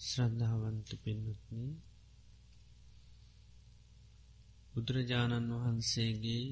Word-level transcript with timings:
ශ්‍රද්ධාවන්ත 0.00 0.90
පින්නත්න 1.02 1.64
බුදුරජාණන් 4.72 5.50
වහන්සේගේ 5.54 6.44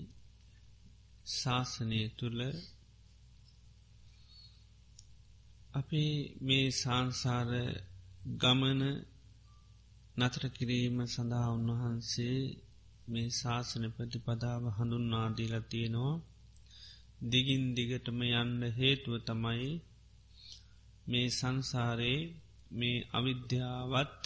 ශාසනය 1.33 2.01
තුළ 2.17 2.41
අපි 5.75 6.05
මේ 6.41 6.67
සංසාර 6.73 7.51
ගමන 8.37 8.83
නතර 10.17 10.45
කිරීම 10.49 10.97
සඳහා 11.07 11.49
උන්වහන්සේ 11.51 12.41
මේ 13.09 13.29
ශාසන 13.33 13.85
ප්‍රතිපදාව 13.91 14.63
හඳුන්නාදීලා 14.77 15.69
තියෙනවා. 15.69 16.23
දිගින් 17.29 17.65
දිගටම 17.75 18.21
යන්න 18.35 18.61
හේතුව 18.73 19.15
තමයි 19.23 19.71
මේ 21.07 21.29
සංසාරයේ 21.31 22.23
මේ 22.71 23.07
අවිද්‍යාවත් 23.13 24.21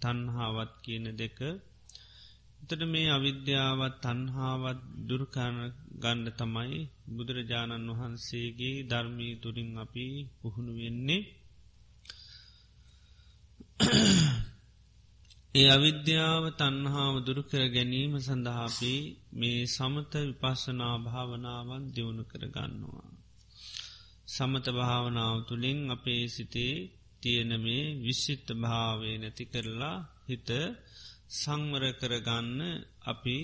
තන්හාවත් 0.00 0.72
කියන 0.82 1.06
දෙක 1.14 1.38
එතට 2.62 2.82
මේ 2.86 3.08
අවිද්‍යාවත් 3.08 3.94
තන්හාවත් 4.02 4.80
දුර්කාන 5.08 5.56
ගණ්ඩ 5.94 6.36
තමයි 6.38 6.78
බුදුරජාණන් 7.08 7.90
වහන්සේගේ 7.90 8.76
ධර්මී 8.82 9.34
තුරින් 9.36 9.70
අපි 9.76 10.06
පුහුණු 10.38 10.72
වෙන්නේ 10.74 11.22
ඒ 15.54 15.68
අවිද්‍යාව 15.68 16.44
තන්හාාව 16.52 17.14
දුරුකර 17.26 17.62
ගැනීම 17.68 18.12
සඳහාපි 18.18 18.94
මේ 19.32 19.60
සමත 19.66 20.12
විපස්සනා 20.22 20.96
භාවනාවන් 20.98 21.82
දියුණු 21.94 22.24
කරගන්නවා. 22.24 23.08
සමත 24.28 24.66
භාවනාව 24.70 25.36
තුළින් 25.48 25.78
අපේ 25.90 26.24
සිතේ 26.28 26.74
තියෙන 27.22 27.52
මේ 27.60 27.84
විශ්ෂිත්ත 27.96 28.48
භාවය 28.56 29.10
නැති 29.18 29.44
කරලා 29.44 29.98
හිත 30.26 30.50
සංවර 31.32 31.84
කරගන්න 31.92 32.60
අපි 33.04 33.38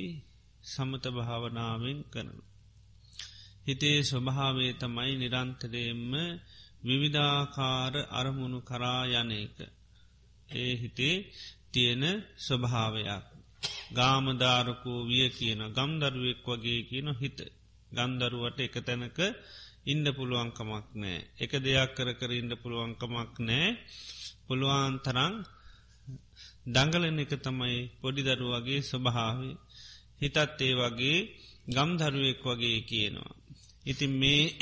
සමත 0.65 1.05
භාවනාවෙන් 1.11 1.99
කරන. 2.05 2.31
හිතේ 3.67 3.99
ස්වභාවේ 4.03 4.73
තමයි 4.75 5.13
නිරන්තරයෙන්ම 5.15 6.13
විවිධාකාර 6.85 7.95
අරමුණු 8.11 8.61
කරා 8.61 9.03
යනක. 9.15 9.59
ඒ 10.53 10.73
හිතේ 10.77 11.17
තියෙන 11.73 12.05
ස්වභාවයක්. 12.39 13.25
ගාමධාරකෝ 13.93 15.01
විය 15.05 15.27
කියන 15.31 15.61
ගම්දරුවෙක් 15.69 16.47
වගේ 16.47 16.81
කියන 16.83 17.09
හිත. 17.15 17.39
ගන්දරුවට 17.93 18.59
එක 18.61 18.77
තැනක 18.81 19.19
ඉන්ඩ 19.87 20.13
පුළුවන්කමක් 20.13 20.95
නෑ. 20.95 21.25
එක 21.37 21.59
දෙයක් 21.59 21.97
කර 21.97 22.13
කර 22.13 22.33
ඉන්ඩ 22.33 22.57
පුළුවන්කමක් 22.57 23.41
නෑ. 23.41 23.79
පුළුවන් 24.47 24.99
තරං 24.99 25.45
දංගලන 26.67 27.19
එක 27.19 27.39
තමයි 27.39 27.91
පොඩි 28.01 28.23
දරු 28.23 28.55
වගේ 28.55 28.83
ස්වභාවේ. 28.83 29.57
හිතත් 30.21 30.61
ඒ 30.61 30.75
වගේ 30.75 31.29
ගම්දරුවෙක් 31.67 32.45
වගේ 32.45 32.83
කියනවා. 32.83 33.35
ඉතින් 33.87 34.13
මේ 34.13 34.51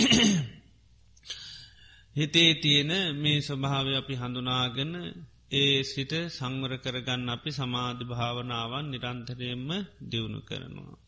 හිතේ 2.16 2.55
තියෙන 2.55 3.16
මේ 3.16 3.41
ස්වභාව 3.41 3.92
අපි 3.92 4.14
හඳුනාගෙන 4.14 5.27
ඒ 5.53 5.83
සිට 5.83 6.31
සංවර 6.31 6.77
කරගන්න 6.77 7.28
අපි 7.28 7.50
සමාධ 7.50 8.05
භාවනාවන් 8.05 8.86
නිරන්තරයෙන්ම 8.86 9.86
දියුණු 10.03 10.41
කරනවා. 10.41 10.98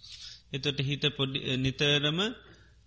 එතොට 0.53 0.80
හිත 0.80 1.05
නිතරම 1.58 2.45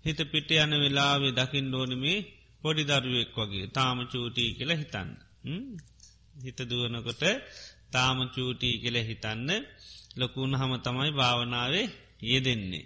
හිත 0.10 0.22
පිට 0.26 0.50
යන 0.54 0.72
වෙලාවේ 0.76 1.32
දකිින් 1.32 1.68
ඩෝනමේ 1.70 2.26
පොඩි 2.62 2.84
දරුවෙක් 2.84 3.36
වගේ 3.38 3.68
තාම 3.70 3.98
චූටී 4.08 4.50
කියල 4.58 4.72
හිතන්න. 4.74 5.10
හිත 6.36 6.60
දුවනකොට 6.62 7.24
තාම 7.92 8.18
චූටී 8.28 8.76
කියල 8.82 8.98
හිතන්න 9.02 9.50
ලොකුණ 10.16 10.54
හම 10.54 10.74
තමයි 10.78 11.12
භාවනාවේ 11.12 11.88
යෙදෙන්නේ. 12.24 12.86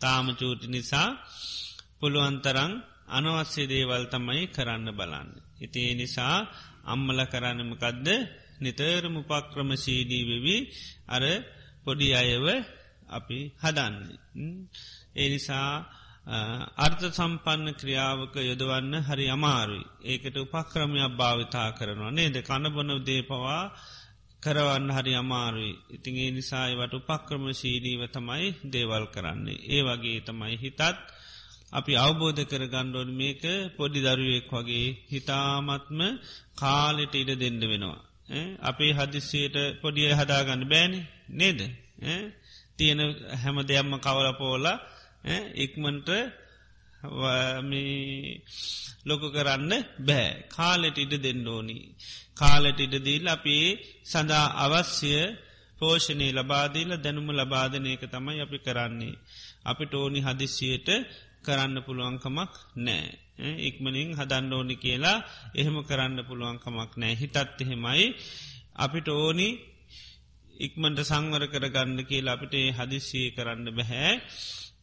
තාම 0.00 0.26
චූටි 0.34 0.66
නිසා 0.66 1.08
පුළුවන්තරං 1.98 2.72
අනවස්්‍ය 3.08 3.62
දේවල් 3.64 4.04
තමයි 4.06 4.42
කරන්න 4.46 4.88
බලන්න. 4.90 5.30
ඉතිේ 5.60 5.92
නිසා 5.94 6.36
අම්මල 6.84 7.20
කරන්නමකදද 7.24 8.08
නිතරම 8.60 9.14
උපක්‍රමශීලී 9.20 10.24
වෙවී 10.24 10.62
අර 11.08 11.24
පොඩි 11.84 12.08
අයව 12.14 12.46
අපි 13.08 13.38
හදන්නේ. 13.62 14.18
ඒ 15.14 15.28
නිසා 15.28 15.70
අර්ථ 16.26 17.04
සම්පන්න 17.08 17.74
ක්‍රියාවක 17.74 18.34
යොදවන්න 18.42 18.94
හරි 19.00 19.26
අමාරුයි. 19.28 19.84
ඒකට 20.04 20.36
උපක්‍රමයක් 20.36 21.14
භාවිතා 21.14 21.68
කරනවා 21.72 22.10
නේද 22.12 22.36
කණබොන 22.42 22.90
දේපවා 23.00 23.70
කරවන්න 24.42 24.90
හරි 24.90 25.12
අමාරුයි. 25.14 25.74
ඉතින් 25.88 26.16
ඒ 26.16 26.30
නිසායිවට 26.30 26.94
උපක්‍රම 26.94 27.44
ශීලීව 27.52 28.02
තමයි 28.08 28.48
දේවල් 28.66 29.06
කරන්නේ. 29.06 29.62
ඒ 29.66 29.82
වගේ 29.82 30.20
තමයි 30.20 30.56
හිතත් 30.56 30.80
අපි 31.72 31.92
අවබෝධ 31.96 32.42
කර 32.44 32.62
ගණ්ඩෝන් 32.66 33.10
මේක 33.12 33.42
පොඩි 33.76 34.00
දරුවෙක් 34.00 34.50
වගේ 34.52 34.96
හිතාමත්ම 35.06 36.00
කාලෙට 36.54 37.14
ඉඩ 37.14 37.30
දෙන්න 37.36 37.60
වෙනවා. 37.62 38.00
අපේ 38.62 38.92
හදිස්සයට 38.92 39.56
පොඩිය 39.80 40.10
හදාගන්න 40.12 40.62
බෑනි 40.64 41.00
නේද. 41.30 41.60
තියෙන 42.76 43.00
හැම 43.36 43.56
දෙයක්ම 43.62 43.92
කවල 43.98 44.28
පෝලා 44.34 44.78
ඉක්මන්ට 45.56 46.08
ලොක 49.04 49.22
කරන්න 49.28 49.72
බෑ 50.00 50.28
කාලෙට 50.48 50.98
ඉඩ 50.98 51.14
දෙන්න 51.18 51.46
ඕනි. 51.46 51.78
කාලෙට 52.34 52.80
ඉඩ 52.80 52.94
දීල් 53.00 53.26
අපි 53.28 53.58
සඳහා 54.04 54.46
අවශ්‍ය 54.64 55.12
පෝෂණය 55.78 56.28
ලබාදීල 56.32 56.90
දැනුම 56.96 57.28
ලබාධනයක 57.32 58.02
තමයි 58.06 58.40
අපි 58.40 58.58
කරන්නේ. 58.60 59.20
අපි 59.64 59.84
ටෝනි 59.86 60.20
හදිස්සියට 60.20 60.88
කරන්න 61.42 61.76
පුළුවන්කමක් 61.82 62.52
නෑ. 62.78 63.06
ඉක්මනින් 63.60 64.10
හදන්න 64.14 64.52
ඕනි 64.52 64.76
කියලා 64.76 65.18
එහෙම 65.54 65.76
කරන්න 65.82 66.18
පුළුවන්කමක් 66.24 66.92
නෑ 66.96 67.14
හිතත් 67.14 67.36
එහෙමයි 67.36 68.06
අපිට 68.76 69.08
ඕනි 69.10 69.48
ඉක්මට 70.58 71.00
සංවර 71.02 71.44
කරගන්න 71.46 71.98
කියලා 72.04 72.36
අපිට 72.36 72.54
හදිස්සිය 72.78 73.26
කරන්න 73.30 73.68
බැහැ 73.70 74.12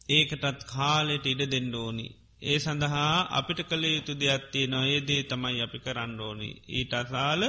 ඒකටත් 0.08 0.60
කාලෙට 0.66 1.26
ඉඩ 1.26 1.42
දෙන්න 1.46 1.74
ඕනි. 1.76 2.08
ඒ 2.42 2.58
සඳහා 2.58 3.14
අපිට 3.30 3.60
කළ 3.62 3.84
යුතු 3.88 4.12
දෙයක්ත්තිය 4.14 4.66
නොඒදේ 4.66 5.22
තමයි 5.24 5.60
අපි 5.60 5.78
කරන්න 5.78 6.20
ඕනි. 6.20 6.50
ඊට 6.70 6.92
අසාල 6.94 7.42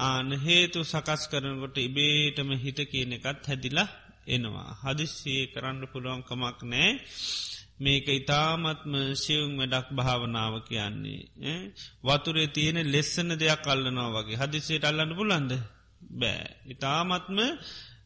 ආන 0.00 0.28
හේතු 0.38 0.80
සකස් 0.84 1.22
කරනකොට 1.26 1.76
ඉබේටම 1.78 2.50
හිත 2.56 2.80
කියන 2.86 3.12
එකත් 3.12 3.42
හැදිලා 3.44 3.88
එනවා. 4.26 4.70
හදිස්සේ 4.82 5.42
කරන්න 5.46 5.80
පුළුවන්කමක් 5.86 6.60
නෑ. 6.64 6.90
මේක 7.78 8.06
ඉතාමත්ම 8.10 8.94
සියුම් 9.14 9.52
වැඩක් 9.56 9.88
භාවනාව 9.92 10.54
කියන්නේ. 10.62 11.58
වතුරේ 12.02 12.48
තියෙන 12.48 12.78
ලෙස්සන 12.86 13.30
දෙයක් 13.34 13.64
අල්ලනවා 13.66 14.14
වගේ 14.16 14.40
හදිසේට 14.42 14.84
අල්ලන්න 14.84 15.12
පුලන්ද 15.14 15.52
බෑ. 16.12 16.46
ඉතාමත්ම 16.66 17.38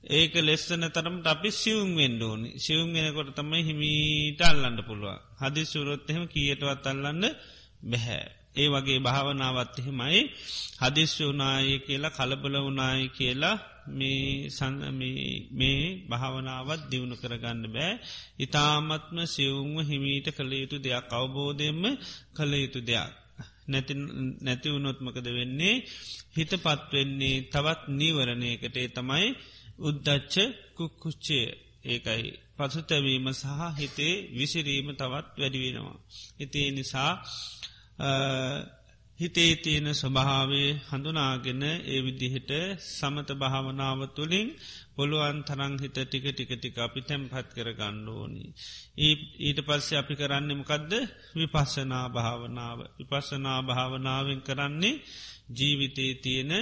ඒක 0.05 0.35
ලෙස්සන 0.41 0.85
තරමට 0.91 1.27
අපි 1.27 1.51
සියුම් 1.53 1.91
වෙන්ඩෝනි 1.95 2.49
සියුම් 2.59 2.89
වෙනකොට 2.93 3.31
තමයි 3.37 3.63
හිමීට 3.63 4.41
අල්ලන්න 4.43 4.79
පුළුව. 4.83 5.19
හදි 5.39 5.63
සුරොත්හෙම 5.65 6.23
කියටවත් 6.27 6.87
අල්ලන්න 6.87 7.23
බැහැ. 7.83 8.25
ඒ 8.55 8.69
වගේ 8.69 8.99
භාවනාවත් 8.99 9.75
එහෙමයි 9.79 10.21
හදිස්්‍ය 10.81 11.23
වනාය 11.25 11.69
කියලා 11.79 12.11
කලබල 12.11 12.57
වනායි 12.61 13.07
කියලා 13.09 13.57
මේ 15.51 15.81
භාවනාවත් 16.11 16.83
දියුණු 16.91 17.17
කරගන්න 17.17 17.65
බෑ 17.69 17.93
ඉතාමත්ම 18.39 19.17
සිවුම්ම 19.27 19.77
හිමීට 19.81 20.29
කළ 20.31 20.53
යුතු 20.55 20.77
දෙයක් 20.79 21.09
අවබෝධයෙන්ම 21.11 21.83
කළ 22.34 22.53
යුතු 22.55 22.81
දෙයක්. 22.81 23.13
නැති 24.43 24.69
වුණොත්මකද 24.71 25.27
වෙන්නේ 25.31 25.75
හිත 26.37 26.53
පත්වෙන්නේ 26.57 27.37
තවත් 27.45 27.81
නීවරණයකටේ 27.91 28.89
තමයි 28.89 29.27
උද්දච්ච 29.83 30.34
කුක්කුච්චේ 30.77 31.49
ඒකයි 31.84 32.31
පසුතැවීම 32.57 33.27
සහ 33.33 33.47
හිතේ 33.79 34.15
විසිරීම 34.33 34.89
තවත් 34.93 35.27
වැඩිවෙනවා. 35.37 35.99
හිතේ 36.39 36.69
නිසා 36.71 37.13
හිතේ 39.21 39.53
තියෙන 39.57 39.89
ස්වභාවේ 39.93 40.71
හඳුනාගෙන 40.87 41.63
ඒ 41.63 42.01
විදිහට 42.01 42.51
සමත 42.91 43.29
භාවනාව 43.34 44.01
තුළින් 44.09 44.49
පොළුවන් 44.95 45.39
තරං 45.41 45.75
හිත 45.79 45.97
ටික 45.99 46.25
ටික 46.29 46.53
ටික 46.53 46.77
අපි 46.79 47.01
තැම්පත් 47.03 47.49
කර 47.51 47.69
ගණ්ඩෝනි. 47.73 48.45
ඊට 49.41 49.59
පස්සේ 49.61 49.99
අපි 49.99 50.15
කරන්නමකදද 50.15 50.93
විපස්සනා 51.34 52.07
භාවනාව. 52.11 52.79
විපස්සනා 52.99 53.59
භාවනාවෙන් 53.63 54.41
කරන්නේ 54.41 55.01
ජීවිතයේ 55.51 56.15
තියෙන 56.17 56.53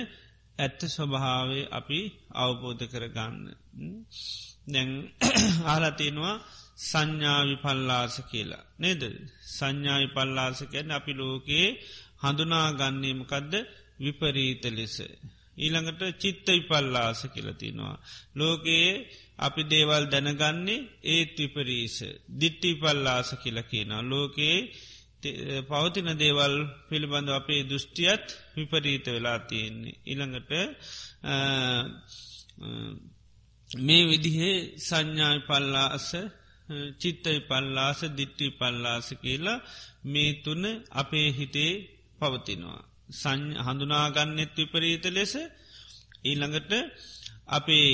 ඇත්ත 0.58 0.80
ස්වභාවේ 0.86 1.70
අපි 1.70 2.00
අවබෝධ 2.34 2.84
කරගන්න. 2.86 3.36
දැන් 4.66 4.90
ආලතියෙනවා 5.72 6.36
සංඥාවි 6.80 7.54
පල්ලාස 7.56 8.14
කියලා. 8.30 8.64
නේද 8.78 9.02
සංඥාවි 9.50 10.08
පල්ලාස 10.08 10.58
කියැන 10.70 10.90
අපි 10.90 11.12
ලෝකයේ 11.12 11.68
හඳුනා 12.22 12.68
ගන්නේමකදද 12.72 13.54
විපරීත 14.00 14.64
ලෙස. 14.70 14.96
ඊළඟට 15.56 16.02
චිත්ත 16.18 16.46
විපල්ලාස 16.48 17.20
කියලතිනවා. 17.26 17.96
ලෝකයේ 18.34 18.90
අපි 19.38 19.62
දේවල් 19.64 20.04
දැනගන්නේ 20.06 20.86
ඒත් 21.06 21.36
විපරීස. 21.38 21.96
දිට්ටි 22.40 22.70
පල්ලාස 22.74 23.28
කියල 23.42 23.58
කියන. 23.62 23.92
ලෝකයේ 24.04 24.58
පවතින 25.68 26.08
දේවල් 26.14 26.54
පිළිබඳ 26.88 27.28
අපේ 27.30 27.62
දෘෂ්ටියත් 27.62 28.26
විපරීත 28.54 29.06
වෙලා 29.06 29.38
තියෙන්නේ. 29.40 30.00
ඉළඟට 30.06 30.50
මේ 33.70 34.02
විදිහේ 34.06 34.56
සංඥායි 34.78 35.40
පල්ලාස 35.40 36.08
චිත්තයි 36.98 37.40
පල්ලාස 37.40 38.00
දිට්ටි 38.16 38.46
පල්ලාස 38.50 39.06
කියලා 39.22 39.64
මේ 40.04 40.30
තුන 40.34 40.62
අපේ 40.92 41.28
හිතේ 41.32 41.72
පවතිනවා. 42.20 42.82
සං 43.12 43.42
හඳුනාගන්නෙත් 43.58 44.52
විපරීත 44.56 45.04
ලෙස 45.08 45.32
ඊළඟට 46.24 46.72
අපේ 47.48 47.90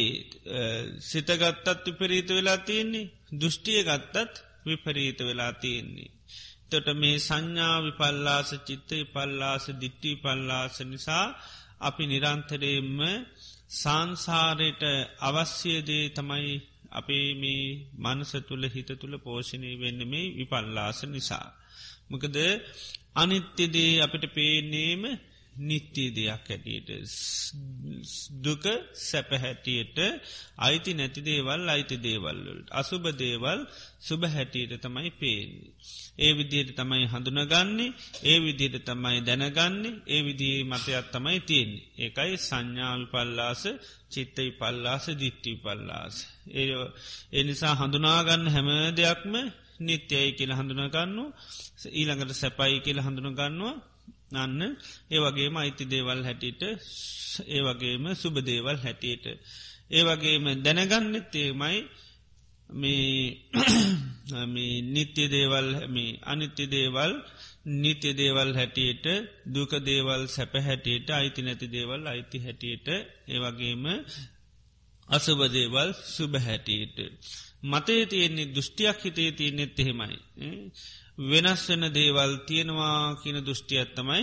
සිතගත්තත් 1.00 1.86
විපරීත 1.86 2.28
වෙලා 2.28 2.58
තියෙන්නේ 2.58 3.10
දෘෂ්ටිය 3.32 3.80
ගත්තත් 3.82 4.34
විපරීත 4.66 5.18
වෙලා 5.20 5.52
තියෙන්නේ. 5.54 6.10
තොට 6.70 6.88
මේ 6.94 7.16
සංඥා 7.18 7.76
විපල්ලාස 7.80 8.50
චිත්තය 8.66 8.98
පල්ලාස 9.06 9.64
දිට්ටි 9.80 10.10
පල්ලාස 10.14 10.76
නිසා 10.84 11.26
අපි 11.80 12.04
නිරන්තරයෙන්ම 12.06 12.98
සංසාරයට 13.72 14.82
අවශ්‍යදේ 15.20 16.06
තමයි 16.08 16.54
අපේ 16.92 17.28
මේ 17.34 17.64
මනස 17.98 18.32
තුළ 18.48 18.64
හිත 18.68 18.90
තුළ 18.92 19.14
පෝෂණය 19.18 19.70
වෙන්න 19.74 20.00
මේ 20.04 20.32
විපල්ලාස 20.36 20.98
නිසා. 21.06 21.48
මොකද 22.10 22.36
අනිත්‍යදේ 23.14 23.92
අපිට 24.00 24.24
පේනේම 24.34 25.02
නිත්‍යී 25.58 26.10
දෙයක් 26.10 26.48
හැටියට 26.48 26.90
දුක 28.42 28.64
සැපහැටියට 29.00 29.98
අයිති 30.58 30.92
නැති 30.94 31.20
දේවල් 31.22 31.62
අයිති 31.68 31.96
දේවල්වලට 31.98 32.68
අසුභ 32.72 33.08
දේවල් 33.14 33.60
සුභ 34.00 34.24
හැටියට 34.26 34.72
තමයි 34.78 35.10
පේන්නේ. 35.12 35.72
ඒ 36.18 36.32
විදියට 36.32 36.70
තමයි 36.76 37.06
හඳුනගන්නේ 37.06 37.94
ඒ 38.22 38.38
විදියට 38.40 38.76
තමයි 38.84 39.20
දැනගන්නේ 39.20 40.00
ඒ 40.06 40.20
විදිී 40.22 40.62
මතයක් 40.62 41.06
තමයි 41.12 41.40
තියෙන්නේ. 41.40 41.84
ඒකයි 41.98 42.36
සංඥාවි 42.38 43.06
පල්ලාස 43.06 43.62
චිත්තයි 44.10 44.50
පල්ලාස 44.50 45.04
දිට්ටි 45.14 45.52
පල්ලාස. 45.56 46.14
ඒ 46.52 46.66
එනිසා 47.32 47.74
හඳුනාගන්න 47.74 48.44
හැම 48.46 48.68
දෙයක්ම 48.96 49.34
නිත්‍යයි 49.80 50.30
කියල 50.32 50.52
හඳුනගන්න 50.52 51.18
ඊළඟට 51.90 52.32
සැපයි 52.34 52.80
කියල 52.80 52.98
හඳුනගන්නවා 53.00 53.74
නන්න 54.30 54.62
ඒ 55.08 55.20
වගේම 55.20 55.54
අයිති 55.56 55.84
දේවල් 55.86 56.20
හැටියට 56.22 56.62
ඒ 57.46 57.60
වගේම 57.60 58.04
සුබ 58.14 58.36
දේවල් 58.42 58.78
හැටියට. 58.78 59.26
ඒ 59.90 60.02
වගේම 60.02 60.44
දැනගන්නෙත් 60.64 61.34
ඒමයි 61.36 61.78
මේ 62.70 63.38
නිත්‍ය 64.94 65.24
දේවල් 65.28 65.68
මේ 65.88 66.18
අනිත්‍ය 66.22 66.64
දේවල් 66.66 67.12
නිත්‍ය 67.74 68.10
දේවල් 68.12 68.50
හැටියට 68.54 69.06
දුක 69.46 69.72
දේවල් 69.80 70.22
සැප 70.26 70.52
හැටියට 70.58 71.08
අයිති 71.10 71.40
නැති 71.42 71.66
දේවල් 71.68 72.02
අයිති 72.04 72.38
හැටියට 72.38 72.88
ඒවගේම 73.28 73.84
අසුබ 75.08 75.40
දේවල් 75.48 75.90
සුබ 76.06 76.32
හැටියට. 76.36 76.98
මතේ 77.62 78.06
තියෙන්නේ 78.06 78.52
දෘෂ්ටියක් 78.54 78.98
හිතේ 79.04 79.30
තියනෙත් 79.32 79.78
එහෙමයි. 79.78 80.18
වෙනස් 81.20 81.62
වෙන 81.68 81.84
දේවල් 81.94 82.32
තියෙනවා 82.46 83.16
කියන 83.16 83.38
දෘෂ්ටියත්තමයි 83.40 84.22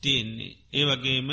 තියෙන්නේ. 0.00 0.56
ඒ 0.72 0.84
වගේම 0.84 1.30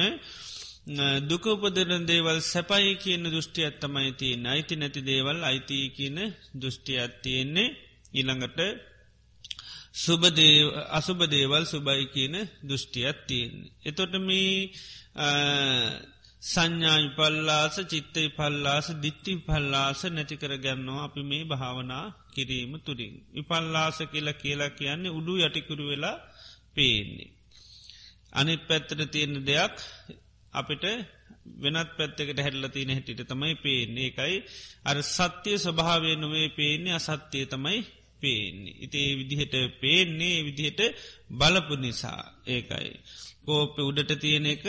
දුකපදරන 1.29 2.03
දේවල් 2.05 2.39
සැපයි 2.43 2.95
කියන 2.95 3.23
දෘෂ්ටියත්තමයි 3.25 4.11
තියෙන් 4.13 4.45
අයිති 4.45 4.75
නැති 4.75 5.01
දේවල් 5.03 5.37
අයිති 5.43 5.77
කියන 5.89 6.17
දෘෂ්ටියත් 6.55 7.13
තියෙන්නේ 7.21 7.75
ඉළඟට 8.13 8.59
අසුබ 10.91 11.19
දේවල් 11.27 11.63
සුබයි 11.65 12.05
කියන 12.07 12.35
දෘෂ්ටියත් 12.63 13.17
තියෙන්නේ. 13.27 13.71
එතොට 13.85 14.13
මේ 14.19 14.69
සංඥායි 16.41 17.07
පල්ලාස 17.09 17.75
චිත්තයි 17.89 18.29
පල්ලාස 18.29 18.87
දිට්ටි 19.01 19.33
පල්ලාස 19.37 20.01
නැතිකර 20.07 20.53
ගැන්නවා 20.57 21.03
අපි 21.03 21.21
මේ 21.23 21.43
භාවනා 21.43 22.05
කිරීම 22.33 22.73
තුරින්. 22.79 23.13
විපල්ලාස 23.33 23.97
කියලා 24.05 24.33
කියලා 24.33 24.69
කියන්නේ 24.69 25.09
උඩු 25.09 25.33
යටිකුරු 25.37 25.85
වෙලා 25.87 26.17
පේන්නේ. 26.75 27.29
අනිත් 28.31 28.61
පැත්තට 28.67 29.01
තියෙන 29.11 29.33
දෙයක් 29.45 29.75
අපිට 30.53 30.83
වෙනත් 31.55 31.89
පැත්තකට 31.97 32.39
හැල්ල 32.39 32.65
තියන 32.67 32.89
හැටිට 32.89 33.21
තමයි 33.25 33.55
පේන්නේ 33.55 34.07
එකයි 34.07 34.35
අර 34.85 34.97
සත්‍යය 35.05 35.57
ස්වභාවය 35.57 36.11
නොවේ 36.15 36.47
පේන්නේ 36.49 36.93
අසත්‍යය 36.93 37.45
තමයි 37.45 37.79
පේන්නේ. 38.21 38.77
ඉතිේ 38.79 39.17
විදිහට 39.19 39.55
පේන්නේ 39.81 40.37
විදිහට 40.43 40.81
බලපු 41.31 41.75
නිසා 41.77 42.21
ඒකයි. 42.47 42.91
කෝප 43.45 43.73
උඩට 43.81 44.11
තියෙන 44.19 44.45
එක 44.45 44.65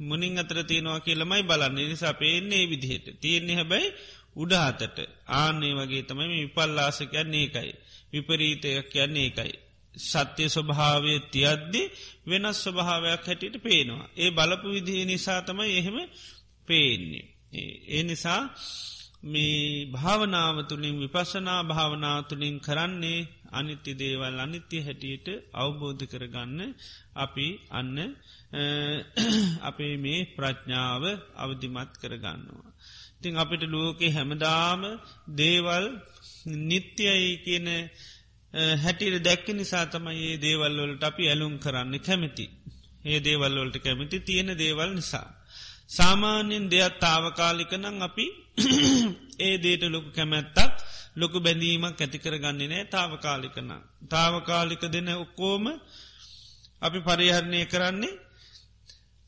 මුනින් 0.00 0.38
අතර 0.38 0.58
තියෙනවා 0.64 1.00
කියලමයි 1.00 1.42
බලන්න 1.42 1.78
නිසා 1.84 2.14
පේන්නේ 2.14 2.64
විදිහට 2.66 3.06
තියෙන්නේ 3.20 3.56
හැබැයි 3.56 3.94
උඩාතට 4.36 4.98
ආනේ 5.34 5.72
වගේ 5.74 6.02
තමයි 6.02 6.28
විපල්ලාස 6.34 6.98
කියන්නේ 7.04 7.44
එකයි. 7.44 7.72
විපරීතයක් 8.12 8.86
කියන්නේ 8.88 9.26
එකයි. 9.26 9.52
සත්‍යය 9.94 10.48
ස්වභාවය 10.48 11.14
තියද්දි 11.32 11.82
වෙනස් 12.26 12.58
ස්වභාවයක් 12.64 13.22
හැටියට 13.26 13.56
පේනවා. 13.62 14.06
ඒ 14.16 14.30
බලපු 14.30 14.68
විදිහ 14.70 15.06
නිසා 15.06 15.40
තමයි 15.42 15.72
එහෙම 15.78 15.98
පේන්නේ. 16.68 17.24
ඒ 17.88 18.02
නිසා 18.02 18.42
මේ 19.24 19.86
භාවනාව 19.86 20.56
තුළින් 20.68 20.96
විපසනා 21.00 21.62
භාවනාව 21.64 22.18
තුළින් 22.24 22.56
කරන්නේ 22.60 23.20
අනිත්‍ය 23.50 23.92
දේවල් 23.94 24.36
අනිත්‍ය 24.38 24.78
හැටියට 24.82 25.28
අවබෝධ 25.54 26.04
කරගන්න 26.04 26.60
අපි 27.14 27.46
අන්න 27.70 27.96
අපේ 29.62 29.94
මේ 29.96 30.28
ප්‍රඥාව 30.36 31.04
අවධිමත් 31.36 31.92
කරගන්නවා. 32.00 32.70
තිං 33.22 33.34
අපිට 33.36 33.62
ලෝකෙ 33.66 34.06
හැමදාම 34.10 34.82
දේවල් 35.36 35.84
නිත්‍යයි 36.66 37.30
කියන 37.44 37.68
හැටිට 38.76 39.24
දැක්ක 39.24 39.46
නිසා 39.50 39.86
තමයි 39.86 40.22
ඒ 40.26 40.38
දේවල්වලට 40.38 41.02
අපි 41.02 41.24
ඇලුම් 41.28 41.54
කරන්න 41.58 41.94
කැමති. 42.00 42.46
ඒ 43.04 43.18
දේවල්වලට 43.20 43.76
කැමති 43.78 44.16
තියෙන 44.20 44.50
දේවල් 44.56 44.90
නිසා. 44.94 45.28
සාමාන්‍යෙන් 45.88 46.70
දෙයක් 46.70 46.94
තාවකාලිකනං 47.00 48.02
අපි 48.02 48.26
ඒ 49.38 49.56
දේට 49.58 49.82
ලොකු 49.86 50.10
කැමැත්තක් 50.10 50.77
ලොකු 51.20 51.38
බැඳීමක් 51.40 52.00
ඇතිකර 52.00 52.34
ගන්නේ 52.38 52.68
නෑ 52.68 52.84
තාවකාලිකන. 52.86 53.70
තාවකාලික 54.10 54.82
දෙන 54.94 55.08
ඔක්කෝම 55.16 55.64
අපි 56.82 56.98
පරිහරණය 57.00 57.60
කරන්නේ 57.66 58.20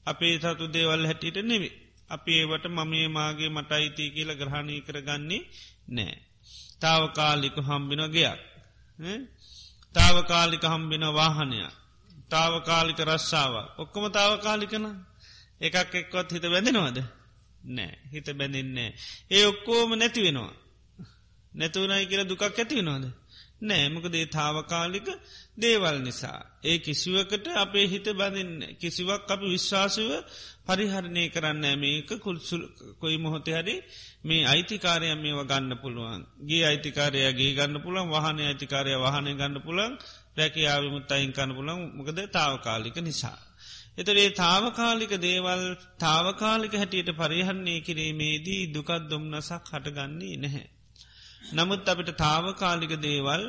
අපේ 0.07 0.35
සතු 0.39 0.65
දේවල් 0.69 1.03
හැටියට 1.07 1.39
නෙවේ. 1.43 1.75
අපි 2.11 2.31
ඒවට 2.41 2.65
මමේ 2.69 3.09
මාගේ 3.09 3.49
මට 3.49 3.71
අයිති 3.73 4.05
කියල 4.15 4.31
ග්‍රහණය 4.35 4.75
කරගන්නේ 4.87 5.43
නෑ. 5.89 6.17
තාවකාලික 6.81 7.57
හම්බින 7.59 8.03
ගයක්. 8.09 8.41
තාවකාලික 9.95 10.65
හම්බින 10.65 11.05
වාහනයක්. 11.19 11.73
තාවකාලික 12.31 12.99
රස්සාාව. 13.01 13.55
ඔක්කොම 13.79 14.05
තාවකාලිකන 14.13 14.87
එකක් 15.61 15.95
එක්කොත් 15.95 16.29
හිත 16.33 16.45
බැඳෙනවාද. 16.53 16.99
නෑ 17.67 17.93
හිත 18.13 18.29
බැඳින්නේ. 18.39 18.91
ඒ 19.31 19.45
ඔක්කෝම 19.47 19.91
නැති 19.99 20.21
වෙනවා. 20.23 20.60
නැතුවනයි 21.53 22.07
කියල 22.07 22.23
දුකක් 22.25 22.43
ඇති 22.45 22.75
වෙනවාද. 22.77 23.05
නෑමකදේ 23.63 24.27
තාවකාලික 24.29 25.09
දේවල් 25.57 25.97
නිසා. 25.99 26.41
ඒ 26.63 26.79
කිසිවකට 26.79 27.47
අපේ 27.55 27.87
හිත 27.87 28.07
බඳන්න 28.11 28.77
කිසිවක් 28.77 29.31
අපි 29.31 29.47
විශ්වාසව 29.47 30.11
පරිහරණය 30.67 31.25
කරන්න 31.29 31.67
මේක 31.77 32.11
කුල්සුල් 32.19 32.63
කොයි 33.01 33.19
මොහොතේ 33.19 33.57
හරි 33.57 33.77
මේ 34.25 34.43
අයිතිකාරයම් 34.45 35.19
මේව 35.19 35.41
ගන්න 35.43 35.75
පුළුවන් 35.77 36.23
ගේ 36.43 36.65
අයිතිකාරයගේ 36.65 37.53
ගන්න 37.53 37.77
පුළන් 37.79 38.09
වහන 38.09 38.41
අයිතිකාරය 38.43 38.97
වහනය 38.97 39.33
ගන්න 39.35 39.57
පුළන් 39.61 39.93
රැකයාවිමුත් 40.37 41.11
අයින් 41.11 41.33
කන්න 41.33 41.53
පුළන් 41.55 41.81
මොකද 41.97 42.19
තාවකාලික 42.31 42.97
නිසා. 43.01 43.39
එතරේ 43.99 44.29
තාවකාලික 44.37 45.13
දේවල් 45.19 45.63
තාවකාලික 45.99 46.73
හැටියට 46.73 47.11
පරිහරණය 47.15 47.75
කිරීමේදී 47.81 48.63
දුකත් 48.75 49.03
දුම්නසක් 49.11 49.65
හටගන්නේ 49.69 50.37
නැහැ. 50.39 50.69
නමුත් 51.53 51.89
අපිට 51.89 52.11
තාවකාලික 52.17 52.93
දේවල් 52.99 53.45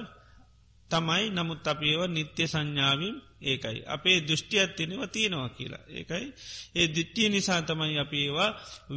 තමයි 0.91 1.25
නමුත් 1.29 1.67
අපේව 1.67 2.01
නිත්‍ය 2.07 2.43
සංඥාවීම් 2.47 3.17
ඒකයි. 3.41 3.79
අපේ 3.87 4.17
දෘෂ්ටියත් 4.19 4.71
තියෙනව 4.75 5.03
තියෙනවා 5.07 5.49
කියලා. 5.49 5.83
ඒකයි. 5.89 6.25
ඒ 6.75 6.87
දිට්ටිය 6.87 7.29
නිසා 7.29 7.61
තමයි 7.61 7.97
අප 7.99 8.13
ඒවා 8.13 8.49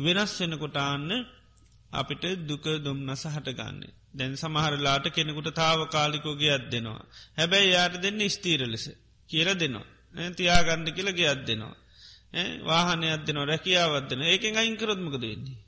වෙනස් 0.04 0.32
වෙනකොටාන්න 0.40 1.11
අපිට 1.92 2.25
දුක 2.49 2.64
දුම්නස 2.84 3.23
හටගන්න. 3.26 3.80
දැන් 4.14 4.34
සමහරලාට 4.37 5.06
කෙනෙකුට 5.11 5.49
තාවකාලිකෝගේ 5.54 6.52
අත් 6.52 6.66
දෙනවා. 6.70 7.04
හැබැයි 7.38 7.70
යාට 7.70 7.94
දෙන්න 8.02 8.20
ස්තීර 8.30 8.62
ලෙස 8.66 8.87
කියල 9.30 9.49
දෙනවා. 9.54 9.87
තියාගණ්ඩ 10.37 10.88
කියලගේ 10.90 11.28
අත් 11.28 11.42
දෙනවා. 11.46 11.76
වාහනය 12.64 13.06
අදදින 13.11 13.38
රැකියාවදන 13.42 14.20
ඒකෙන් 14.25 14.56
අයිංකරොත්මකද 14.56 15.23
වෙන්නේ. 15.23 15.63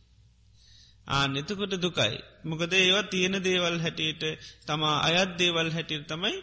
ආනෙතකොට 1.09 1.75
දුකයි. 1.77 2.17
මොකද 2.45 2.73
ඒවා 2.75 3.03
තියෙන 3.05 3.37
දේවල් 3.45 3.79
හැටියට 3.81 4.23
තමා 4.67 4.97
අයත් 5.01 5.31
දේවල් 5.39 5.71
හැටියට 5.71 6.07
තමයි 6.07 6.37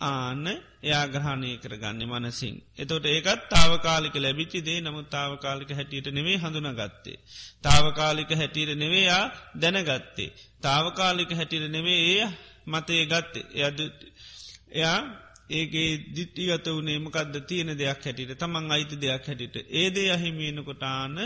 ආන්න 0.00 0.46
එයා 0.82 1.04
ග්‍රහණය 1.06 1.50
කරගන්න 1.56 2.02
මනසින්. 2.06 2.56
එතොට 2.78 3.06
ඒකත් 3.06 3.42
තාවකාලික 3.48 4.14
ලැබිචි 4.16 4.60
දේ 4.60 4.80
නමුත් 4.80 5.08
තාවකාලික 5.10 5.70
හැටියට 5.70 6.08
නෙවේ 6.08 6.36
හඳුනගත්තේ. 6.36 7.18
තාවකාලික 7.62 8.30
හැටියට 8.32 8.72
නෙවේයා 8.74 9.24
දැනගත්තේ. 9.54 10.34
තාවකාලික 10.62 11.30
හැටියට 11.30 11.70
නෙවේ 11.70 12.00
ඒ 12.10 12.28
මතය 12.66 13.06
ගත්තේ 13.06 13.44
එයද 13.56 13.78
එයා 14.72 15.00
ඒගේ 15.50 15.90
දිට්ටිගත 16.14 16.66
වනේ 16.68 16.98
මකක්ද 16.98 17.36
තියෙන 17.42 17.70
දෙයක් 17.74 18.00
හැටියට 18.04 18.38
තමන් 18.38 18.72
අයිති 18.72 18.96
දෙයක් 18.96 19.24
හැටියට 19.26 19.56
ඒදේ 19.74 20.08
අහිමියෙනකොටාන 20.12 21.16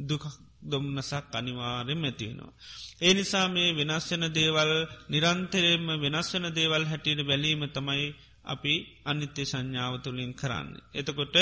දුකක් 0.00 0.24
දොම්නසක් 0.64 1.32
අනිවාරෙන් 1.32 2.04
ඇතිවෙනවා. 2.04 2.52
ඒ 3.00 3.12
නිසා 3.14 3.46
මේ 3.48 3.70
වෙනස්වන 3.72 4.24
දේවල් 4.32 4.72
නිරන්තරයෙන්ම 5.08 5.86
වෙනස්වන 6.02 6.46
දේවල් 6.50 6.84
හැටියට 6.84 7.20
බැලීම 7.22 7.62
තමයි 7.68 8.06
අපි 8.44 8.74
අනිත්‍ය 9.04 9.42
සංඥාව 9.44 9.94
තුළින් 10.02 10.32
කරන්න. 10.32 10.68
එතකොට 10.92 11.36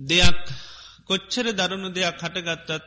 දෙයක් 0.00 0.42
කොච්චර 1.06 1.46
දරුණු 1.52 1.88
දෙයක් 1.90 2.16
හටගත්තත් 2.18 2.84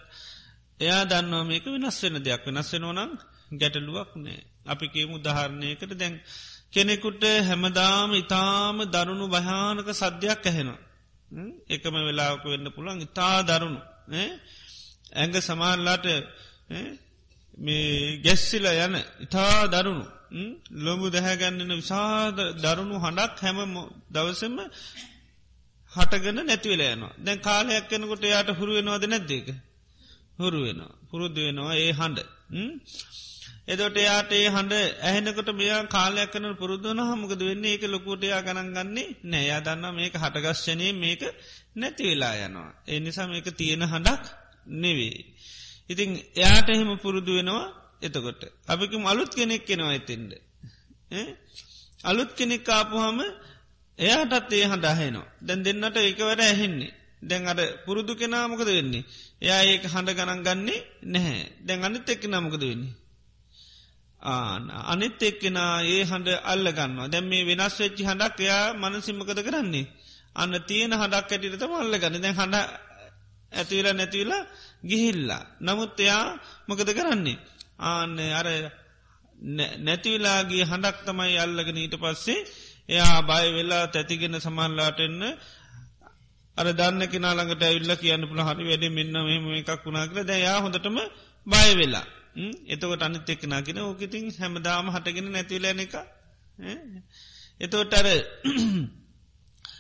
එයා 0.80 1.04
දන්නවා 1.04 1.44
මේක 1.44 1.66
වෙනස් 1.68 1.98
වෙන 2.04 2.18
දෙයක් 2.20 2.42
වෙනස් 2.48 2.70
වෙනෝනම් 2.74 3.12
ගැටලුවක් 3.52 4.12
නෑ. 4.16 4.40
අපි 4.66 4.86
කියමු 4.88 5.16
දහරණයකට 5.20 5.92
දැන් 5.94 6.16
කෙනෙකුට 6.74 7.24
හැමදාම 7.42 8.12
ඉතාම 8.14 8.78
දරුණු 8.86 9.26
භයානක 9.28 9.90
සද්‍යයක් 9.94 10.44
ඇහෙනවා. 10.44 10.82
එකම 11.70 11.96
වෙලාවක 12.00 12.44
වෙන්න 12.46 12.68
පුළන් 12.72 13.00
ඉතා 13.02 13.38
දරුණු. 13.44 13.82
ඇඟ 15.18 15.38
සමාල්ලාට 15.42 16.06
මේ 17.58 18.20
ගැස්සිල 18.20 18.66
යන 18.78 18.96
ඉතා 19.22 19.68
දරුණු 19.68 20.06
ලොබු 20.80 21.06
දැහැගන්නන 21.10 21.74
විසාද 21.74 22.38
දරුණු 22.58 22.96
හඬක් 22.98 23.40
හැම 23.40 23.60
දවසම 24.12 24.58
හටගෙන 25.92 26.40
නැතිවල 26.42 26.82
යනවා. 26.86 27.14
දැන් 27.18 27.40
කාලයක් 27.40 27.86
කෙනකොට 27.88 28.24
යායට 28.26 28.50
හුරුවෙනවාද 28.52 29.04
නැද්දේක 29.06 29.48
හුරුවෙනවා 30.40 30.98
පුරුදු 31.10 31.40
වෙනවා 31.40 31.76
ඒ 31.78 31.92
හඬ 31.92 32.20
එදොට 33.68 33.98
යාට 34.00 34.32
ඒ 34.32 34.48
හඬ 34.48 34.74
ඇහෙනකට 35.02 35.50
මෙයා 35.54 35.82
කාලයක් 35.88 36.30
කන 36.32 36.46
පුරුදුන 36.56 37.00
හමකද 37.02 37.42
වෙන්නේ? 37.42 37.72
ඒක 37.72 37.84
ලොකුටයා 37.86 38.42
ගණන් 38.42 38.70
ගන්නේ 38.76 39.08
නෑයා 39.26 39.62
දන්න 39.62 39.96
මේක 39.96 40.14
හටගශ්ෂනය 40.16 40.88
මේක 40.96 41.22
නැතිවෙලා 41.76 42.36
යනවා. 42.42 42.70
ඒ 42.88 43.00
නිසා 43.00 43.28
මේක 43.28 43.48
තියෙන 43.54 43.84
හඬක් 43.86 44.24
නෙවේ 44.76 45.18
ඉතිං 45.90 46.10
එයාට 46.36 46.70
එහෙම 46.70 46.92
පුරුදු 46.98 47.32
වෙනවා 47.34 47.66
එතකොට. 48.02 48.42
අපිකම 48.66 49.04
අලුත් 49.06 49.32
කෙනෙක් 49.32 49.66
කෙනවා 49.66 49.92
ඇතින්ට. 49.92 50.34
අලුත් 52.04 52.32
කෙනෙක් 52.36 52.64
කාපුහම 52.64 53.20
එයාටත් 54.00 54.52
ඒ 54.52 54.66
හඬහෙනවා. 54.66 55.28
දැන් 55.42 55.64
දෙන්නට 55.64 55.98
ඒකවර 55.98 56.40
ඇහෙන්නේ. 56.42 56.94
දැන් 57.22 57.48
අට 57.48 57.62
පුරුදු 57.86 58.14
කෙනාමකද 58.16 58.70
වෙන්නේ. 58.70 59.06
එයා 59.42 59.62
ඒක 59.64 59.84
හඬ 59.86 60.18
ගණන් 60.18 60.42
ගන්නේ 60.44 60.86
නැහැ. 61.04 61.44
දැන් 61.60 61.84
අනිත් 61.84 62.10
එක්ක 62.10 62.24
නමකද 62.26 62.64
වෙන්නේ. 62.64 62.96
ආන 64.22 64.64
අනිත් 64.86 65.22
එක්කෙනා 65.22 65.74
ඒ 65.86 66.04
හඬ 66.04 66.30
අල්ල 66.44 66.66
ගන්නවා 66.70 67.08
දැන් 67.08 67.26
මේ 67.26 67.46
වෙනස් 67.46 67.76
වෙච්චි 67.80 68.04
හඬක් 68.04 68.40
එයා 68.40 68.74
මනසිම්මකද 68.76 69.40
කරන්නේ. 69.42 69.88
අන්න 70.36 70.54
තියෙන 70.68 70.94
හඬක් 70.94 71.32
ඇටිට 71.32 71.56
තම 71.56 71.74
අල්ල 71.74 71.94
ගන්න 71.96 72.22
දැන් 72.22 72.36
හඬ 72.36 72.87
ඇතිවෙලා 73.52 73.94
නැතිවෙලා 73.94 74.44
ගිහිල්ලා. 74.84 75.44
නමුත් 75.60 76.00
එයා 76.00 76.26
මොකද 76.68 76.90
කරන්නේ. 76.90 77.38
ආන්න 77.82 78.18
අර 78.32 78.48
නැතිවෙලාගේ 79.80 80.64
හඬක් 80.64 80.98
තමයි 81.06 81.38
අල්ලගෙන 81.38 81.78
ඊට 81.78 81.96
පස්සේ 81.96 82.40
එයා 82.90 83.22
බය 83.24 83.46
වෙලා 83.54 83.86
තැතිගෙන 83.88 84.36
සමහල්ලාටෙන්න 84.38 85.24
අර 86.58 86.68
දන්න 86.74 87.04
කෙනාළඟට 87.06 87.64
ඇවිල්ල 87.64 87.94
කියන්න 87.96 88.28
පුළ 88.30 88.42
හරි 88.42 88.70
වැඩ 88.70 88.86
මෙන්න 88.90 89.16
මෙම 89.22 89.46
එකක් 89.54 89.84
වුණා 89.84 90.08
කර 90.08 90.24
දැයා 90.24 90.60
හොඳටම 90.60 90.98
බය 91.48 91.70
වෙලා. 91.76 92.06
එතකොට 92.68 93.02
අනිත් 93.02 93.30
එක්කනා 93.30 93.62
කියෙන 93.62 93.82
ඕකඉතින් 93.82 94.26
හැමදාම 94.34 94.88
හටගෙන 94.90 95.28
නැතිවලන 95.32 95.80
එක 95.80 95.96
එතෝට 97.62 97.94
අර 97.94 98.08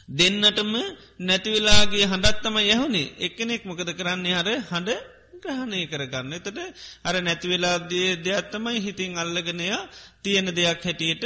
දෙන්නටම 0.09 0.73
නැතිවෙලාගේ 1.21 2.05
හඬත්තම 2.05 2.57
යහුණේ 2.65 3.13
එකනෙක් 3.19 3.63
මොකද 3.63 3.89
කරන්නේ? 3.93 4.35
හර 4.35 4.49
හඬ 4.63 5.15
ග්‍රහණය 5.41 5.81
කරගන්න. 5.87 6.33
එතට 6.33 6.59
අර 7.03 7.15
නැතිවෙලාදේ 7.21 8.09
දෙයක්ත්තමයි 8.19 8.79
හිතින් 8.79 9.17
අල්ලගෙනයා 9.17 9.81
තියෙන 10.23 10.47
දෙයක් 10.51 10.81
හැටියට 10.81 11.23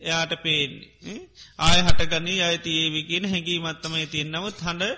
එයාට 0.00 0.32
පේන්නේ. 0.42 1.20
ආය 1.58 1.80
හටගනී 1.82 2.40
අයිතිඒවිගෙන 2.42 3.26
හැඟීමත්තමයි 3.26 4.06
තියෙන් 4.06 4.30
නමුත් 4.30 4.58
හඬ 4.60 4.92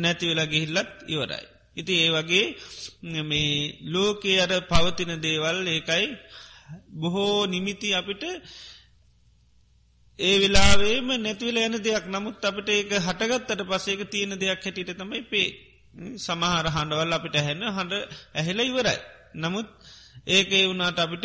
නැතිවෙලා 0.00 0.46
ගිහිල්ලත් 0.46 0.90
ඉවරයි. 1.06 1.44
ඉති 1.76 1.94
ඒ 2.00 2.10
වගේ 2.10 2.46
මේ 3.24 3.50
ලෝකයේ 3.86 4.40
අර 4.40 4.52
පවතින 4.64 5.12
දේවල් 5.20 5.58
ඒකයි 5.68 6.06
බොහෝ 6.94 7.46
නිමිති 7.46 7.88
අපිට 7.94 8.24
ඒ 10.18 10.34
වෙලාවේම 10.38 11.08
නැතිවල 11.18 11.56
යන 11.58 11.76
දෙයක් 11.80 12.04
නමුත් 12.06 12.44
අපට 12.44 12.68
ඒක 12.70 12.90
හටගත්තට 12.98 13.62
පසේක 13.66 14.00
තියෙන 14.08 14.32
දෙයක් 14.36 14.60
හැටියට 14.60 14.92
තමයි 14.94 15.22
පේ 15.24 15.48
සමහර 16.18 16.66
හඬවල් 16.68 17.12
අපිට 17.12 17.36
හැන්න 17.38 17.64
හඬ 17.68 17.92
ඇහෙල 18.34 18.60
ඉවරයි. 18.60 18.98
නමුත් 19.36 19.68
ඒක 20.28 20.52
ඒ 20.52 20.66
වුණට 20.66 20.98
අපිට 20.98 21.24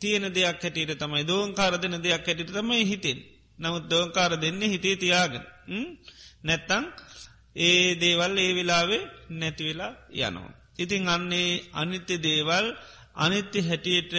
තියෙන 0.00 0.26
දෙයක් 0.30 0.58
හැටියට 0.58 0.94
තමයි 0.96 1.24
දෝංකාර 1.24 1.74
දෙන 1.76 1.96
දෙයක් 1.98 2.22
හැටිට 2.22 2.52
තමයි 2.52 2.84
හිතෙන්. 2.84 3.18
නමුත් 3.58 3.84
දෝංකාර 3.86 4.32
දෙන්න 4.36 4.62
හිතේ 4.64 4.96
තියාගෙන. 4.96 5.44
නැත්තං 6.44 6.84
ඒ 7.58 7.94
දේවල් 7.96 8.34
ඒ 8.38 8.52
වෙලාවේ 8.54 9.02
නැතිවෙලා 9.32 9.92
යනවා. 10.20 10.52
ඉතිං 10.78 11.08
අන්නේ 11.08 11.50
අනිත්‍ය 11.72 12.14
දේවල් 12.20 12.66
අනිත්‍ය 13.16 13.58
හැටියට 13.60 14.14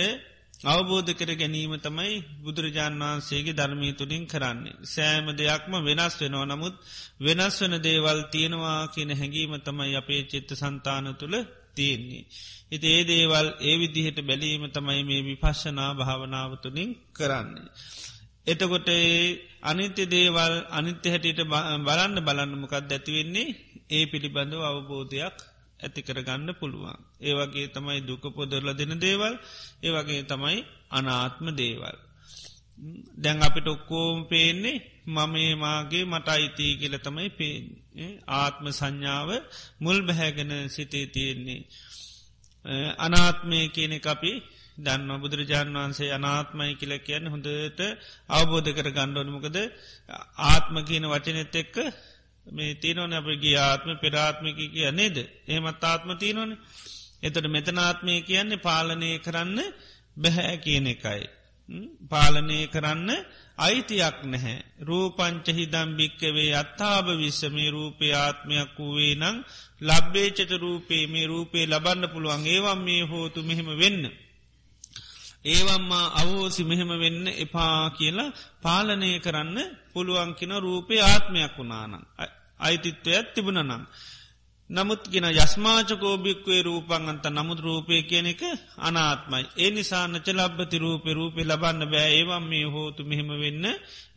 අවබෝධ 0.64 1.12
කර 1.12 1.32
ගැනීම 1.34 1.74
තමයි 1.78 2.14
බුදුරජාණන් 2.44 3.02
වහන්සේගේ 3.02 3.54
ධර්මී 3.54 3.94
තුළින් 3.94 4.26
කරන්නේ. 4.28 4.78
සෑම 4.86 5.28
දෙයක්ම 5.34 5.74
වෙනස් 5.82 6.14
වෙනවා 6.22 6.46
නමුත් 6.46 6.76
වෙනස් 7.20 7.56
වන 7.62 7.76
දේවල් 7.80 8.20
තියෙනවා 8.32 8.82
කියන 8.88 9.12
හැඟීම 9.12 9.54
තමයි 9.60 9.96
අපේ 9.96 10.22
චිත්ත 10.24 10.50
සන්තාන 10.54 11.08
තුළ 11.16 11.36
තියෙන්නේ. 11.76 12.24
හිති 12.72 12.88
ඒ 12.90 13.04
දේවල් 13.04 13.48
ඒ 13.60 13.76
විදිහට 13.78 14.20
බැලීම 14.22 14.64
තමයි 14.70 15.02
මේ 15.04 15.22
විපශ්ෂනා 15.24 15.92
භාවනාව 15.94 16.52
තුළින් 16.62 16.90
කරන්නේ. 17.12 17.68
එතකොට 18.44 18.90
අනිත්‍ය 19.64 20.04
දේවල් 20.08 20.54
අනිත්‍ය 20.70 21.08
හැටියට 21.10 21.42
බලන්න 21.80 22.16
බලන්නමකක් 22.20 22.74
ඇතිවෙන්නේ 22.76 23.56
ඒ 23.90 24.04
පිළිබඳව 24.06 24.62
අවබෝධයක් 24.62 25.38
ඇති 25.84 26.02
කරගන්න 26.02 26.50
පුළුවන්. 26.54 27.00
ඒවගේ 27.22 27.68
තමයි 27.68 28.00
දුක 28.02 28.24
පොදරල 28.30 28.70
දෙන 28.74 28.94
දේවල් 29.00 29.36
ඒවගේ 29.84 30.24
තමයි 30.24 30.60
අනාත්ම 30.90 31.46
දේවල්. 31.56 31.98
දැන් 33.16 33.38
අපිට 33.40 33.68
ඔක්කෝම් 33.68 34.18
පේන්නේ 34.26 34.84
මමේ 35.08 35.54
මාගේ 35.56 36.06
මට 36.06 36.28
අයිතිී 36.30 36.80
කියල 36.80 36.96
තමයි 36.98 37.30
පේෙන්. 37.32 37.66
ආත්ම 38.34 38.66
සංඥාව 38.72 39.30
මුල් 39.80 40.00
බැහැගෙන 40.02 40.52
සිතේ 40.70 41.06
තියෙන්නේ. 41.06 41.62
අනාත්මය 42.98 43.60
කියන 43.70 43.94
අපි 44.08 44.34
දන්න 44.78 45.22
බුදුරජාණන් 45.22 45.78
වහන්සේ 45.78 46.12
අනාත්මයි 46.12 46.74
කියල 46.76 46.94
කියන්න 47.00 47.26
හොඳට 47.28 47.82
අවබෝධ 48.30 48.70
කර 48.70 48.90
ගණ්ඩෝනමකද 48.90 49.58
ආත්ම 50.46 50.76
කියන 50.84 51.06
වචනෙත් 51.06 51.56
එක්ක 51.56 51.76
මේ 52.46 52.74
තියනවන 52.76 53.14
අපගේ 53.14 53.58
ආත්ම 53.60 53.90
පෙරාත්මික 53.98 54.58
කිය 54.58 54.92
නේද 54.92 55.18
ඒමත් 55.48 55.84
ආත්ම 55.84 56.10
තියනොන 56.18 56.52
එතට 57.22 57.46
මෙතනාත්මය 57.48 58.14
කියන්නේ 58.22 58.58
පාලනය 58.60 59.10
කරන්න 59.20 59.60
බැහැ 60.18 60.58
කියන 60.58 60.88
එකයි. 60.88 61.24
පාලනය 62.10 62.58
කරන්න 62.68 63.10
අයිතියක් 63.58 64.18
නැහැ. 64.24 64.56
රූපංචහිදම් 64.82 65.90
භික්කවේ 65.98 66.52
අත්තාභ 66.56 67.10
විශ්සමේ 67.16 67.70
රූපේ 67.70 68.14
ආත්මයක් 68.16 68.72
වූවේ 68.78 69.16
නං 69.16 69.38
ලබ්බේචත 69.82 70.52
රූපේ 70.58 71.04
මේ 71.08 71.28
රූපේ 71.28 71.66
ලබන්න 71.66 72.12
පුළුවන් 72.14 72.44
ඒවම් 72.48 72.80
මේ 72.80 73.04
හෝතු 73.04 73.40
මෙහෙම 73.42 73.70
වෙන්න. 73.76 74.04
ඒවම්මා 75.46 76.14
අවෝසි 76.16 76.64
මෙහෙම 76.64 76.92
වෙන්න 76.96 77.26
එපා 77.36 77.90
කියලා 77.92 78.36
පාලනය 78.62 79.10
කරන්න 79.20 79.58
පුළුවන්කින 79.94 80.54
රූපය 80.58 80.96
ආත්මයක් 81.02 81.54
වුණානං. 81.58 82.04
අයිතිත්වයක් 82.60 83.28
තිබුණනම්. 83.34 83.84
නමුත් 84.70 85.04
ගෙන 85.06 85.28
යස්මාචකෝභික්වේ 85.36 86.62
රූපන් 86.62 87.10
අන්ත 87.10 87.26
නමුත් 87.30 87.60
රූපය 87.60 87.96
කියන 88.04 88.28
එක 88.28 88.42
අනාත්මයි. 88.80 89.44
ඒ 89.58 89.70
නිසාන්නච 89.70 90.28
ලබ්බති 90.30 90.78
රූපය 90.78 91.10
රූපය 91.12 91.42
ලබන්න 91.44 91.82
බෑ 91.86 92.12
ඒවම් 92.12 92.44
මේ 92.46 92.66
හෝතු 92.66 93.02
මෙහෙම 93.04 93.32
වෙන්න 93.36 93.66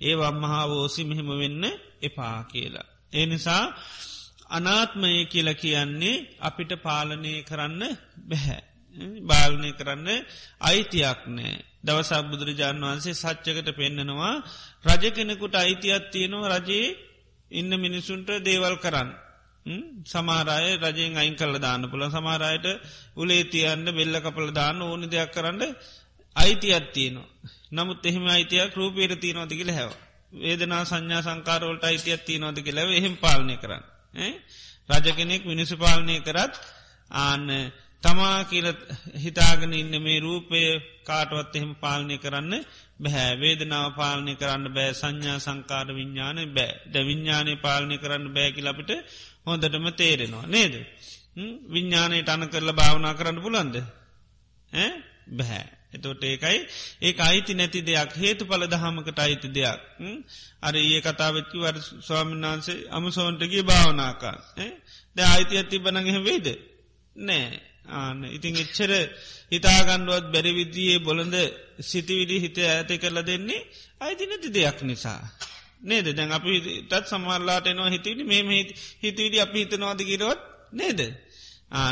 ඒවම් 0.00 0.36
මහාවෝසි 0.36 1.02
මෙහෙම 1.04 1.30
වෙන්න 1.34 1.64
එපා 2.00 2.38
කියලා. 2.44 2.88
ඒ 3.12 3.26
නිසා 3.26 3.64
අනාත්මය 4.48 5.10
කියල 5.26 5.48
කියන්නේ 5.54 6.24
අපිට 6.40 6.72
පාලනය 6.82 7.32
කරන්න 7.42 7.82
බැහැ. 8.28 8.62
බාලනය 9.22 9.70
කරන්න 9.72 10.08
අයිතියක් 10.60 11.20
නෑ. 11.28 11.56
දවසක් 11.84 12.22
බුදුරජාණන් 12.30 12.84
වහන්සේ 12.84 13.14
සච්චකට 13.14 13.68
පෙන්න්නනවා 13.72 14.34
රජ 14.84 15.04
කෙනෙකුට 15.10 15.54
අයිතියක් 15.56 16.04
තියෙනවා 16.10 16.54
රජයේ 16.54 16.96
ඉන්න 17.50 17.72
මිනිසුන්ට 17.76 18.28
දේවල් 18.42 18.76
කරන්න. 18.76 19.10
සමාරය 20.04 20.70
රජයෙන් 20.76 21.16
අයින් 21.16 21.34
කල්ල 21.34 21.56
දාන්න 21.58 21.84
පුළ 21.84 22.04
සමාරයට 22.08 22.66
උලේ 23.16 23.44
තියන්න 23.46 23.86
බෙල්ල 23.90 24.16
කපල 24.20 24.48
දාන්න 24.52 24.82
ඕනි 24.82 25.06
දෙයක් 25.06 25.30
කරන්න 25.30 25.62
අයිතියක් 26.36 26.86
තියනවා. 26.92 27.28
නමුත් 27.72 28.00
එහෙම 28.02 28.26
අයිතියක් 28.28 28.72
රූපේර 28.72 29.12
තියනොතිකිල 29.16 29.70
හැව. 29.70 29.92
වේදනා 30.34 30.84
සංඥා 30.84 31.22
සංකාරවලට 31.22 31.84
අයිතියක් 31.84 32.22
තියනොතික 32.22 32.66
ලැව 32.68 32.90
එහෙම 32.90 33.14
පාලනය 33.16 33.56
කරන්න. 33.56 33.84
රජ 34.90 35.06
කෙනෙක් 35.12 35.42
මිනිසු 35.44 35.74
පාලනය 35.76 36.16
කරත් 36.20 36.52
ආන්න 37.10 37.48
තමා 38.04 38.38
කියල 38.44 38.66
හිතාගෙන 39.16 39.72
ඉන්න 39.74 39.94
මේ 39.98 40.18
රූපය 40.20 40.60
කාටවත් 41.04 41.54
එහෙම 41.54 41.72
පාලනය 41.76 42.16
කරන්න 42.18 42.54
බැහැ 42.98 43.32
වේදනාව 43.36 43.86
පාලනය 43.94 44.34
කරන්න 44.34 44.66
බෑ. 44.70 44.90
සංඥා 44.94 45.38
සංකාර 45.38 45.86
විඤ්ඥාන 45.90 46.40
බෑ. 46.50 46.72
ද 46.86 46.94
විඤ්ඥානය 47.02 47.54
පාලනය 47.58 47.96
කරන්න 47.98 48.26
බෑකි 48.30 48.66
අපිට 48.66 48.90
හොඳටම 49.46 49.86
තේරෙනවා 49.92 50.46
නේද? 50.48 50.74
විඤ්ඥානයට 51.68 52.28
අන 52.28 52.48
කරලා 52.48 52.74
භාවනා 52.74 53.14
කරන්න 53.14 53.42
පුලන්ද 53.42 53.74
බැහැ 55.30 55.64
එතොට 55.92 56.24
ඒකයි 56.24 56.58
ඒ 57.00 57.14
අයිති 57.20 57.52
නැති 57.54 57.80
දෙයක් 57.82 58.12
හේතු 58.16 58.44
පල 58.44 58.64
දහමකට 58.66 59.18
අයිති 59.18 59.48
දෙයක්. 59.50 59.80
අර 60.60 60.74
ඒ 60.76 61.00
කතාවච්චි 61.02 61.56
වර 61.58 61.76
ස්වාමින්නාන්සේ 62.00 62.78
අමසෝන්ටගේ 62.90 63.64
භාවනාකා 63.64 64.36
ද 65.16 65.18
අයිති 65.26 65.54
ඇති 65.56 65.76
බනගෙහ 65.78 66.18
වේද 66.22 66.46
නෑ. 67.16 67.73
ආන 67.84 68.24
ඉතින් 68.26 68.56
එච්චර 68.56 68.92
හිතාගණ්ඩුවත් 69.50 70.26
බැරිවිදියේ 70.32 70.98
බොළඳ 70.98 71.36
සිතිවිදි 71.80 72.36
හිත 72.40 72.58
ඇති 72.66 72.98
කරල 72.98 73.18
දෙන්නේ 73.22 73.66
අයිති 74.00 74.24
නැති 74.26 74.48
දෙයක් 74.50 74.78
නිසා. 74.82 75.20
නේද 75.82 76.06
දැන් 76.08 76.32
අපි 76.32 76.52
තත් 76.90 77.04
සමල්ලාට 77.06 77.66
එනවා 77.66 77.90
හිතවිලි 77.90 78.24
මේ 78.24 78.62
හිතවිලි 79.02 79.38
අපි 79.40 79.58
හිතනවාද 79.60 80.00
කිරවත් 80.02 80.40
නේද. 80.72 81.00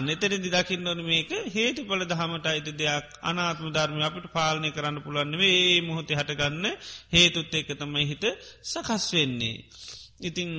නෙතරිදි 0.01 0.51
දකින්න 0.51 0.87
ඕන 0.87 1.01
මේක 1.03 1.31
හේතු 1.51 1.81
පල 1.85 2.03
දහමට 2.05 2.47
අයිති 2.47 2.73
දෙයක් 2.73 3.07
අනාත්ම 3.23 3.69
ධර්මය 3.69 4.03
අපිට 4.03 4.27
පාලනය 4.33 4.71
කරන්න 4.71 4.99
පුළන්න 5.03 5.35
වේ 5.39 5.81
මොහොතේ 5.81 6.17
හටගන්න 6.17 6.67
හේතුත් 7.13 7.53
එක 7.53 7.69
තමයි 7.75 8.05
හිත 8.07 8.25
සකස් 8.63 9.05
වෙන්නේ. 9.13 9.57
ඉතිං 10.21 10.51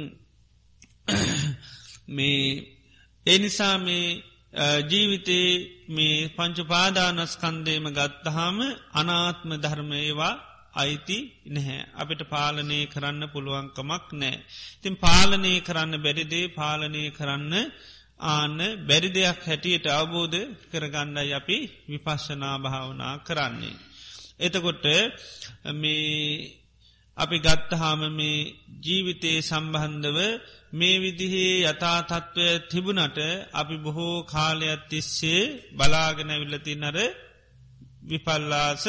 මේ 2.07 2.43
එනිසා 3.25 3.75
මේ 3.77 4.32
ජීවිතේ 4.53 5.49
මේ 5.89 6.29
පංචුපාදානස්කන්දේම 6.29 7.85
ගත්තහාම 7.89 8.57
අනාත්ම 8.93 9.49
ධර්මයවා 9.57 10.41
අයිති 10.73 11.17
නැහැ. 11.47 11.79
අපිට 11.93 12.21
පාලනය 12.25 12.79
කරන්න 12.85 13.23
පුළුවන්කමක් 13.29 14.05
නෑ. 14.13 14.43
තින් 14.81 14.93
පාලනය 14.95 15.53
කරන්න 15.61 15.93
බැරිදේ 15.97 16.45
පාලනය 16.49 17.03
කරන්න 17.11 17.53
ආන්න 18.27 18.59
බැරි 18.87 19.09
දෙයක් 19.09 19.39
හැටියට 19.41 19.85
අවබෝධ 19.89 20.39
කරගන්නයි 20.71 21.33
අපි 21.33 21.57
විපශ්ශනා 21.87 22.57
භාවනා 22.59 23.13
කරන්නේ. 23.19 23.75
එතකොට 24.39 24.85
මේ 25.73 26.61
අපි 27.17 27.37
ගත්තහාම 27.39 28.01
මේ 28.11 28.37
ජීවිතයේ 28.81 29.41
සම්බන්ධව 29.41 30.19
මේ 30.73 30.95
විදිහේ 30.99 31.55
යථා 31.63 31.99
තත්ත්වය 32.01 32.47
තිබුණට 32.69 33.17
අපි 33.53 33.75
බොහෝ 33.77 34.15
කාලයක් 34.23 34.81
තිස්සේ 34.89 35.41
බලාගෙන 35.71 36.31
විල්ලති 36.33 36.73
නර 36.75 36.97
විපල්ලාස 38.03 38.83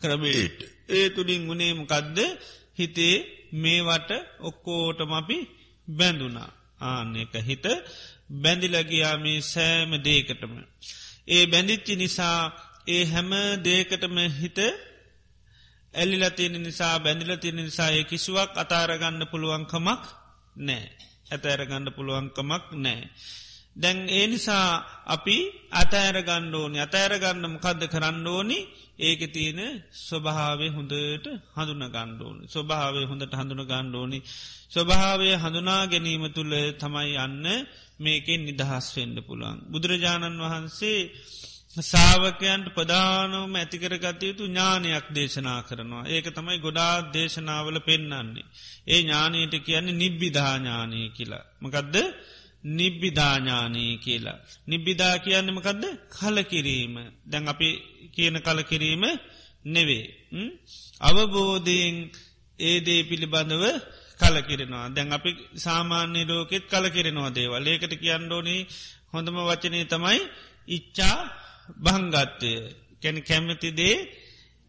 ක්‍රමේට. 0.00 0.58
ඒ 0.88 1.06
තුළින් 1.10 1.42
ගුණේමකදද 1.48 2.18
හිතේ 2.78 3.16
මේවට 3.54 4.10
ඔක්කෝටම 4.40 5.12
අපි 5.12 5.38
බැඳුනා 5.88 6.50
ආන්න 6.80 7.14
එක 7.16 7.34
හිත 7.40 7.64
බැඳිලගියාමේ 8.34 9.40
සෑම 9.44 9.92
දේකටම. 10.00 10.52
ඒ 11.28 11.44
බැඳිච්චි 11.46 11.94
නිසා 11.96 12.38
ඒ 12.86 13.02
හැම 13.04 13.30
දේකටම 13.64 14.16
හිත 14.40 14.58
ඇල්ලිල 15.94 16.24
තියෙන 16.30 16.56
නිසා 16.62 16.94
බැඳිල 16.98 17.32
තියෙන 17.36 17.58
නිසා 17.60 17.90
ඒ 17.90 18.04
කිසිුවක් 18.04 18.50
අතාරගන්න 18.54 19.22
පුළුවන්කමක් 19.30 20.02
නෑ. 20.58 20.86
ඇතඇරගන්න 21.32 21.86
පුළුවන්කමක් 21.90 22.66
නෑ. 22.78 23.00
දැන් 23.74 23.98
ඒ 24.10 24.26
නිසා 24.26 24.68
අපි 25.06 25.36
අතෑර 25.72 26.16
ගණ්ඩෝනි 26.20 26.78
අතෑර 26.78 27.14
ගන්නම 27.18 27.54
කදද 27.56 27.82
කරන්න 27.88 28.26
ඕනි 28.28 28.58
ඒක 29.00 29.22
තියෙන 29.28 29.60
ස්වභාවය 29.98 30.66
හොඳට 30.68 31.26
හඳුන 31.54 31.84
ගණ්ඩෝනි 31.88 32.44
ස්වභාවය 32.46 33.02
හොඳට 33.04 33.34
හඳුන 33.34 33.62
ගණ්ඩෝනි 33.64 34.18
ස්වභාවය 34.70 35.28
හඳුනා 35.36 35.82
ගැනීම 35.86 36.24
තුළ 36.30 36.54
තමයි 36.74 37.16
යන්න 37.18 37.46
මේකෙන් 37.98 38.42
නිදහස් 38.42 38.86
වෙන්ඩ 38.94 39.18
පුළුවන්. 39.20 39.58
බුදුරජාණන් 39.70 40.42
වහන්සේ 40.44 41.00
සාාවකයන්ට 41.76 42.66
ප්‍රධානවම 42.70 43.54
ඇතිකරගත 43.54 44.22
යුතු 44.22 44.44
ඥානයක් 44.46 45.06
දේශනා 45.10 45.60
කරනවා. 45.62 46.04
ඒක 46.06 46.26
තමයි 46.28 46.58
ගොඩා 46.58 46.94
දේශනාවල 47.10 47.78
පෙන්නන්නේ. 47.80 48.44
ඒ 48.86 49.00
ඥානයට 49.00 49.54
කියන්නේ 49.60 49.94
නිබ්බිධාඥානය 49.94 51.00
කියලා. 51.10 51.44
මකදද 51.60 51.96
නිබ්බිධාඥානී 52.72 53.94
කියලා. 53.98 54.38
නිබ්බිධා 54.66 55.16
කියන්නමකදද 55.18 55.84
කලකිරීම 56.12 56.94
දැන් 57.24 57.48
අපි 57.48 57.68
කියන 58.10 58.36
කලකිරීම 58.40 59.04
නෙවේ. 59.66 60.06
අවබෝධයෙන් 61.00 61.96
ඒදේ 62.58 63.02
පිළිබඳව 63.04 63.64
කලකිරෙනවා 64.20 64.86
දැන් 64.90 65.12
අපි 65.12 65.30
සාමාන්‍ය 65.58 66.20
ලෝකෙත් 66.26 66.64
කලකිරෙනවා 66.66 67.30
දේවල් 67.30 67.66
ඒකට 67.66 67.94
කියන්නඩෝනී 67.96 68.60
හොඳම 69.12 69.36
වචනය 69.42 69.80
තමයි 69.86 70.20
ඉච්චා 70.68 71.16
බංගත්වය 71.76 72.52
කැන 73.02 73.16
කැමතිදේ 73.22 73.96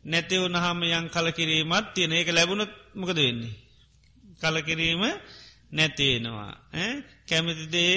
නැතිව 0.03 0.43
නහම 0.47 0.79
යන් 0.83 1.05
කලකිරීමත් 1.09 1.87
තියෙන 1.93 2.11
ඒක 2.11 2.29
ලැබුණත් 2.29 2.73
මොකද 2.95 3.17
වෙන්නේ. 3.17 3.53
කලකිරීම 4.41 5.03
නැතිවෙනවා. 5.71 6.53
කැමතිදේ 7.29 7.95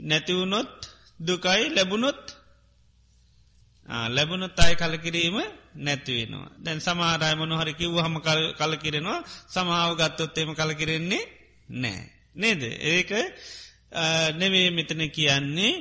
නැතිවුණොත් 0.00 0.74
දුකයි 1.20 1.64
ලැබුණොත් 1.74 2.22
ලැබුණොත් 4.08 4.58
අයි 4.58 4.76
කලකිරීම 4.76 5.36
නැතිවෙනවා. 5.76 6.50
දැන් 6.64 6.80
සමාරය 6.80 7.34
මනොහරි 7.34 7.74
කිව් 7.74 7.94
හම 7.96 8.16
කලකිරෙනවා 8.56 9.24
සමාව 9.48 9.90
ගත්තොත්තේම 9.96 10.50
කලකිරෙන්නේ 10.54 11.24
නෑ. 11.74 12.02
නේද 12.34 12.62
ඒක 12.62 13.10
නෙවේ 14.38 14.70
මෙතන 14.70 15.02
කියන්නේ 15.10 15.72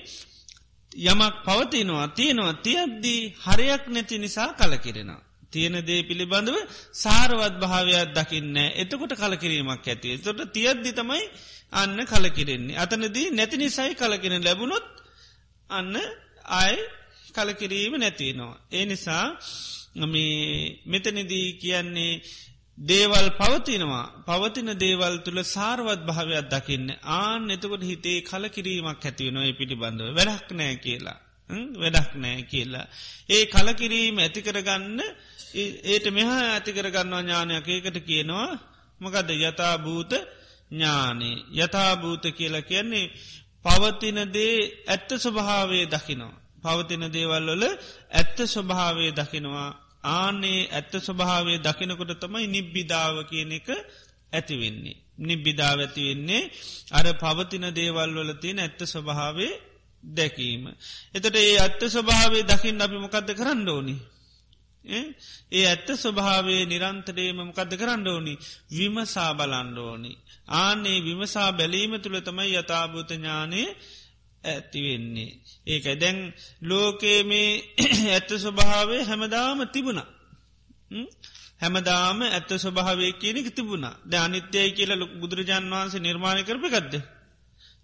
යමක් 0.98 1.36
පවතිනවා 1.46 2.08
තියෙනවා 2.10 2.54
තියද්දී 2.60 3.22
හරයක් 3.44 3.84
නැති 3.88 4.18
නිසා 4.18 4.50
කලකිරෙනවා. 4.54 5.22
තියෙන 5.52 5.76
දේ 5.88 6.02
පිළිබඳව 6.04 6.58
සාරවත් 6.94 7.56
භාවයක් 7.60 8.10
දකින්න 8.14 8.58
එතකොට 8.76 9.14
කලකිරීමක් 9.14 9.86
ඇති. 9.86 10.18
තොට 10.18 10.42
තියද්දි 10.54 10.92
තමයි 10.94 11.24
අන්න 11.72 11.98
කලකිරෙන්නේ. 12.06 12.76
අතනදී 12.76 13.28
නැති 13.30 13.58
නිසයි 13.58 13.94
කලකිරෙන 13.96 14.44
ලැබුණොත් 14.44 14.86
අන්න 15.70 15.96
අය 16.56 16.76
කලකිරීම 17.34 17.94
නැතිනවා. 17.96 18.56
ඒ 18.72 18.86
නිසා 18.86 19.26
මෙතනදී 20.86 21.48
කියන්නේ 21.54 22.22
දේවල් 22.78 23.28
පවතිනවා. 23.32 24.06
පවතින 24.26 24.70
දේවල් 24.78 25.16
තුළ 25.18 25.42
සාර්වත් 25.46 26.02
භාවයක් 26.02 26.46
දකින්න 26.46 26.90
ආන 27.04 27.50
එතකොට 27.50 27.84
හිතේ 27.84 28.22
කලකිරීමක් 28.22 29.02
ඇතිවෙනවා 29.02 29.54
පිළිබඳව. 29.54 30.14
වැඩක් 30.14 30.50
නෑ 30.52 30.76
කියලා. 30.78 31.18
වැඩක් 31.76 32.12
නෑ 32.16 32.42
කියලා. 32.44 32.86
ඒ 33.30 33.44
කලකිරීම 33.48 34.18
ඇතිකරගන්න 34.20 35.00
ඒට 35.86 36.06
මෙහා 36.10 36.46
ඇතිකරගන්නවා 36.50 37.22
ඥානයක්. 37.22 37.68
ඒකට 37.68 37.98
කියනවා 38.02 38.50
මකද 39.02 39.30
යථභූත 39.42 40.14
ඥානේ. 40.72 41.38
යථභූත 41.56 42.24
කියලා 42.32 42.62
කියන්නේ 42.64 43.06
පවතිනදේ 43.66 44.58
ඇත්ත 44.88 45.10
ස්වභාවේ 45.16 45.86
දකිනවා. 45.88 46.36
පවතින 46.64 47.04
දේවල් 47.10 47.48
වල 47.52 47.64
ඇත්ත 48.12 48.38
ස්වභාවේ 48.46 49.12
දකිනවා. 49.12 49.72
ආනේ 50.04 50.62
ඇත්ත 50.70 50.94
ස්වභාවය 50.98 51.58
දකිනකොට 51.60 52.14
තමයි 52.20 52.48
නිබ්බිධාව 52.48 53.16
කියන 53.26 53.52
එක 53.52 53.68
ඇතිවෙන්නේ. 54.34 54.98
නිබ්බිධාව 55.20 55.80
ඇතිවෙන්නේ 55.80 56.50
අර 56.92 57.06
පවතින 57.14 57.66
දේවල් 57.72 58.12
වල 58.16 58.34
තියෙන 58.34 58.60
ඇත්ත 58.60 58.80
ස්වභාවේ 58.86 59.54
දැකීම. 60.04 60.68
එතට 61.14 61.36
ඒ 61.36 61.58
අත්ත 61.60 61.82
ස්වභාවේ 61.86 62.44
දකිින් 62.44 62.82
අපි 62.82 62.98
මොකක්ද 62.98 63.30
කරන්න 63.34 63.70
ඕනි. 63.70 63.96
ඒ 64.86 65.66
ඇත්ත 65.66 65.90
ස්වභාවේ 65.96 66.66
නිරන්තරේමම 66.66 67.52
කද 67.52 67.72
කරන්න 67.76 68.08
ඕනි 68.08 68.34
විමසා 68.72 69.34
බලන්න 69.34 69.78
ඕනි. 69.80 70.12
ආනේ 70.48 71.00
විමසා 71.02 71.52
බැලීම 71.52 71.94
තුළ 72.02 72.20
තමයි 72.22 72.56
යථභූත 72.56 73.12
ඥානය 73.12 73.64
ඇතිවෙන්නේ. 74.48 75.32
ඒකයි 75.68 75.96
දැන් 75.96 76.18
ලෝකයේ 76.64 77.22
මේ 77.24 77.50
ඇත්ත 78.14 78.30
ස්වභාවේ 78.36 79.02
හැමදාම 79.04 79.60
තිබුණ. 79.68 80.02
හැමදාම 81.62 82.20
ඇත්ත 82.28 82.52
ස්වභාවය 82.56 83.12
කියනෙක 83.14 83.48
තිබුණා 83.56 84.00
ද 84.04 84.14
අනිත්‍යයි 84.16 84.70
කියල 84.72 84.92
ලොක් 84.94 85.12
බුදුරජාන් 85.22 85.66
වහන්සේ 85.72 86.00
නිර්මාණය 86.00 86.44
කරපකක්ද. 86.44 86.94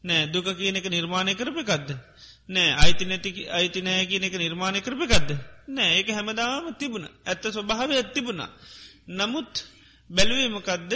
නෑ 0.03 0.23
දුක 0.27 0.47
කියන 0.53 0.75
එක 0.75 0.87
නිර්මාණය 0.87 1.33
කරපකක්ද. 1.33 1.89
නෑ 2.49 2.69
අයිති 2.75 3.03
නැති 3.05 3.29
අයිති 3.49 3.79
නෑ 3.81 4.05
කියන 4.05 4.23
එක 4.23 4.35
නිර්මාණය 4.35 4.79
කරපකක්ද. 4.81 5.29
නෑ 5.67 5.91
ඒක 5.97 6.09
හැමදාම 6.09 6.65
තිබුණ 6.75 7.05
ඇත්ත 7.25 7.43
ස්වභාවය 7.47 7.93
ඇත්තිබුණා. 7.95 8.49
නමුත් 9.09 9.53
බැලුවමකදද 10.09 10.93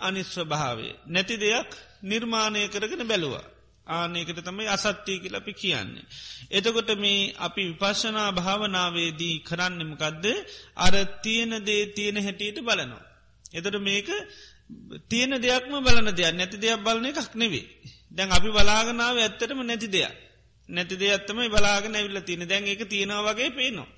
අනිස්වභාවේ. 0.00 0.94
නැති 1.06 1.34
දෙයක් 1.36 1.70
නිර්මාණය 2.02 2.68
කරගෙන 2.68 3.02
බැලුවා. 3.04 3.46
ආනයකට 3.86 4.40
තමයි 4.40 4.66
අසත්‍යය 4.68 5.18
කියල 5.18 5.34
අපි 5.34 5.52
කියන්නේ. 5.52 6.06
එතකොට 6.50 6.90
මේ 6.96 7.32
අපි 7.38 7.62
විපශනා 7.70 8.30
භාවනාවේදී 8.32 9.36
කරන්නමකක්ද 9.40 10.24
අර 10.76 10.94
තියෙන 11.22 11.52
දේ 11.64 11.82
තියෙන 11.88 12.16
හැටියට 12.16 12.58
බලනවා. 12.60 13.04
එතට 13.52 13.76
මේක 13.80 14.08
තියෙන 15.08 15.32
දෙයක්ම 15.38 15.72
බලන 15.78 16.08
දෙයක් 16.12 16.34
නැති 16.34 16.56
දෙයක් 16.56 16.80
බලන 16.80 17.06
එකක් 17.06 17.34
නෙවේ. 17.34 17.66
දැන් 18.10 18.30
අපි 18.30 18.48
බලාගනාව 18.48 19.16
ඇත්තටම 19.18 19.60
නැති 19.62 19.88
දෙයක්. 19.88 20.14
නැති 20.68 20.94
දෙයක්ත්තමයි 20.96 21.48
බලාගෙන 21.48 21.94
ඇවිල්ල 21.94 22.20
තියෙන 22.20 22.48
දැන් 22.48 22.64
එක 22.66 22.82
තියෙනවා 22.88 23.26
වගේ 23.28 23.50
පේනවා. 23.50 23.90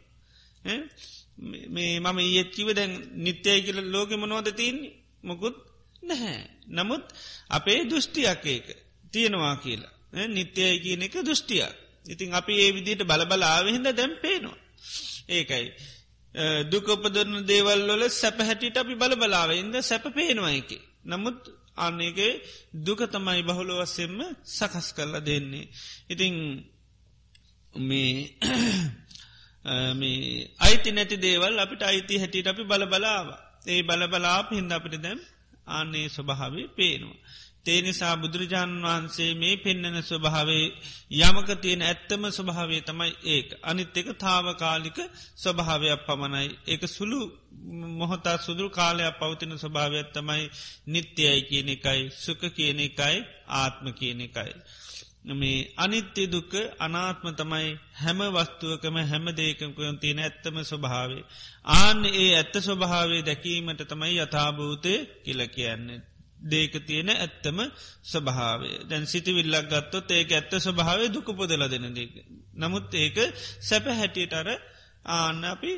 මේ 1.68 2.01
මම 2.01 2.18
ඒත්කිව 2.21 2.68
දැන් 2.71 2.92
නිත්‍යය 3.16 3.59
කියල 3.62 3.79
ලෝක 3.87 4.11
මනෝද 4.12 4.49
තියන්නේ 4.53 4.95
මොකුත් 5.25 5.57
නැහැ. 6.03 6.40
නමුත් 6.68 7.05
අපේ 7.49 7.81
දෘෂ්ටියක් 7.85 8.45
ඒක. 8.47 8.68
තියෙනවා 9.12 9.57
කියලා. 9.57 9.92
නිත්‍යය 10.29 10.75
කියන 10.79 11.03
එක 11.03 11.14
දෘෂ්ටියක්. 11.20 11.75
ඉතින් 12.07 12.35
අපි 12.35 12.53
ඒ 12.59 12.70
විදිට 12.72 13.03
බලබලාවෙහිද 13.03 13.87
දැම් 13.92 14.12
පේනවා. 14.22 14.59
ඒකයි. 15.29 15.66
දුකපදරන 16.70 17.35
දේවල්වල 17.46 18.03
සැප 18.11 18.38
හැටිට 18.38 18.77
අපි 18.77 18.94
බලබලාව 18.94 19.51
ඉද 19.53 19.75
සැප 19.83 20.05
පේනවා 20.11 20.53
එක. 20.53 20.70
නමුත් 21.05 21.38
අන්නේගේ 21.77 22.40
දුක 22.77 23.01
තමයි 23.07 23.42
බහුල 23.42 23.70
වස්සෙන්ම 23.72 24.18
සකස් 24.48 24.88
කරලා 24.92 25.20
දෙන්නේ. 25.20 25.68
ඉතිං 26.09 26.35
මේ 27.75 28.14
මේ 29.94 30.48
අයිති 30.59 30.90
නැති 30.92 31.16
දේවල් 31.16 31.59
අපිට 31.59 31.83
අයිති 31.83 32.18
හැටියට 32.18 32.46
අපි 32.46 32.62
බලබලාව. 32.64 33.29
ඒ 33.66 33.83
බලබලාප 33.83 34.48
හින්ද 34.51 34.72
අපිට 34.72 34.96
දැම් 34.96 35.20
ආන්නේ 35.68 36.07
ස්වභාවේ 36.09 36.68
පේනවා. 36.68 37.18
තේනිසා 37.66 38.14
බුදුරජාණන් 38.16 38.85
වහන්සේ 38.85 39.31
මේ 39.35 39.57
පෙන්නන 39.57 39.98
ස්වභාවේ 40.03 40.66
යමක 41.20 41.48
තියෙන 41.57 41.83
ඇත්තම 41.83 42.22
ස්වභාවේ 42.31 42.81
තමයි 42.81 43.12
ඒක. 43.27 43.48
අනිත් 43.62 43.96
එක 43.96 44.09
තාවකාලික 44.18 44.98
ස්වභාවයක් 45.37 46.01
පමණයි. 46.07 46.48
ඒක 46.66 46.83
සුළු 46.88 47.20
මොහොතා 47.92 48.37
සුදුරු 48.38 48.70
කාලයක් 48.70 49.18
පවතින 49.18 49.55
ස්වභාවයක් 49.57 50.09
තමයි 50.12 50.44
නිත්‍යයයි 50.88 51.42
කියන 51.42 51.68
එකයි 51.68 52.01
සුක 52.16 52.40
කියන 52.51 52.81
එකයි 52.81 53.18
ආත්ම 53.55 53.87
කියන 53.92 54.20
එකයි. 54.20 54.53
මේ 55.33 55.59
අනිත්‍ය 55.77 56.22
දුක 56.27 56.53
අනාත්ම 56.79 57.27
තමයි 57.33 57.68
හැම 57.94 58.20
වස්තුවකම 58.29 58.96
හැම 59.05 59.27
දේකමකයන් 59.33 59.98
තියෙන 59.98 60.20
ඇත්තම 60.20 60.57
ස්වභාවේ. 60.64 61.25
ආන්න 61.72 62.01
ඒ 62.14 62.31
ඇත්ත 62.35 62.55
ස්වභාවේ 62.61 63.22
දැකීමට 63.22 63.83
තමයි 63.88 64.16
යථභූතය 64.18 64.94
කියල 65.25 65.40
කියන්නේ. 65.48 66.01
දේක 66.44 66.72
තියෙන 66.87 67.11
ඇත්තම 67.11 67.59
ස්වභාවේ 68.05 68.76
දැන් 68.85 69.07
සිතිවිල්ලක් 69.07 69.66
ගත්තොත් 69.68 70.11
ඒක 70.11 70.31
ඇත්ත 70.33 70.52
ස්වභාවේ 70.59 71.09
දුක 71.09 71.28
පොදල 71.33 71.64
දෙන 71.68 71.94
දෙක. 71.94 72.12
නමුත් 72.55 72.94
ඒක 72.94 73.16
සැප 73.61 73.85
හැටියට 73.90 74.35
අර 74.35 74.48
ආන්න 75.07 75.44
අපි 75.44 75.72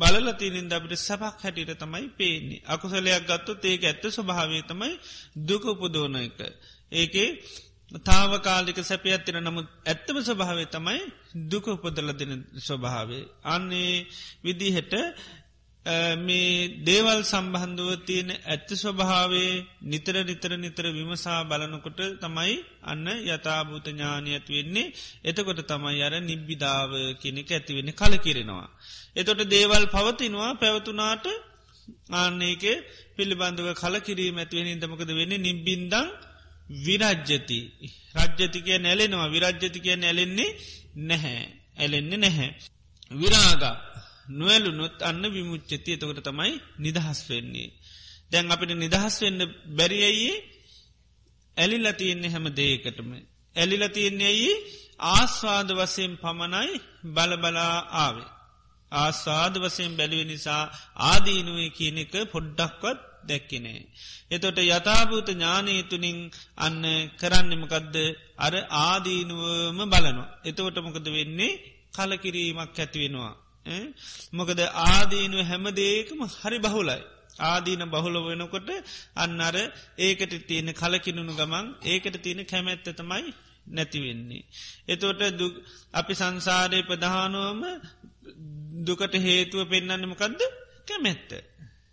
බලලතිනින්ද 0.00 0.72
අපිට 0.72 0.98
සැපක් 0.98 1.38
හැටියට 1.38 1.78
තමයි 1.78 2.08
පේන්නේ. 2.10 2.64
අකුසලයක් 2.64 3.24
ගත්තොත් 3.24 3.64
ඒක 3.64 3.82
ඇත්ත 3.84 4.04
ස්වභාවේ 4.08 4.62
තමයි 4.62 4.92
දුක 5.38 5.64
උපදෝන 5.64 6.16
එක. 6.16 6.38
ඒකේ 6.92 7.28
තාවකාලික 8.04 8.78
සැපයත්තින 8.80 9.38
නමුත් 9.38 9.68
ඇත්තම 9.84 10.16
ස්වභාවේ 10.20 10.68
තමයි 10.68 11.00
දුක 11.44 11.66
උපදල 11.66 12.10
දෙන 12.12 12.32
ස්වභාවේ. 12.58 13.24
අන්නේ 13.44 14.06
විදිහට 14.44 14.94
මේ 16.18 16.82
දේවල් 16.82 17.20
සම්බන්ධුව 17.22 17.90
තියෙන 18.02 18.30
ඇත්ත 18.34 18.70
ස්වභාවේ 18.74 19.52
නිතර 19.82 20.16
නිතර 20.24 20.52
නිතර 20.56 20.84
විමසා 20.90 21.40
බලනකොට 21.44 22.00
තමයි 22.20 22.54
අන්න 22.82 23.06
යථභූත 23.26 23.86
ඥානයත් 23.88 24.46
වෙන්නේ. 24.48 24.92
එතකොට 25.24 25.60
තමයි 25.62 26.02
අර 26.02 26.14
නිබ්බිධාව 26.20 26.92
කෙනෙක 27.22 27.50
ඇතිවෙන්න 27.50 27.92
කල 27.92 28.14
කිරෙනවා. 28.16 28.68
එතොට 29.16 29.42
දේවල් 29.46 29.84
පවතිනවා 29.86 30.52
පැවතුනාට 30.54 31.26
ආන්නේක 32.12 32.64
පිළිබඳව 33.16 33.68
කල 33.74 33.94
කිරීම 34.00 34.38
ඇතිවෙන 34.38 34.68
ඉදමකද 34.68 35.10
වෙන්න? 35.10 35.34
නිබ්බින්දං 35.40 35.94
විරජ්ජති 36.80 37.60
රජ්ජතිකය 38.16 38.78
නැලෙනවා 38.78 39.28
විරජ්ජතිකය 39.28 39.90
නැලෙන්නේ 39.96 40.56
නැහැ. 41.08 41.46
ඇලෙන්නේ 41.78 42.16
නැහැ. 42.16 42.50
විරාගා. 43.12 43.76
නොවැලුනොත් 44.28 44.96
අන්න 45.02 45.24
විමුච්චති 45.26 45.90
එතකොට 45.92 46.20
තමයි 46.20 46.52
නිදහස් 46.78 47.20
වෙන්නේ. 47.30 47.70
දැන් 48.30 48.52
අපිට 48.52 48.72
නිදහස් 48.76 49.16
වෙන්න 49.22 49.40
බැරිඇයි 49.76 50.30
ඇලිල 51.56 51.86
තියෙන්නේ 51.92 52.30
හැම 52.30 52.46
දේකටම. 52.52 53.10
ඇලිල 53.56 53.84
තියෙන්නේ 53.88 54.26
ඇයි 54.26 54.52
ආස්වාද 55.10 55.68
වසයෙන් 55.72 56.14
පමණයි 56.16 56.72
බලබලා 57.06 57.76
ආවේ. 57.96 58.30
ආස්වාද 58.92 59.54
වසයෙන් 59.58 59.92
බැලුව 59.96 60.22
නිසා 60.24 60.62
ආදීනුවේ 61.04 61.70
කියන 61.70 61.98
එක 61.98 62.14
පොඩ්ඩක්වත් 62.32 63.00
දැක්කිනේ. 63.26 63.80
එතොට 64.30 64.58
යථභූත 64.60 65.28
ඥානී 65.28 65.82
තුළින් 65.82 66.18
අන්න 66.56 66.82
කරන්නමකදද 67.16 67.96
අර 68.38 68.54
ආදීනුවම 68.80 69.78
බලනවා. 69.84 70.32
එතවට 70.44 70.78
මොකද 70.78 71.06
වෙන්නේ 71.08 71.58
කලකිරීමක් 71.92 72.78
ඇතිවෙනවා. 72.78 73.34
මොකද 74.32 74.60
ආදීනුව 74.86 75.42
හැමදේකම 75.44 76.20
හරි 76.34 76.58
බහුලයි. 76.60 77.02
ආදීන 77.42 77.82
බහුල 77.86 78.16
වෙනකොට 78.24 78.70
අන්න 79.16 79.40
අර 79.40 79.56
ඒකට 79.98 80.32
තියෙන 80.44 80.70
කලකිනුණු 80.74 81.32
ගමන් 81.34 81.66
ඒකට 81.84 82.16
තියෙන 82.18 82.40
කැමැත්ත 82.44 82.86
තමයි 82.92 83.34
නැතිවෙන්නේ. 83.68 84.44
එතෝට 84.86 85.20
අපි 85.94 86.12
සංසාරය 86.14 86.80
ප්‍රධානුවම 86.82 87.62
දුකට 88.86 89.14
හේතුව 89.18 89.60
පෙන්න්නන්නමකක්ද 89.66 90.40
කැමැත්ත. 90.86 91.30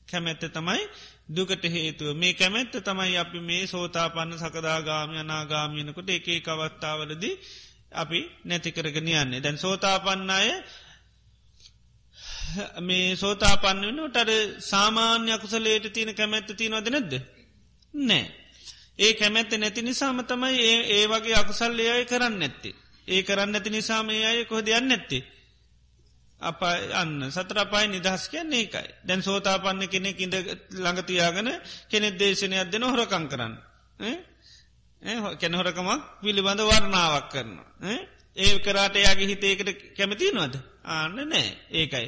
කැමැත්ත 0.07 0.43
තමයි 0.49 0.81
දුකට 1.29 1.63
හේතුව 1.65 2.15
මේ 2.15 2.33
කැමැත්ත 2.33 2.73
තමයි 2.79 3.17
අපි 3.17 3.39
මේ 3.41 3.63
සෝතාපන්න 3.65 4.37
සකදාගාමය 4.37 5.17
අනාගාමයනකොට 5.17 6.09
එකේ 6.09 6.39
කවත්තාවලද 6.41 7.23
අපි 7.93 8.19
නැතිකරගෙන 8.43 9.07
යන්නේ 9.13 9.39
දැන් 9.39 9.57
සෝතාපන්න 9.57 10.29
අය 10.31 10.49
මේ 12.81 13.15
සෝතාපන්න 13.15 13.83
වනට 13.89 14.17
අර 14.17 14.31
සාමාන්‍ය 14.61 15.31
අකුසලේට 15.31 15.85
තියෙන 15.89 16.15
කැමැත්ත 16.15 16.49
තියෙනවද 16.53 16.89
නැද්ද. 16.89 17.13
නෑ. 17.93 18.23
ඒ 18.99 19.13
කැමැත්ත 19.13 19.51
නැති 19.53 19.81
නිසාම 19.81 20.23
තමයි 20.25 20.57
ඒ 20.63 20.79
ඒ 20.95 21.05
වගේ 21.07 21.35
අකුසල් 21.35 21.79
ඒයයි 21.79 22.05
කරන්න 22.05 22.39
නැත්තේ. 22.39 22.75
ඒ 23.07 23.21
කරන්න 23.23 23.55
ඇති 23.55 23.69
නිසාම 23.69 24.09
ඒ 24.09 24.25
අය 24.25 24.45
කොහ 24.45 24.61
දෙයන්න 24.61 24.87
නැත්තේ. 24.87 25.23
අප 26.41 26.61
අන්න 26.93 27.13
සතර 27.29 27.57
අපායි 27.59 27.87
නිදහස් 27.89 28.27
කියන්නේ 28.29 28.59
ඒකයි. 28.59 28.89
දැන් 29.03 29.21
සෝතාපන්න 29.21 29.87
කෙනෙක් 29.87 30.19
ඉඳ 30.19 30.35
ළඟතියාගන 30.75 31.49
කෙනෙක් 31.89 32.19
දේශනයක් 32.19 32.71
දෙන 32.71 32.83
හොරකං 32.85 33.25
කරන්න. 33.27 33.53
කැනහොරකමක් 35.35 36.03
පිළිබඳ 36.21 36.61
වර්ණාවක් 36.61 37.27
කරන. 37.31 37.51
ඒ 38.37 38.59
කරාට 38.59 38.95
යාගේ 38.97 39.27
හිතේකට 39.27 39.69
කැමතිනවද. 39.97 40.55
ආන්න 40.85 41.15
නෑ. 41.15 41.45
ඒකයි. 41.71 42.07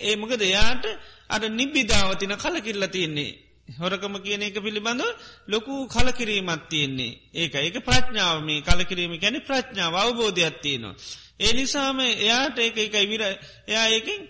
ඒ 0.00 0.16
මොක 0.16 0.32
දෙයාට 0.36 0.84
අට 1.28 1.44
නිබ්බිධාවතින 1.50 2.36
කලකිල්ල 2.36 2.86
තියන්නේ. 2.88 3.32
හොරකම 3.72 4.14
කියන 4.18 4.42
එක 4.42 4.56
පිළිබඳ 4.56 5.02
ලොකු 5.48 5.88
කලකිරීමත් 5.88 6.68
තියෙන්නේ. 6.68 7.18
ඒක 7.32 7.54
ඒක 7.56 7.76
ප්‍රඥාව. 7.80 8.44
මේ 8.44 8.62
කලකිරීම 8.62 9.18
ගැන 9.18 9.40
ප්‍රඥාව. 9.40 9.94
අවබෝධයක් 9.94 10.60
තියෙනවා. 10.60 10.94
ඒ 11.40 11.52
නිසාම 11.52 12.00
එයාට 12.00 12.58
ඒක 12.58 12.76
එකයි 12.78 13.06
විර 13.06 13.22
එයා 13.66 13.86
ඒකින් 13.88 14.20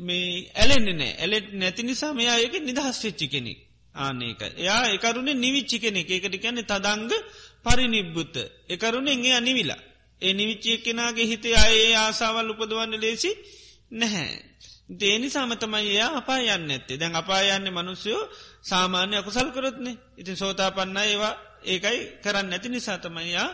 මේ 0.00 0.50
ඇලෙන්නේ 0.54 0.94
නෑ. 0.94 1.12
ඇලෙට 1.14 1.52
නැති 1.52 1.82
නිසා 1.82 2.12
මෙයා 2.12 2.38
ඒක 2.38 2.54
නිදහස් 2.60 3.04
වෙච්චි 3.04 3.28
කෙනෙක්. 3.28 3.58
ආනක 3.94 4.42
එයා 4.56 4.82
එකරුණේ 4.88 5.34
නිවිච්චි 5.36 5.78
කෙනෙක්. 5.78 6.08
ඒකට 6.08 6.36
කියන්නේ 6.36 6.62
තදංග 6.64 7.12
පරිනිබ්බුත. 7.64 8.34
එකරුණෙන් 8.68 9.24
එයා 9.24 9.40
නිවිලා. 9.40 9.82
ඒ 10.22 10.32
නිවිච්චිය 10.32 10.78
කෙනගේ 10.78 11.26
හිතේ 11.26 11.56
අයේ 11.56 11.94
ආසාවල් 11.96 12.50
උපදවන්න 12.50 13.00
ලේසි 13.00 13.30
නැහැ. 13.92 14.36
දේනි 14.90 15.28
සාමතමයි 15.28 15.88
එයා 15.88 16.12
අපා 16.16 16.38
යන්න 16.48 16.70
ඇත්තේ 16.70 16.96
දැන් 16.96 17.16
අපා 17.16 17.40
යන්නේ 17.48 17.72
මනුස්යෝ 17.72 18.22
සාමාන්‍ය 18.62 19.16
අකුසල් 19.16 19.50
කරොත්නේ. 19.50 19.96
ඉතින් 20.16 20.36
සෝතා 20.36 20.70
පන්න 20.70 20.98
ඒවා. 21.02 21.34
ඒකයි 21.64 21.98
කරන්න 22.22 22.48
නැති 22.50 22.68
නිසාතමයියා 22.68 23.50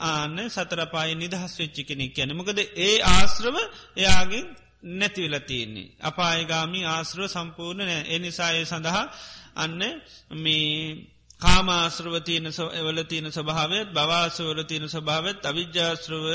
ආන්න 0.00 0.38
සතරපාය 0.48 1.14
නිදහස් 1.14 1.54
වෙච්චි 1.58 1.82
කෙනෙක් 1.84 2.18
යන 2.18 2.32
මොකද 2.32 2.58
ඒ 2.78 2.96
ආශ්‍රව 3.06 3.56
එයාගෙන් 3.96 4.46
නැතිවෙලා 4.92 5.40
තියෙන්නේ. 5.40 5.88
අපායගාමි 6.00 6.80
ආශ්‍රව 6.86 7.26
සම්පූර්ණ 7.28 7.82
නෑ 7.82 8.02
එනිසාය 8.08 8.64
සඳහා 8.64 9.04
අන්න 9.56 9.80
මේ 10.36 10.66
කාමාශ්‍රව 11.40 12.14
තියන 12.20 12.46
වල 12.78 13.00
තියෙන 13.02 13.28
ස්වභාවත් 13.30 13.88
බවාසවල 13.90 14.60
තියෙන 14.62 14.86
ස්වභාවත් 14.88 15.40
අවිද්‍යාශ්‍රව 15.44 16.26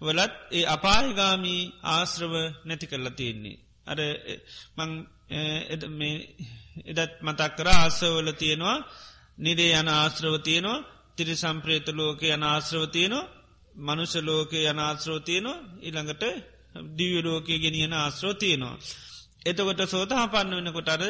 වලත් 0.00 0.34
ඒ 0.50 0.64
අපායගාමී 0.66 1.62
ආශ්‍රව 1.88 2.34
නැති 2.64 2.86
කරලා 2.86 3.12
තියෙන්නේ. 3.12 3.56
අර 3.86 3.98
මං 4.78 4.90
එදත් 6.90 7.12
මතක් 7.22 7.50
කර 7.56 7.68
ආසවල 7.74 8.28
තියෙනවා 8.34 8.76
නිරේ 9.38 9.72
යන 9.72 9.88
ආශ්‍රව 9.90 10.34
තියෙනවා 10.40 10.84
තිරි 11.16 11.34
සම්ප්‍රේත 11.36 11.88
ලෝක 11.92 12.20
යන 12.26 12.44
ආශ්‍රව 12.44 12.84
තියෙනවා 12.88 13.30
මනුෂ 13.80 14.14
ලෝක 14.22 14.50
යන 14.62 14.78
ආශ්‍රව 14.80 15.18
තියෙනවා 15.22 15.58
ඉළඟට 15.80 16.24
දිවියලෝකය 16.96 17.58
ගෙනියන 17.58 17.92
ආශ්‍රෝ 17.92 18.34
තියෙනවා. 18.34 18.78
එතකොට 19.46 19.80
සෝතහ 19.86 20.14
පන්න 20.32 20.54
වෙනකොටර 20.58 21.02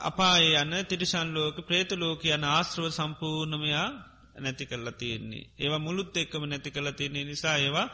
අපාය 0.00 0.44
යන 0.54 0.72
තිරිශන් 0.84 1.28
ලෝක 1.32 1.56
ප්‍රේත 1.66 1.90
ලෝක 1.94 2.22
යන 2.26 2.44
ආශ්‍රව 2.46 2.90
සම්පූර්ණමයා 2.90 3.88
නැති 4.36 4.66
කරලා 4.66 4.92
තියෙන්නේ. 4.92 5.44
ඒවා 5.58 5.78
මුළුත් 5.78 6.16
එක්කම 6.16 6.44
නැති 6.44 6.70
කලා 6.70 6.92
තියන්නේ 6.92 7.24
නිසා 7.24 7.56
ඒවා 7.56 7.88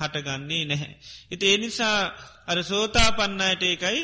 හටගන්නේ 0.00 0.64
නැහැ. 0.64 0.94
ඉති 1.30 1.44
ඒ 1.46 1.56
නිසා 1.56 1.98
අර 2.46 2.58
සෝතා 2.62 3.08
පන්නයට 3.12 3.62
ඒකයි 3.62 4.00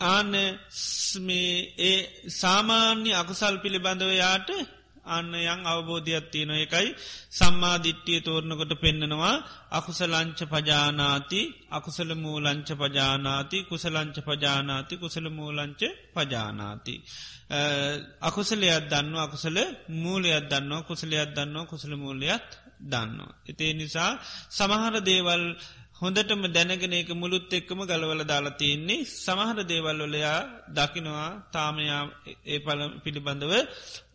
ආන 0.00 0.34
ඒ 0.34 1.98
සාමාන්‍ය 2.28 3.10
අකුසල් 3.12 3.56
පිළිබඳව 3.58 4.12
යාට 4.14 4.48
අන්න 5.06 5.34
යං 5.34 5.60
අවබෝධයක් 5.64 6.26
තියෙන 6.30 6.52
එකයි 6.56 6.88
සම්මාධිට්ටිය 7.30 8.20
තෝරණකොට 8.20 8.72
පෙන්න්නනවා 8.76 9.34
අකුසලංච 9.70 10.40
පජානාති 10.46 11.40
අකුසල 11.70 12.10
මූලංච 12.16 12.68
පජානාති 12.74 13.58
කුසලංච 13.64 14.16
පජානාති 14.20 14.94
කුසල 14.96 15.26
මූලංච 15.30 15.80
පජානාති. 16.14 16.94
අකුසලයක් 18.20 18.82
දන්න 18.86 19.14
අකුසල 19.18 19.58
මූලයක් 19.96 20.44
දන්නවා 20.44 20.82
කුසලයක් 20.82 21.30
දන්නවා 21.30 21.66
කුසල 21.66 21.92
මූලයක් 21.96 22.46
දන්නවා. 22.82 23.32
එතේ 23.46 23.72
නිසා 23.72 24.12
සමහර 24.50 24.94
දේවල් 25.02 25.44
හොඳටම 26.00 26.42
දැනගෙන 26.48 26.94
එක 26.94 27.10
මුළුත් 27.12 27.52
එක්කම 27.52 27.80
ගලවල 27.82 28.22
දාලා 28.24 28.56
තියෙන්නේ 28.56 29.06
සමහර 29.16 29.58
දේවල්වලයා 29.64 30.38
දකිනවා 30.70 31.30
තාමයා 31.52 32.02
ඒ 32.46 32.58
පල 32.58 32.80
පිළිබඳව 33.04 33.52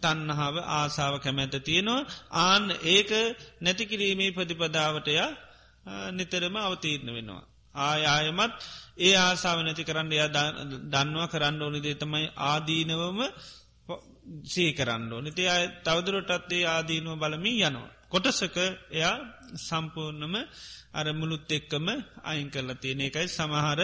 තන්නහාාව 0.01 0.55
ආසාාව 0.73 1.15
කැමැත 1.19 1.55
තියෙනවා 1.61 2.07
ආන් 2.41 2.65
ඒක 2.87 3.11
නැතිකිරීමේ 3.61 4.31
ප්‍රතිපදාවටය 4.31 5.15
නිතරම 6.11 6.55
අවතීරණ 6.59 7.11
වෙනවා. 7.11 7.43
ආයායමත් 7.75 8.53
ඒ 8.99 9.13
ආසාාව 9.17 9.59
නැති 9.61 9.83
කරන්න 9.83 10.11
එයා 10.11 10.29
දන්නවා 10.93 11.27
කරන්න 11.27 11.61
ඕනිදේ 11.61 11.95
තමයි 11.95 12.25
ආදීනවම 12.45 13.19
සී 14.45 14.71
කරන්න 14.73 15.11
නිති 15.21 15.43
අය 15.47 15.63
තවදුරටත්තේ 15.83 16.63
ආදීනුව 16.67 17.15
බලමින් 17.15 17.61
යනවා. 17.61 17.94
කොටසක 18.11 18.57
එයා 18.91 19.17
සම්පූර්ණම 19.59 20.35
අර 20.93 21.07
මුළුත් 21.13 21.51
එක්කම 21.51 21.87
අයින් 22.23 22.49
කරලා 22.49 22.75
තියෙන 22.75 23.01
එකයි. 23.01 23.27
සමහර 23.29 23.79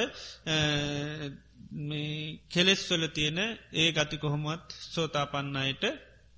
කෙලෙස්වල 2.49 3.03
තියෙන 3.07 3.39
ඒ 3.73 3.89
ගති 3.91 4.17
කොහොමත් 4.17 4.67
සෝතා 4.87 5.25
පන්නයට 5.25 5.83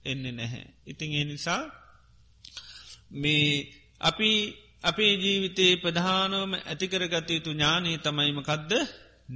එන්නේ 0.06 0.32
නැහැ. 0.32 0.66
ඉතිං 0.86 1.12
ඒ 1.12 1.26
නිසා 1.26 1.62
මේ 3.14 3.48
අපි 4.02 4.32
අපේ 4.84 5.14
ජීවිතයේ 5.16 5.76
ප්‍රධානෝම 5.76 6.52
ඇතිකර 6.62 7.04
ගතයුතු 7.08 7.52
ඥානී 7.52 7.98
තමයිමකදද 8.00 8.72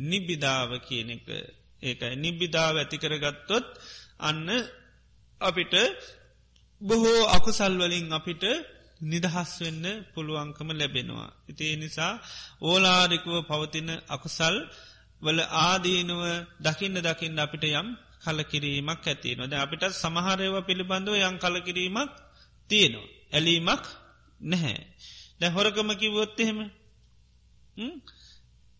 නිබිධාව 0.03 0.71
කියන 0.79 1.09
එක. 1.09 1.27
ඒකයි. 1.83 2.15
නිබිධාව 2.15 2.75
ඇතිකරගත්තොත් 2.77 3.67
අන්න 4.19 4.47
අපිට 5.41 5.73
බොහෝ 6.81 7.21
අකුසල්වලින් 7.27 8.05
අපිට 8.11 8.43
නිදහස් 9.03 9.51
වෙන්න 9.61 9.85
පුළුවන්කම 10.13 10.69
ලැබෙනවා. 10.71 11.29
ඉතිේ 11.49 11.75
නිසා 11.75 12.13
ඕලාරිකුව 12.61 13.35
පවතින 13.47 13.89
අකුසල් 14.09 14.55
වල 15.21 15.39
ආදීනුව 15.61 16.23
දකින්න 16.59 16.97
දකින්න 16.99 17.39
අපිට 17.39 17.63
යම් 17.71 17.87
කලකිරීමක් 18.23 19.05
ඇතිනොද 19.05 19.53
අපිට 19.55 19.83
සමහරයව 19.93 20.55
පිළිබඳව 20.65 21.13
යම් 21.19 21.35
කලකිරීමක් 21.37 22.11
තියෙනවා. 22.69 23.07
ඇලීමක් 23.31 23.83
නැහැ. 24.41 24.79
දැ 25.39 25.49
හොරකම 25.49 25.89
කිවොත්තහෙම 25.93 26.59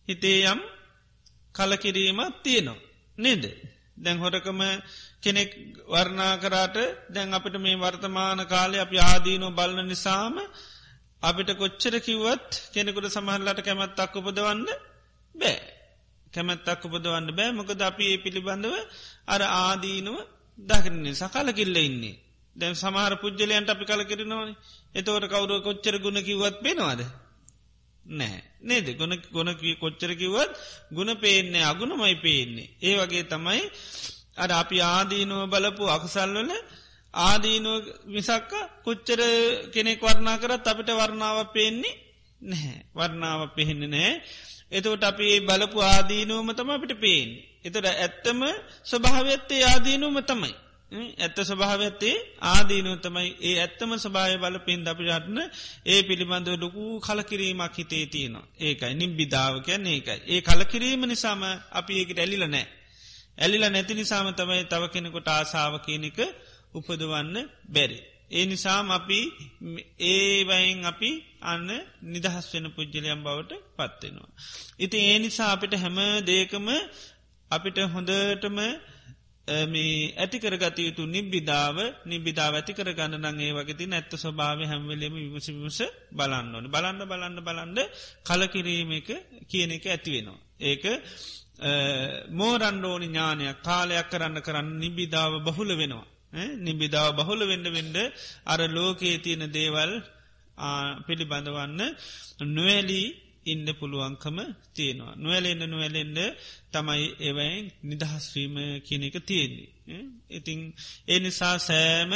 හිතේ 0.08 0.38
යම් 0.44 0.60
කලකිරීමක් 1.54 2.34
තියෙනවා. 2.44 2.84
නේද. 3.18 3.44
දැන් 3.96 4.18
හොරකම 4.18 4.60
කෙනෙක් 5.22 5.50
වර්ණා 5.86 6.34
කරාට 6.36 6.76
දැන් 7.08 7.32
අපිට 7.32 7.56
මේ 7.58 7.76
වර්තමාන 7.76 8.40
කාලය 8.46 8.76
අපි 8.78 8.96
ආදීනෝ 9.02 9.50
බලන 9.50 9.86
නිසාම 9.86 10.36
අපිට 11.22 11.50
කොච්චර 11.54 11.94
කිව්වත් 12.00 12.50
කෙනෙකුට 12.72 13.08
සමහල්ලට 13.08 13.60
කැමැත්තක් 13.60 14.14
උපදවන්න 14.16 14.62
බෑ. 15.34 15.56
කැමැත්තක් 16.32 16.84
උපදවන්න 16.84 17.28
බෑ. 17.32 17.50
මොකද 17.52 17.80
අපි 17.82 18.04
ඒ 18.06 18.18
පිළිබඳව 18.18 18.74
අර 19.26 19.42
ආදීනුව 19.42 20.18
දකින්නේ 20.58 21.14
සකල 21.14 21.48
කිල්ල 21.52 21.76
ඉන්නේ. 21.78 22.16
දැන් 22.56 22.74
සමහර 22.74 23.14
පුද්ජලයන්ට 23.16 23.68
අපි 23.68 23.84
කල 23.84 24.02
කිරනවන 24.04 24.50
එතවට 24.94 25.26
කවුරුව 25.26 25.60
කොච්චර 25.62 25.96
ගුණ 25.98 26.20
කිවත් 26.20 26.56
පෙනවාද? 26.60 27.00
නෑ 28.06 28.38
නේද? 28.60 28.86
ගොන 28.96 29.12
ගොන 29.32 29.50
කොච්චර 29.78 30.12
කිවත් 30.14 30.52
ගුණ 30.90 31.10
පේන්නේ 31.16 31.64
අගුණමයි 31.64 32.16
පේන්නේ. 32.18 32.70
ඒ 32.80 32.94
වගේ 32.96 33.24
තමයි 33.24 33.62
අර 34.38 34.50
අපි 34.54 34.76
ආදීනුව 34.86 35.42
බලපු 35.46 35.84
අකුසල්වල 35.88 36.50
ආදීනුව 37.14 37.82
විසක්ක 38.06 38.52
කොච්චර 38.84 39.20
කෙනෙක් 39.72 40.00
වර්ණා 40.00 40.36
කරත් 40.36 40.66
අපිට 40.66 40.90
වර්ණාව 40.92 41.38
පේන්නේ 41.52 41.96
නැහැ. 42.40 42.84
වර්ණාව 42.94 43.40
පෙහෙන්න 43.54 43.82
නෑ 43.86 44.12
එතවට 44.70 45.04
අපි 45.04 45.26
බලපු 45.40 45.78
ආදීනුවම 45.84 46.48
තම 46.52 46.70
අපිට 46.70 46.94
පේෙන්. 46.96 47.30
එතට 47.64 47.86
ඇත්තම 47.86 48.40
ස්වභාවත්තේ 48.84 49.62
ආදීනුවම 49.64 50.18
තමයි. 50.22 50.54
ඇත්ත 51.18 51.38
ස්වභාවත්තේ 51.42 52.14
ආදීනුව 52.44 53.00
තමයි. 53.00 53.28
ඒ 53.40 53.56
ඇත්තම 53.56 53.90
ස්භාය 53.96 54.36
බල 54.36 54.58
පෙන් 54.60 54.86
අපිටන්න 54.86 55.38
ඒ 55.86 56.00
පිළිබඳව 56.02 56.56
ලොකු 56.56 56.84
කලකිරීමක් 57.00 57.74
හිතේ 57.74 58.06
තියෙනවා. 58.06 58.46
ඒකයි. 58.58 58.94
නිම් 58.94 59.12
බිධාවකයන් 59.12 59.86
ඒකයි. 59.86 60.20
ඒ 60.26 60.40
කලකිරීම 60.42 61.02
නිසාම 61.04 61.42
අපි 61.72 61.92
ඒකට 61.94 62.18
ඇලිල 62.18 62.44
නෑ 62.46 62.66
ඇලිල 63.38 63.64
නැති 63.66 63.92
නිසාම 63.94 64.28
තමයි 64.32 64.64
තව 64.64 64.82
කෙනෙකුට 64.88 65.28
ආසාාව 65.28 65.74
කියනක 65.78 66.18
උපදවන්න 66.74 67.36
බැරි. 67.68 67.98
ඒ 68.30 68.44
නිසාම 68.46 68.86
අපි 68.90 69.18
ඒවයින් 70.08 70.80
අපි 70.84 71.10
අන්න 71.42 71.68
නිදහස් 72.04 72.46
වෙන 72.52 72.66
පුද්ජලයම් 72.70 73.20
බවට 73.22 73.52
පත්වෙනවා. 73.76 74.30
ඉති 74.78 74.96
ඒ 75.02 75.18
නිසා 75.18 75.50
අපිට 75.52 75.74
හැම 75.76 75.98
දේකම 76.26 76.66
අපිට 77.50 77.78
හොඳටම 77.86 78.58
ඇතිකරගත 80.18 80.78
යුතු 80.78 81.02
නිබ්බිධාව 81.06 81.76
නිබිධාව 82.04 82.54
ඇතිකර 82.54 82.88
ගන්න 82.92 83.26
නගේ 83.28 83.52
වගේති 83.52 83.84
නැත්ත 83.86 84.12
ස්වභාව 84.14 84.60
හැම්වලම 84.62 85.14
විමසිවිමස 85.16 85.80
බලන්න 86.12 86.54
ඕන 86.54 86.66
බලන්න 86.66 87.00
බලන්න 87.04 87.38
බලන්ඩ 87.40 87.78
කලකිරීම 88.22 88.90
එක 88.92 89.08
කියන 89.46 89.70
එක 89.70 89.84
ඇතිවෙනවා. 89.86 90.38
ඒක 90.62 90.84
මෝරන්ඩෝනි 92.32 93.08
ඥානයක් 93.08 93.58
කාලයක් 93.62 94.08
කරන්න 94.08 94.38
කරන්න 94.40 94.68
නිබිධාව 94.76 95.32
බහුල 95.44 95.70
වෙනවා. 95.74 96.06
නිබිධාව 96.58 97.16
බහුල 97.16 97.40
වෙන්ඩ 97.42 97.66
වෙන්ඩ 97.68 97.96
අර 98.46 98.60
ලෝකයේ 98.70 99.18
තියෙන 99.18 99.44
දේවල් 99.50 99.92
පිළිබඳවන්න 101.06 101.80
නොවැලී 102.48 103.08
ඉන්න 103.46 103.66
පුළුවන්කම 103.74 104.38
තියෙනවා. 104.74 105.14
නොවැලෙන්න්න 105.16 105.64
නොවැලෙන්ඩ 105.66 106.18
තමයි 106.72 107.06
එවයින් 107.20 107.66
නිදහස්වීම 107.84 108.54
කියනෙක 108.80 109.16
තියෙන්නේ. 109.22 109.68
ඉතිං 110.30 110.60
ඒ 111.06 111.18
නිසා 111.18 111.56
සෑම 111.60 112.12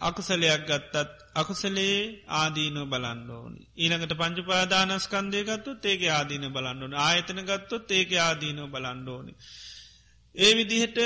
අකුසලයක් 0.00 0.62
ගත්තත් 0.66 0.94
අකුසලේ 1.34 2.24
ආදීනෝ 2.28 2.86
බලන්න 2.86 3.30
ඕනි. 3.30 3.60
ඊළඟට 3.76 4.14
පංචුපාදානස්කන්දය 4.14 5.44
ගත්තුත් 5.44 5.84
ඒක 5.84 6.02
ආදීන 6.10 6.46
බලන්න 6.48 6.82
ඕන 6.82 6.94
ආයතන 6.96 7.40
ගත්තොත් 7.42 7.90
ඒක 7.90 8.10
ආදීනෝ 8.18 8.68
බලන්න 8.68 9.08
ඕනි. 9.08 9.32
ඒ 10.34 10.52
විදිහට 10.54 10.98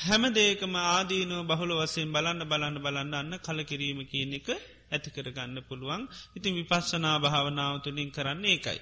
හැම 0.00 0.24
දේකම 0.30 0.74
ආදීනෝ 0.86 1.42
බහුල 1.44 1.70
වසයෙන් 1.76 2.12
බලන්න 2.12 2.42
බලන්න 2.44 2.76
බලන්න 2.78 3.14
අන්න 3.14 3.38
කලකිරීම 3.40 4.00
කියන 4.04 4.32
එක 4.34 4.48
ඇති 4.90 5.10
කරගන්න 5.10 5.58
පුළුවන් 5.68 6.02
ඉතින් 6.34 6.54
විපස්සනා 6.54 7.16
භාවනාව 7.18 7.74
තුළින් 7.82 8.10
කරන්නේ 8.10 8.54
එකයි. 8.54 8.80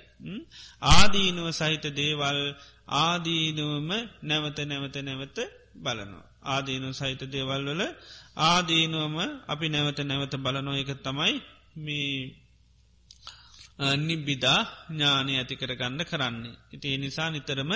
ආදීනුව 0.90 1.48
සහිත 1.52 1.84
දේවල් 1.92 2.40
ආදීනුවම 3.00 3.90
නැවත 4.22 4.58
නැවත 4.62 4.96
නැවත 5.02 5.38
බලනවා. 5.76 6.35
ආදීනු 6.46 6.88
සහිත 6.92 7.22
දේවල් 7.26 7.66
වල 7.68 7.82
ආදීනුවම 8.44 9.16
අපි 9.46 9.66
නැවත 9.68 9.98
නැවත 10.02 10.34
බලනො 10.36 10.72
එක 10.74 10.90
තමයි 10.98 11.34
මේ 11.76 12.10
නිබ්බිදා 13.98 14.60
ඥානය 14.88 15.32
ඇති 15.34 15.54
කරගන්න 15.54 16.00
කරන්නේ. 16.04 16.56
ඉති 16.72 16.96
නිසා 16.96 17.28
නිතරම 17.30 17.72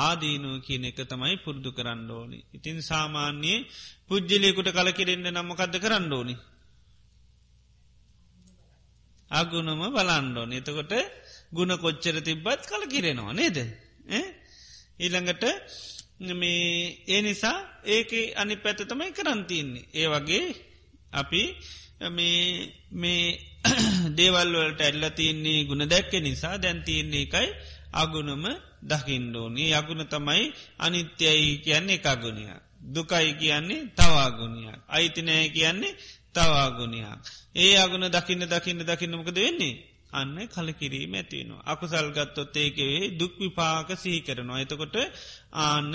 ආදීනුව 0.00 0.54
කියන 0.60 0.84
එක 0.84 0.98
තමයි 1.04 1.36
පුරුදු 1.38 1.70
කරන්න 1.72 2.10
ඕනි. 2.10 2.38
ඉතින් 2.52 2.78
සාමාන්‍යයේ 2.82 3.66
පුද්ජලයකුට 4.06 4.68
කලකිරෙන්න්න 4.70 5.28
නම්මකක්ද 5.30 5.74
කරන්න 5.76 6.12
ඕනි. 6.12 6.36
අගුණම 9.30 9.82
බලන්ඩෝන 9.90 10.52
එතකොට 10.52 10.92
ගුණ 11.50 11.72
කොච්චර 11.76 12.16
තිබ්බත් 12.20 12.62
කල 12.62 12.82
කිරෙනවා 12.86 13.32
නේද 13.32 13.56
ඊළඟට 14.98 15.44
මේ 16.20 16.98
ඒ 17.06 17.22
නිසා 17.22 17.58
ඒක 17.86 18.10
අනි 18.36 18.56
පැත 18.56 18.80
තමයි 18.82 19.12
කරන්තින්නේ 19.12 19.88
ඒ 19.94 20.08
වගේ 20.08 20.46
අපි 21.12 21.42
මේ 22.92 23.24
දේවල්වලට 24.16 24.80
ඇල්ල 24.80 25.04
තියන්නේ 25.10 25.64
ගුණ 25.64 25.84
දැක්ක 25.86 26.12
නිසා 26.20 26.56
දැන්තියන්නේ 26.58 27.22
එකයි 27.22 27.48
අගුණම 27.94 28.44
දකිින්ඩෝනී 28.82 29.72
යගුණ 29.72 30.06
තමයි 30.06 30.44
අනිත්‍යයි 30.78 31.58
කියන්නේ 31.58 31.98
එකගුණයක් 31.98 32.62
දුකයි 32.86 33.32
කියන්නේ 33.34 33.88
තවාගුණයක් 33.94 34.80
අයිතිනෑ 34.88 35.48
කියන්නේ 35.48 35.98
තවාගුණයක් 36.34 37.20
ඒ 37.56 37.76
අගුණ 37.76 38.08
දකින්න 38.08 38.44
දකින්න 38.46 38.80
දකින්නමකද 38.82 39.38
වෙන්නේ? 39.38 39.74
අන්න 40.16 40.36
කලකිරීම 40.48 41.14
ඇතිවෙනවා. 41.14 41.64
අකුසල්ගත්තොත් 41.66 42.56
ඒකවේ 42.56 43.12
දුක් 43.12 43.34
විපාක 43.38 43.88
සිහි 43.96 44.20
කරනවා. 44.20 44.60
එතකොට 44.60 44.96
ආන්න 45.60 45.94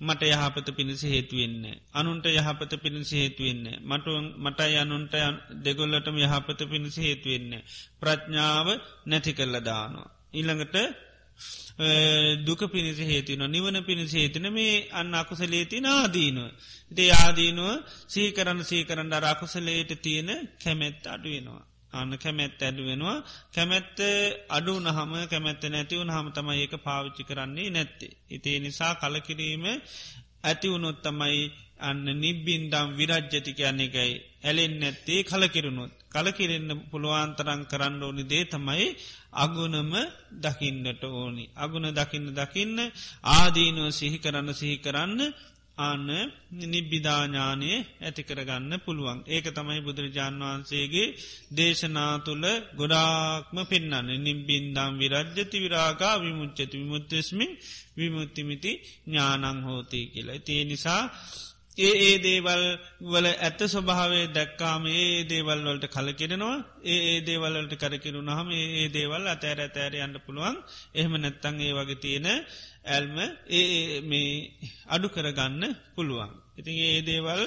මට 0.00 0.22
යහපත 0.24 0.68
පිණිස 0.72 1.02
හේතුවෙන්න. 1.04 1.64
අනුන්ට 1.92 2.26
යහපත 2.28 2.72
පිණිස 2.76 3.10
හේතුවෙන්න. 3.12 3.64
මට 3.82 4.06
මට 4.38 4.60
අනුන්ට 4.76 5.14
දෙගොල්ලටම 5.60 6.16
යහපත 6.18 6.60
පිණිස 6.66 6.96
හේතුවෙන්න. 6.98 7.52
ප්‍රඥාව 7.98 8.66
නැති 9.06 9.32
කරල 9.32 9.56
දානවා. 9.62 10.08
ඊළඟට 10.32 10.76
දුක 12.40 12.60
පිණිස 12.68 12.98
හේතුන 13.00 13.42
නිවන 13.46 13.84
පිණිස 13.84 14.12
හේතුන 14.12 14.46
මේ 14.50 14.88
අන්න 14.90 15.14
අකුසලේති 15.14 15.80
නාදීනුව. 15.80 16.50
ඉතේ 16.92 17.10
ආදීනුව 17.14 17.82
සීකරන්න 18.06 18.62
සීකරන්න 18.64 19.12
අකුසලේට 19.24 19.90
තියෙන 20.02 20.30
කැමැත් 20.58 21.06
අඩුවෙනවා. 21.06 21.67
අන්න 21.92 22.12
කැමැත් 22.16 22.60
ඇඩු 22.60 22.82
වෙනවා 22.84 23.18
කැමැත්ත 23.50 23.98
අඩු 24.48 24.72
නහම 24.80 25.12
කැමැත්ත 25.26 25.62
නැතිවුණ 25.66 26.10
හම 26.10 26.28
තමයි 26.30 26.58
ඒක 26.58 26.74
පාවිච්චි 26.78 27.22
කරන්නේ 27.24 27.70
නැත්තේ. 27.70 28.12
ඉතිේ 28.30 28.58
නිසා 28.58 28.92
කලකිරීම 28.96 29.64
ඇතිවුණොත් 30.42 30.98
තමයි 31.02 31.40
අන්න 31.80 32.04
නිබ්බින්දම් 32.16 32.88
විරජ්ජති 32.92 33.52
කියන්නේ 33.52 33.88
එකයි 33.88 34.12
ඇලෙන් 34.40 34.74
නැත්තේ 34.76 35.20
කලකිරුණුත්. 35.24 35.92
කලකිරෙන්න්න 36.08 36.70
පුළුවන්තරං 36.90 37.62
කරන්න 37.66 38.02
ඕනි 38.02 38.24
දේ 38.24 38.44
තමයි 38.46 38.86
අගුණම 39.34 39.92
දකින්නට 40.36 41.02
ඕනි. 41.04 41.44
අගුණ 41.56 41.88
දකින්න 41.90 42.28
දකින්න 42.32 42.78
ආදීනුව 43.28 43.88
සිහි 43.92 44.18
කරන්න 44.18 44.48
සිහි 44.54 44.76
කරන්න 44.78 45.20
ආන්න 45.78 46.08
නිබ්බිධාඥානය 46.64 47.70
ඇති 48.00 48.22
කරගන්න 48.22 48.72
පුළුවන්. 48.78 49.18
ඒක 49.26 49.46
තමයි 49.50 49.80
බුදුරජාණන් 49.80 50.42
වහන්සේගේ 50.42 51.14
දේශනා 51.52 52.12
තුළ 52.18 52.46
ගොඩාක්ම 52.78 53.58
පෙන්න්න 53.64 54.08
නිම්බින්දම් 54.18 54.92
විරජ්ජති 54.96 55.56
විරාගා 55.58 56.14
විමුච්චති 56.18 56.64
විමුත්තස්මින් 56.74 57.50
විමුත්තිමිති 57.96 58.72
ඥානං 59.06 59.58
හෝතී 59.62 60.04
කියලා. 60.06 60.38
තිය 60.40 60.62
නිසා 60.64 61.02
ඒ 61.78 61.90
ඒ 62.02 62.14
දේවල් 62.20 62.62
වල 63.04 63.26
ඇත්ත 63.28 63.60
ස්වභාවේ 63.66 64.26
දැක්කාම 64.30 64.84
ඒ 64.92 65.24
දේවල් 65.24 65.60
වලට 65.64 65.86
කලකිරෙනවා 65.88 66.56
ඒ 66.84 66.98
ඒ 67.08 67.20
දේවල්ලට 67.20 67.74
කරකිරු 67.76 68.20
නහම 68.20 68.48
ඒ 68.56 68.86
දේවල් 68.90 69.24
අතෑර 69.26 69.60
ඇතෑර 69.60 69.94
යන්න 69.98 70.16
පුළුවන් 70.20 70.56
එහෙම 70.94 71.14
නැත්තං 71.16 71.60
ඒ 71.60 71.72
වගේ 71.72 71.98
තියෙන 71.98 72.26
ඇල්ම 72.86 73.16
ඒ 73.50 74.00
මේ 74.02 74.32
අඩු 74.86 75.08
කරගන්න 75.08 75.62
පුළුවන්. 75.94 76.32
ඉතින් 76.56 76.76
ඒ 76.86 77.00
දේවල් 77.02 77.42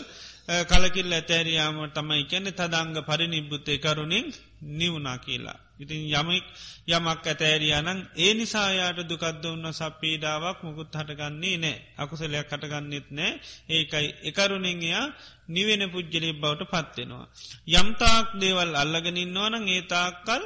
කලකිල් 0.66 1.12
ඇතෑරයාම 1.12 1.78
තමයි 1.90 2.24
කැන 2.26 2.48
තදංග 2.52 2.98
පරිනිබ්බුත්තේ 3.04 3.78
කරුණින් 3.80 4.28
නිවුනා 4.74 5.18
කියලා. 5.18 5.60
ඉතින් 5.82 6.02
යමෙක් 6.12 6.46
යමක් 6.88 7.24
ඇතෑරයානං 7.24 8.00
ඒ 8.16 8.32
නිසායාට 8.34 9.00
දුකක්ද 9.04 9.44
ඔන්න 9.46 9.68
සප්පීඩාවක් 9.72 10.60
මුකුත් 10.62 10.94
හටගන්නේ 10.94 11.58
නෑ 11.58 11.76
අකුසලයක් 11.98 12.46
කටගන්නෙත් 12.46 13.08
නෑ 13.12 13.32
ඒකයි 13.70 14.08
එකරුණින් 14.24 14.82
එයා 14.82 15.06
නිවෙන 15.50 15.84
පුද්ජලි 15.90 16.30
බවට 16.34 16.70
පත්වෙනවා. 16.70 17.26
යම්තාක් 17.72 18.28
දේවල් 18.36 18.72
අල්ලගෙනින්නවනං 18.76 19.66
ඒ 19.70 19.82
තාක්කල් 19.86 20.44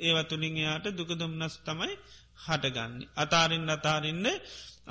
ඒවතුළින් 0.00 0.56
එයාට 0.56 0.86
දුකදුම්න්නස් 0.92 1.54
තමයි 1.60 1.94
හටගන්නේ. 2.38 3.10
අතාරින් 3.16 3.70
අතාරින්න 3.70 4.26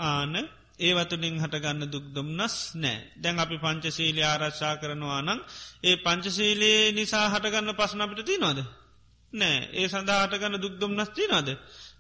ආන 0.04 0.34
ඒවතුලින් 0.80 1.36
හටගන්න 1.38 1.90
දුක්දුම්න්නස් 1.90 2.56
නෑ 2.76 3.00
දැන් 3.18 3.40
අපි 3.40 3.58
පංචසීලි 3.58 4.24
ආරශ්ා 4.24 4.76
කරනවා 4.78 5.22
නම් 5.22 5.40
ඒ 5.84 5.96
පංචසීලේ 5.98 6.80
නිසා 6.92 7.26
හටගන්න 7.30 7.76
පසනපිට 7.76 8.26
තිනොද 8.26 8.60
නෑ. 9.34 9.60
ඒ 9.74 9.88
සඳහා 9.88 10.24
හටගන්න 10.24 10.64
දුක්දුම්න්නස් 10.64 11.12
තිනොද 11.12 11.50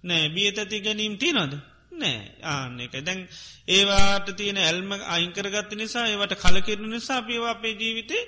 නෑ. 0.04 0.30
බියතති 0.30 0.80
ගැනීම් 0.80 1.18
තිනොද 1.18 1.54
නෑ. 1.94 2.22
ආන්න 2.46 2.80
එක. 2.80 2.96
දැන් 3.02 3.22
ඒවාට 3.68 4.32
තියෙන 4.38 4.60
ඇල්ම 4.60 4.92
අයිංකරගත්ත 5.16 5.76
නිසා 5.76 6.08
ඒවට 6.08 6.40
කලකිරණු 6.44 6.90
නිසා 6.90 7.22
පිවා 7.24 7.54
අපේ 7.56 7.76
ජීවිතේ 7.76 8.24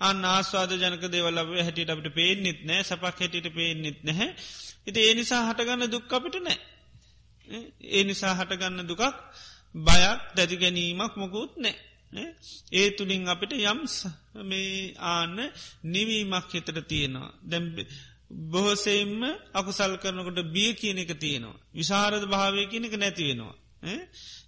අන්න 0.00 0.24
ආස්වාද 0.26 0.72
ජනක 0.74 1.04
දෙවල 1.08 1.42
හැටියට 1.58 1.90
අපට 1.90 2.08
පේනෙත් 2.14 2.64
නෑ. 2.64 2.82
සපක් 2.82 3.18
හැටියට 3.20 3.50
පේනෙත් 3.54 4.00
නැහැ. 4.04 4.30
ඉති 4.86 5.00
ඒ 5.00 5.14
නිසා 5.14 5.42
හටගන්න 5.48 5.92
දුක් 5.92 6.12
අපිට 6.12 6.40
නෑ. 6.40 6.58
ඒ 7.90 8.04
නිසා 8.04 8.34
හටගන්න 8.34 8.88
දුකක් 8.88 9.04
බයක් 9.74 10.20
දැතිගැනීමක් 10.36 11.14
මොකුත් 11.16 11.52
නෑ. 11.58 11.76
ඒ 12.72 12.88
තුළින් 12.90 13.28
අපිට 13.28 13.52
යම්ස් 13.54 13.94
මේ 14.44 14.94
ආන්න 15.06 15.38
නිවීමක් 15.84 16.52
හිතට 16.52 16.78
තියෙනවා. 16.88 17.30
දැම් 17.42 17.66
බොහෝසෙම්ම 18.30 19.22
අකුසල් 19.52 19.92
කරනකොට 19.96 20.40
බිය 20.46 20.70
කියන 20.74 20.98
එක 20.98 21.12
තියෙනවා. 21.16 21.60
විශාරද 21.72 22.22
භාවය 22.26 22.66
කියනක 22.66 22.94
නැතිවෙනවා. 22.94 23.54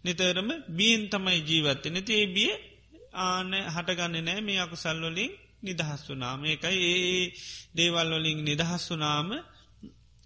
නිතරම 0.04 0.48
බීන් 0.70 1.00
තමයි 1.08 1.38
ජීවත්ත 1.40 1.84
නැති 1.86 2.12
ඒ 2.14 2.26
බිය 2.28 2.50
ආන 3.18 3.50
හටගන්න 3.66 4.24
නෑ 4.24 4.40
මේ 4.40 4.58
අකුසල්වලින් 4.58 5.32
නිදහස් 5.62 6.02
වනාම 6.08 6.40
එකයි 6.46 6.78
ඒ 6.88 7.22
දේවල්වලින් 7.76 8.38
නිදහස් 8.44 8.84
වනාම 8.90 9.28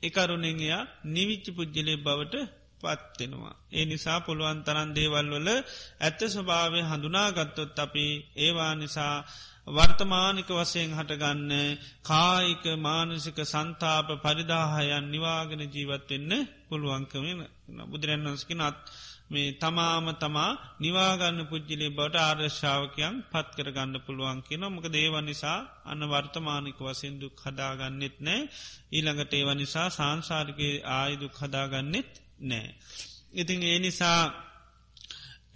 එකරුණෙන්යා 0.03 0.83
නිවිච්චි 1.07 1.51
පුද්ජලය 1.51 1.95
බවට 1.99 2.35
පත්වෙනවා. 2.81 3.57
ඒ 3.73 3.85
නිසා 3.85 4.19
පුළුවන් 4.21 4.61
තරන් 4.62 4.91
දේවල්වල 4.95 5.49
ඇත්ත 6.01 6.21
ස්වභාවය 6.29 6.81
හඳුනාගත්තොත් 6.83 7.79
අපි 7.79 8.07
ඒවා 8.37 8.73
නිසා 8.75 9.17
වර්තමානික 9.66 10.48
වසයෙන් 10.51 10.90
හටගන්න 10.90 11.53
කායික 12.03 12.64
මානසික 12.79 13.38
සන්තාප 13.44 14.09
පරිදාහයන් 14.18 15.07
නිවාගෙන 15.07 15.62
ජීවත්වෙන්න 15.66 16.33
පුළුවන්කම 16.68 17.27
බුදුරැන්වන්ස්කිනත් 17.90 18.77
මේ 19.31 19.53
තමාම 19.55 20.07
තමා 20.14 20.59
නිවාගන්න 20.79 21.38
පුද්ජිලේ 21.46 21.90
බවට 21.90 22.18
ආර්ශාවකයන් 22.20 23.14
පත් 23.25 23.48
කරගන්න 23.57 23.94
පුළුවන් 24.01 24.38
කියන 24.42 24.64
මොක 24.68 24.87
දේව 24.88 25.14
නිසා 25.20 25.59
අන්න 25.85 26.03
වර්තමානික 26.05 26.79
වසෙන් 26.81 27.14
දුක් 27.16 27.37
හදාගන්නෙත් 27.40 28.16
නෑ 28.20 28.40
ඊළඟට 28.92 29.33
ඒව 29.33 29.48
නිසා 29.55 29.88
සංසාර්ගේ 29.90 30.75
ආයුදුක් 30.90 31.35
හදාගන්නෙත් 31.40 32.11
නෑ. 32.42 32.68
ඉතින් 33.32 33.61
ඒ 33.62 33.78
නිසා 33.78 34.20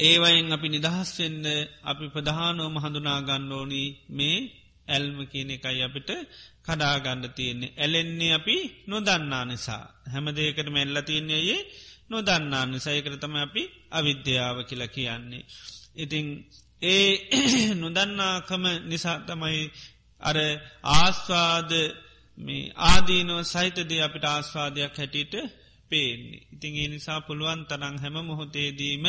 ඒවයින් 0.01 0.53
අපි 0.53 0.69
නිදහස්වෙන්න 0.69 1.45
අපි 1.83 2.05
ප්‍රධානෝම 2.09 2.75
හඳුනාගන්න 2.77 3.53
ඕනී 3.53 3.89
මේ 4.11 4.39
ඇල්ම 4.89 5.19
කියන 5.27 5.51
එකයි 5.51 5.81
අපිට 5.83 6.11
කඩාගන්න 6.63 7.23
තියෙන්නේ. 7.31 7.75
ඇලෙන්නේ 7.75 8.33
අපි 8.35 8.57
නොදන්නා 8.87 9.45
නිසා. 9.45 9.85
හැම 10.13 10.27
දෙයකට 10.29 10.69
මෙල්ල 10.69 10.97
තියන්නේයේ 11.03 11.61
නොදන්නාන්න 12.11 12.73
සයකරතම 12.79 13.35
අපි 13.37 13.63
අවිද්‍යාව 13.91 14.57
කියල 14.65 14.83
කියන්නේ. 14.89 15.45
ඉතිං 15.97 16.27
ඒ 16.83 17.09
නොදන්නාකම 17.83 18.65
නිසා 18.85 19.19
තමයි 19.21 19.61
අර 20.23 20.39
ආස්වාද 20.95 21.71
මේ 22.39 22.73
ආදීනෝ 22.85 23.43
සහිතද 23.45 23.91
අපිට 23.99 24.25
ආස්වාදයක් 24.27 24.95
හැටියට 24.95 25.35
පේන්නේ. 25.91 26.43
ඉතින් 26.53 26.73
ඒ 26.75 26.89
නිසා 26.89 27.21
පුළුවන් 27.21 27.61
තරං 27.65 27.97
හැම 27.97 28.17
මොහොතේදීම 28.23 29.05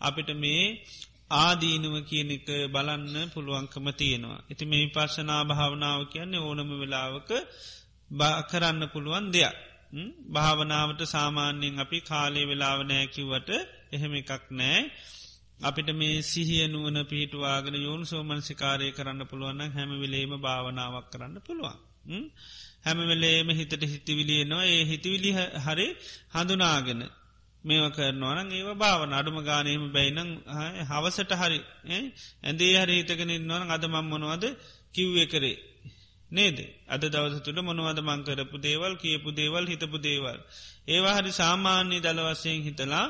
අපිට 0.00 0.30
මේ 0.36 0.64
ආදීනුව 1.38 1.96
කියන 2.04 2.30
එක 2.30 2.48
බලන්න 2.68 3.16
පුළුවන්කම 3.30 3.86
තියෙනවා. 3.92 4.40
ඉති 4.48 4.64
මේ 4.64 4.84
පර්ශනා 4.88 5.42
භාවනාව 5.44 6.00
කියන්නේ 6.12 6.40
ඕනම 6.40 6.70
වෙලාවක 6.74 7.30
කරන්න 8.50 8.82
පුළුවන් 8.88 9.26
දෙයක්. 9.30 9.56
භාවනාවට 10.28 11.00
සාමාන්‍යයෙන් 11.06 11.76
අපි 11.78 11.98
කාලේ 12.00 12.46
වෙලාව 12.46 12.78
නෑකිවට 12.82 13.48
එහෙම 13.92 14.12
එකක් 14.14 14.44
නෑ. 14.50 14.80
අපිට 15.60 15.88
මේ 15.92 16.16
සිහිය 16.22 16.64
නුවන 16.66 16.98
පිහිටවාගෙන 17.04 17.76
යෝන් 17.78 18.02
සෝමන්සිකාරය 18.04 18.86
කරන්න 18.90 19.22
පුළුවන්න 19.26 19.70
හැමවිලේම 19.70 20.32
භාවනාවක් 20.38 21.06
කරන්න 21.12 21.36
පුළුවන්. 21.40 21.78
හැමවෙලේම 22.84 23.48
හිතට 23.52 23.82
හිතිවිලියනවා 23.84 24.64
ඒ 24.66 24.82
හිතිවිලි 24.84 25.30
හරි 25.60 25.86
හඳුනාගෙන 26.34 27.02
මේව 27.64 27.86
කරනවන 27.90 28.50
ඒව 28.50 28.68
භාවන 28.74 29.12
අඩුම 29.12 29.38
ගානයම 29.42 29.82
බැයිනම් 29.88 30.30
හවසට 30.90 31.32
හරි 31.34 31.58
ඇඳේ 31.88 32.74
හරි 32.76 32.94
හිතගෙන 33.00 33.30
ඉන්නවන 33.30 33.70
අද 33.70 33.84
මම්මනවද 33.86 34.44
කිව්වේ 34.90 35.26
කරේ 35.26 35.58
නේද 36.30 36.58
අද 36.86 37.02
දවස 37.04 37.42
තුළ 37.42 37.58
මොනවද 37.60 38.00
මංකරපු 38.00 38.56
දේවල් 38.58 38.92
කියපු 38.96 39.28
දේවල් 39.32 39.64
හිතපු 39.66 39.98
දේවල්. 40.00 40.38
ඒවා 40.88 41.16
හරි 41.16 41.32
සාමාන්‍ය 41.32 41.96
දළවසයෙන් 41.98 42.60
හිතලා 42.62 43.06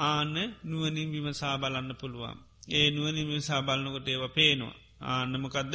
ආන්න 0.00 0.36
නුවනින් 0.64 1.08
විමසා 1.10 1.54
බලන්න 1.56 1.90
පුළුවන්. 1.94 2.36
ඒ 2.70 2.88
නුවනින් 2.90 3.26
විමසා 3.26 3.60
බලන්නකොට 3.62 4.08
ඒව 4.08 4.24
පේනවා. 4.30 4.76
ආන්නමකදද 5.06 5.74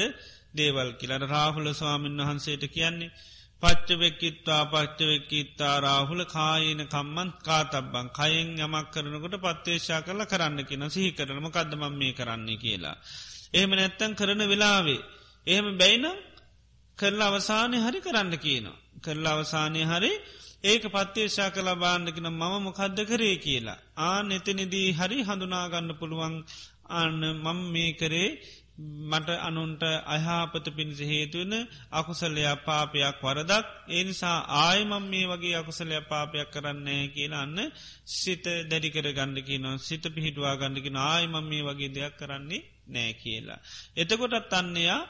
දේවල් 0.54 0.90
කියලට 0.94 1.26
රාහුල 1.28 1.68
ස්වාමීන් 1.74 2.20
වහන්සේට 2.20 2.66
කියන්නේ. 2.70 3.14
පච්චවෙක්කිත්වා 3.64 4.64
පච්චවෙක්කිත්තා 4.68 5.76
රාහුල 5.80 6.24
කායන 6.28 6.82
කම්මන් 6.86 7.30
කාතබ්බන් 7.42 8.08
කයෙන් 8.12 8.50
යමක් 8.60 8.88
කරනකොට 8.94 9.36
පත්තේශා 9.40 10.02
කරල 10.02 10.22
කරන්න 10.26 10.60
කියෙන 10.64 10.86
සිහි 10.90 11.12
කරනම 11.12 11.48
කදදමම් 11.50 11.94
මේ 11.94 12.14
කරන්නේ 12.14 12.58
කියලා. 12.58 12.98
එහෙම 13.54 13.72
නැත්තන් 13.72 14.14
කරන 14.14 14.42
වෙලාවේ. 14.46 15.02
එහෙම 15.48 15.68
බැයිනම් 15.78 16.18
කරලා 16.98 17.30
අවසානය 17.30 17.78
හරි 17.80 18.00
කරන්න 18.02 18.34
කියනවා. 18.38 18.82
කරලා 19.02 19.34
අවසානය 19.34 19.82
හරි 19.84 20.12
ඒක 20.64 20.84
පත්තේශා 20.88 21.50
කලා 21.50 21.76
බාණ්ඩකින 21.76 22.28
මම 22.30 22.54
මොකද්ද 22.62 23.00
කරේ 23.04 23.38
කියලා. 23.38 23.80
ආ 24.00 24.20
නෙතනිදී 24.24 24.90
හරි 24.92 25.18
හඳුනාගන්න 25.22 25.90
පුළුවන් 25.94 26.36
අන්න 26.94 27.22
මං 27.38 27.60
මේ 27.68 27.92
කරේ 27.94 28.30
මට 28.76 29.30
අනුන්ට 29.40 29.84
අයහාපත 30.08 30.66
පිණිස 30.72 31.00
හේතුවන 31.04 31.54
අකුසලයා 31.92 32.56
පාපයක් 32.60 33.20
වරදක් 33.22 33.66
ඒනිසා 33.90 34.38
ආයමම් 34.60 35.04
මේ 35.06 35.26
වගේ 35.28 35.56
අකුසලය 35.56 35.94
පාපයක් 36.04 36.50
කරන්නේ 36.50 37.04
කියලාන්න 37.10 37.58
සිත 38.12 38.46
දැඩිකර 38.70 39.08
ගණ්ඩකි 39.10 39.56
නො 39.58 39.72
සිත 39.80 40.04
පිහිටවා 40.10 40.56
ගණඩකින 40.56 40.98
ආයමම් 41.04 41.36
මේ 41.44 41.64
වගේ 41.64 41.92
දෙයක් 41.92 42.16
කරන්නේ 42.18 42.62
නෑ 42.88 43.14
කියලා. 43.14 43.60
එතකොටත් 43.96 44.54
අන්නයා 44.54 45.02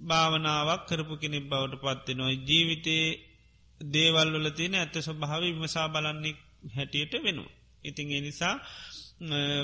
භාවනාවක් 0.00 0.82
කරපු 0.86 1.14
කෙනෙක් 1.16 1.44
බවට 1.44 1.82
පත්ති 1.82 2.12
නොයි 2.14 2.36
ජීවිතයේ 2.40 3.08
දේවල් 3.80 4.28
වල 4.34 4.48
තියෙන 4.50 4.74
ඇත්ත 4.74 4.96
ස්වභාව 4.98 5.42
විමසා 5.44 5.88
බලන්නේ 5.88 6.36
හැටියට 6.74 7.12
වෙනවා. 7.16 7.56
ඉතින් 7.84 8.08
එනිසා 8.12 8.54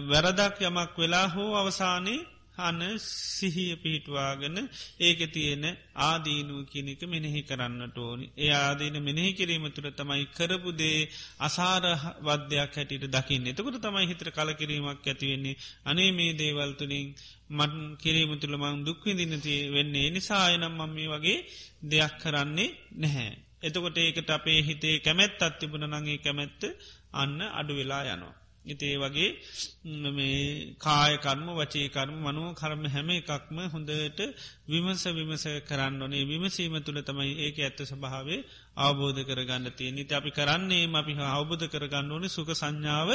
වැරදක් 0.07 0.57
යමක් 0.63 0.93
වෙලා 0.97 1.27
හෝ 1.29 1.51
අවසානයේ 1.55 2.27
අන 2.59 2.81
සිහිය 3.01 3.77
පිහිටවාගෙන 3.77 4.57
ඒක 5.01 5.21
තියෙන 5.29 5.65
ආදීනුව 5.99 6.67
කියනක 6.67 7.03
මෙනෙහි 7.05 7.43
කරන්නට 7.43 7.97
ඕනි. 7.99 8.27
ඒ 8.37 8.51
ආදීන 8.59 8.97
මෙනෙහි 9.01 9.33
කිරීම 9.33 9.65
තුළ 9.71 9.91
තමයි 9.93 10.27
කරපුදේ 10.29 11.09
අසාර 11.41 11.85
වද්‍යයක් 12.21 12.73
හැටියට 12.73 13.07
දකින්න. 13.09 13.47
එතකට 13.47 13.79
තමයි 13.81 14.07
හිතර 14.07 14.29
කලකිරීමක් 14.31 15.07
ඇතිවෙන්නේ 15.07 15.61
අනේ 15.85 16.11
මේ 16.13 16.33
දේවල් 16.35 16.73
තුළින් 16.75 17.09
මට 17.51 17.75
කිරීම 17.99 18.33
තුළ 18.39 18.57
මං 18.57 18.85
දුක්විදිනති 18.85 19.55
වෙන්නේ 19.71 20.07
නිසායනම් 20.11 20.65
මම 20.71 20.91
මේ 20.91 21.09
වගේ 21.09 21.39
දෙයක් 21.85 22.15
කරන්නේ 22.19 22.71
නැහැ. 22.97 23.33
එතකොට 23.63 23.97
ඒකට 23.99 24.31
අපේ 24.31 24.61
හිතේ 24.63 24.97
කැමැත් 24.99 25.43
අත්තිබුණ 25.43 25.91
නගේ 25.93 26.19
කැමැත්ත 26.19 26.63
අන්න 27.15 27.39
අඩු 27.53 27.73
වෙලා 27.75 28.05
යනවා. 28.07 28.42
ඉතේ 28.65 28.97
වගේ 28.97 29.31
මේ 30.09 30.75
කායකර්ම 30.79 31.47
වචේකර්ම 31.53 32.17
මනුව 32.19 32.49
කරම 32.55 32.83
හැම 32.87 33.09
එකක්ම 33.13 33.59
හොඳට 33.69 34.21
විමස 34.67 35.05
විමස 35.11 35.45
කරන්න 35.63 36.03
ඕනේ 36.03 36.25
විමසීම 36.25 36.77
තුළ 36.81 37.01
තමයි 37.03 37.33
ඒක 37.41 37.57
ඇත්ත 37.59 37.81
ස්භාවේ 37.85 38.41
අවබෝධ 38.79 39.21
කරගන්න 39.25 39.67
තිය 39.73 39.91
නිත 39.91 40.13
අපි 40.13 40.31
කරන්නේ 40.33 40.85
අපි 40.95 41.13
අවබෝධ 41.29 41.67
කරගන්න 41.69 42.13
ඕනේ 42.13 42.31
සුක 42.31 42.51
සංඥාව 42.53 43.11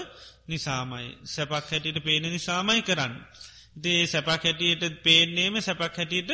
නිසාමයි 0.48 1.10
සැපක් 1.26 1.66
හැටියට 1.66 2.00
පේන 2.02 2.26
නිසාමයි 2.28 2.82
කරන්න. 2.84 3.14
දේ 3.76 4.02
සැපක් 4.06 4.44
හැටියට 4.44 4.84
පේනේම 5.04 5.56
සැපක් 5.60 5.94
හැටියට 5.94 6.32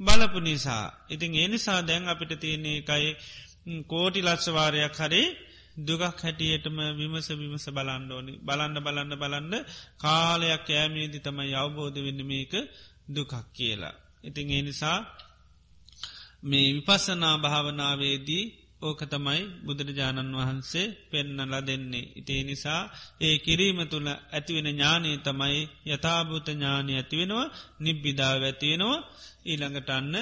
බලපු 0.00 0.38
නිසා. 0.40 0.84
ඉතින් 1.08 1.32
ඒ 1.34 1.48
නිසා 1.48 1.80
දැන් 1.82 2.04
අපිට 2.06 2.32
තියන්නේ 2.40 2.76
එකයි 2.78 3.10
කෝටි 3.84 4.20
ලක්ෂවාරයක් 4.22 4.96
හරේ 4.98 5.26
දුගක් 5.78 6.02
හැටියටම 6.16 6.78
විමස 6.94 7.28
විමස 7.32 7.66
බලන්න 7.68 8.10
ඕනි 8.10 8.32
බලන්න 8.38 8.76
බලන්න 8.78 9.12
බලන්න 9.14 9.54
කාලයක් 9.98 10.68
ෑමේදි 10.70 11.18
තමයි 11.18 11.54
අවබෝධ 11.54 11.98
වෙන්න 11.98 12.20
මේක 12.24 12.52
දුකක් 13.06 13.32
කියලා. 13.52 13.94
ඉතින් 14.24 14.50
ඒ 14.50 14.62
නිසා 14.62 14.98
මේ 16.42 16.68
විපස්සනා 16.74 17.36
භාවනාවේදී 17.38 18.44
ඕක 18.82 19.00
තමයි 19.04 19.42
බුදුරජාණන් 19.64 20.32
වහන්සේ 20.32 20.86
පෙන්නල 21.10 21.54
දෙන්නේ. 21.62 22.10
ඉතිේ 22.14 22.42
නිසා 22.42 22.82
ඒ 23.20 23.36
කිරීම 23.38 23.78
තුළ 23.88 24.08
ඇතිවෙන 24.08 24.68
ඥානය 24.68 25.10
තමයි 25.18 25.60
යථභූත 25.86 26.48
ඥානය 26.50 26.92
ඇතිවෙනවා 26.94 27.52
නිබ්බිධාව 27.80 28.42
ඇතිවෙනවා 28.42 28.98
ඊළඟටන්න 29.44 30.16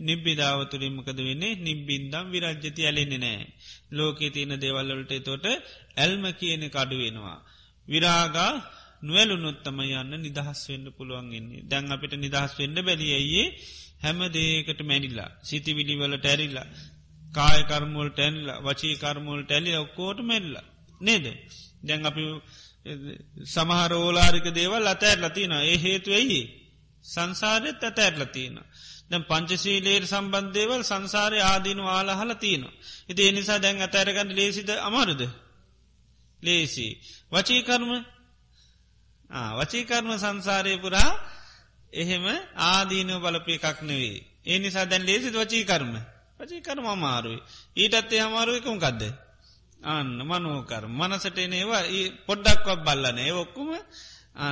නිබ්බිධාවතුරින්මකද 0.00 1.18
වෙන්නේ? 1.20 1.58
නිබ්බින්දම් 1.58 2.26
විරජ්ජති 2.28 2.82
ඇලෙන්නේ 2.82 3.18
නෑ. 3.18 3.46
ලෝකේ 3.90 4.30
තියෙන 4.30 4.54
දේවල්වලට 4.56 5.14
තොට 5.22 5.46
ඇල්ම 5.96 6.24
කියන 6.34 6.62
කඩුවෙනවා. 6.68 7.38
විරාගා 7.88 8.52
නොවැලුනොත්තම 9.02 9.78
යන්න 9.82 10.12
නිදහස් 10.18 10.60
වෙන්න 10.68 10.86
පුළුවන්ගන්නේ 10.92 11.64
දැන් 11.64 11.92
අපිට 11.92 12.14
නිදහස් 12.16 12.52
වෙන්න 12.58 12.78
බැලියයේ 12.80 13.46
හැම 14.02 14.18
දේකට 14.32 14.80
මැනිල්ලා 14.82 15.30
සිතිවිලිවල 15.42 16.14
ටැරිල්ලා 16.16 16.68
කායකර්මුල් 17.32 18.10
ටැන්ල්ල 18.10 18.48
වචී 18.60 18.94
කර්මුල් 18.96 19.42
ටැලි 19.44 19.72
ඔක්කෝට 19.76 20.20
මෙල්ල 20.22 20.54
නේද? 21.00 21.26
දැන් 21.82 22.06
අපි 22.06 22.24
සමහර 23.46 23.92
ඕලාරික 23.94 24.46
දේවල් 24.52 24.86
අතෑර 24.86 25.18
ලතින 25.20 25.52
ඒ 25.60 25.76
හේතු 25.78 26.10
ඇයි? 26.12 26.42
සංසාරෙත් 27.04 27.82
අතෑර 27.82 28.14
ලතින 28.16 28.56
දැම් 29.10 29.22
පංචසීලේට 29.24 30.04
සම්බන්ධේවල් 30.04 30.82
සංසාරය 30.82 31.38
ආදීනු 31.42 31.84
ආලහල 31.88 32.32
තියනවා. 32.34 32.74
ඉති 33.08 33.22
එනිසා 33.28 33.58
දැන් 33.58 33.82
අතෑරගන්න 33.82 34.30
ලේසිද 34.34 34.68
අමරුද. 34.80 35.22
ලේසි. 36.42 36.86
වචීකර්ම 37.32 37.92
වචීකර්ම 39.58 40.10
සංසාරය 40.16 40.74
පුරා 40.78 41.10
එහෙම 41.92 42.24
ආදීනව 42.66 43.22
බලපය 43.24 43.52
එකක් 43.58 43.78
නෙවේ. 43.82 44.18
ඒ 44.46 44.58
නිසා 44.58 44.86
දැන් 44.86 45.04
ලේසිද 45.04 45.34
වචීකර්ම. 45.34 45.92
වචීකර්ම 46.40 46.86
අමාරුයි. 46.88 47.40
ඊටත්තේ 47.76 48.20
අමාරුවකම 48.20 48.76
කක්ද. 48.76 49.02
අන්න 49.86 50.10
මනෝකර 50.20 50.84
මනසට 50.90 51.38
එනේවා 51.38 51.82
පොඩ්ඩක්වත් 52.26 52.80
බල්ලන 52.80 53.18
ඒ 53.18 53.32
ඔක්කුම 53.34 53.70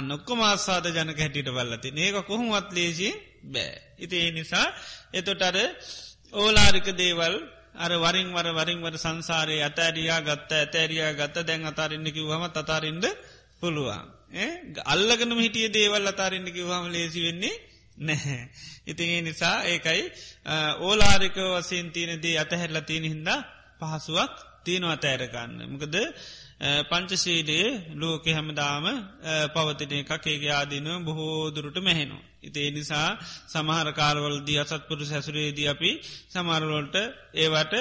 නොක්කොම 0.03 0.41
ආසාද 0.43 0.87
ජනක 0.87 1.19
හැටියට 1.19 1.51
බල්ලති 1.51 1.89
ඒක 1.97 2.17
කොහොමත් 2.23 2.71
ලේසිී 2.73 3.15
බෑ. 3.47 3.77
ඉති 3.99 4.17
ඒ 4.17 4.31
නිසා 4.31 4.67
එතොටර 5.13 5.57
ඕලාරික 6.35 6.89
දේවල් 6.95 7.35
අර 7.77 7.93
වරින් 7.97 8.29
වර 8.33 8.49
වරින් 8.53 8.81
වර 8.81 8.97
සංසාරය 8.97 9.57
අතෑරයා 9.63 10.21
ගත්ත 10.21 10.51
ඇතෑරයා 10.55 11.13
ගත්ත 11.13 11.47
දැන් 11.47 11.65
අතාරන්න 11.65 12.09
කිව්හම 12.09 12.43
අතාරෙන්ඩ 12.45 13.05
පුළුවන්. 13.61 14.07
අල්ලගනම 14.87 15.39
හිටිය 15.39 15.69
දේවල් 15.71 16.07
අතාරෙන්ඩ 16.07 16.49
කිව්හම 16.51 16.85
ලේසි 16.89 17.21
වෙන්නේ 17.23 17.57
නැහැ. 17.99 18.49
ඉතින් 18.87 19.09
ඒ 19.09 19.23
නිසා 19.23 19.57
ඒකයි 19.65 20.03
ඕලාරික 20.81 21.37
වසයෙන් 21.53 21.93
තියනදී 21.93 22.37
අතහැරල 22.39 22.81
තියෙන 22.83 23.07
හින්දා 23.07 23.41
පහසුවක් 23.81 24.35
තියෙනවා 24.65 24.93
අතෑරගන්න. 24.93 25.61
මොකද 25.73 25.97
පංචසීලයේ 26.91 27.69
ලෝක 27.95 28.25
හැමදාම 28.29 28.85
පවතින 29.55 29.93
එකක් 29.95 30.27
ඒගේ 30.27 30.53
ආදීනුව 30.53 31.05
බොහෝදුරට 31.05 31.79
මැහෙනවා. 31.81 32.25
ඉතිේ 32.47 32.71
නිසා 32.71 33.09
සමහර 33.47 33.89
කාරවල්දී 33.93 34.59
අසත්පුරු 34.59 35.05
සැසුරේදී 35.05 35.69
අපි 35.69 35.91
සමහරවලට 36.29 36.97
ඒවට 37.37 37.75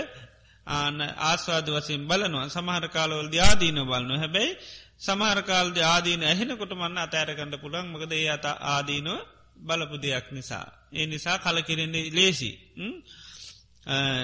ආන 0.67 0.97
ආස්වාද 1.01 1.67
වසින් 1.69 2.01
බලනවා. 2.03 2.49
සමහර 2.49 2.85
කාලවල් 2.89 3.29
ආදීන 3.41 3.77
බලන්න 3.83 4.19
හැබැයි 4.19 4.57
සමහරකාල්ද 4.97 5.77
ආදීන 5.85 6.21
ඇහෙනකොට 6.23 6.73
මන්න 6.73 6.97
අතෑරකණඩ 6.97 7.55
පුළන් 7.57 7.87
මකද 7.87 8.11
ඒ 8.13 8.29
අත 8.29 8.45
ආදීනුව 8.67 9.19
බලපු 9.57 9.97
දෙයක් 9.97 10.27
නිසා. 10.31 10.65
ඒ 10.91 11.05
නිසා 11.05 11.37
කලකිරෙන්නේ 11.39 12.11
ලේසි. 12.11 12.51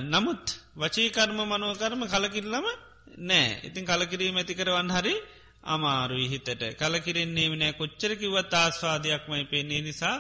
නමුත් 0.06 0.44
වචීකර්ම 0.76 1.40
මනුවකර්ම 1.44 2.02
කලකිරලම 2.08 2.66
නෑ. 3.20 3.50
ඉතින් 3.64 3.86
කලකිරීම 3.86 4.38
ඇති 4.38 4.54
කරවන්න 4.54 4.92
හරි 4.92 5.16
අමාරුයි 5.64 6.30
හිතට. 6.30 6.50
කලකිරෙන්නේ 6.76 7.50
නෑ. 7.52 7.74
කොච්චර 7.74 8.16
කිවත් 8.16 8.54
ආස්වාදයක්මයි 8.54 9.46
පෙන්නේ. 9.46 9.82
නිසා 9.82 10.18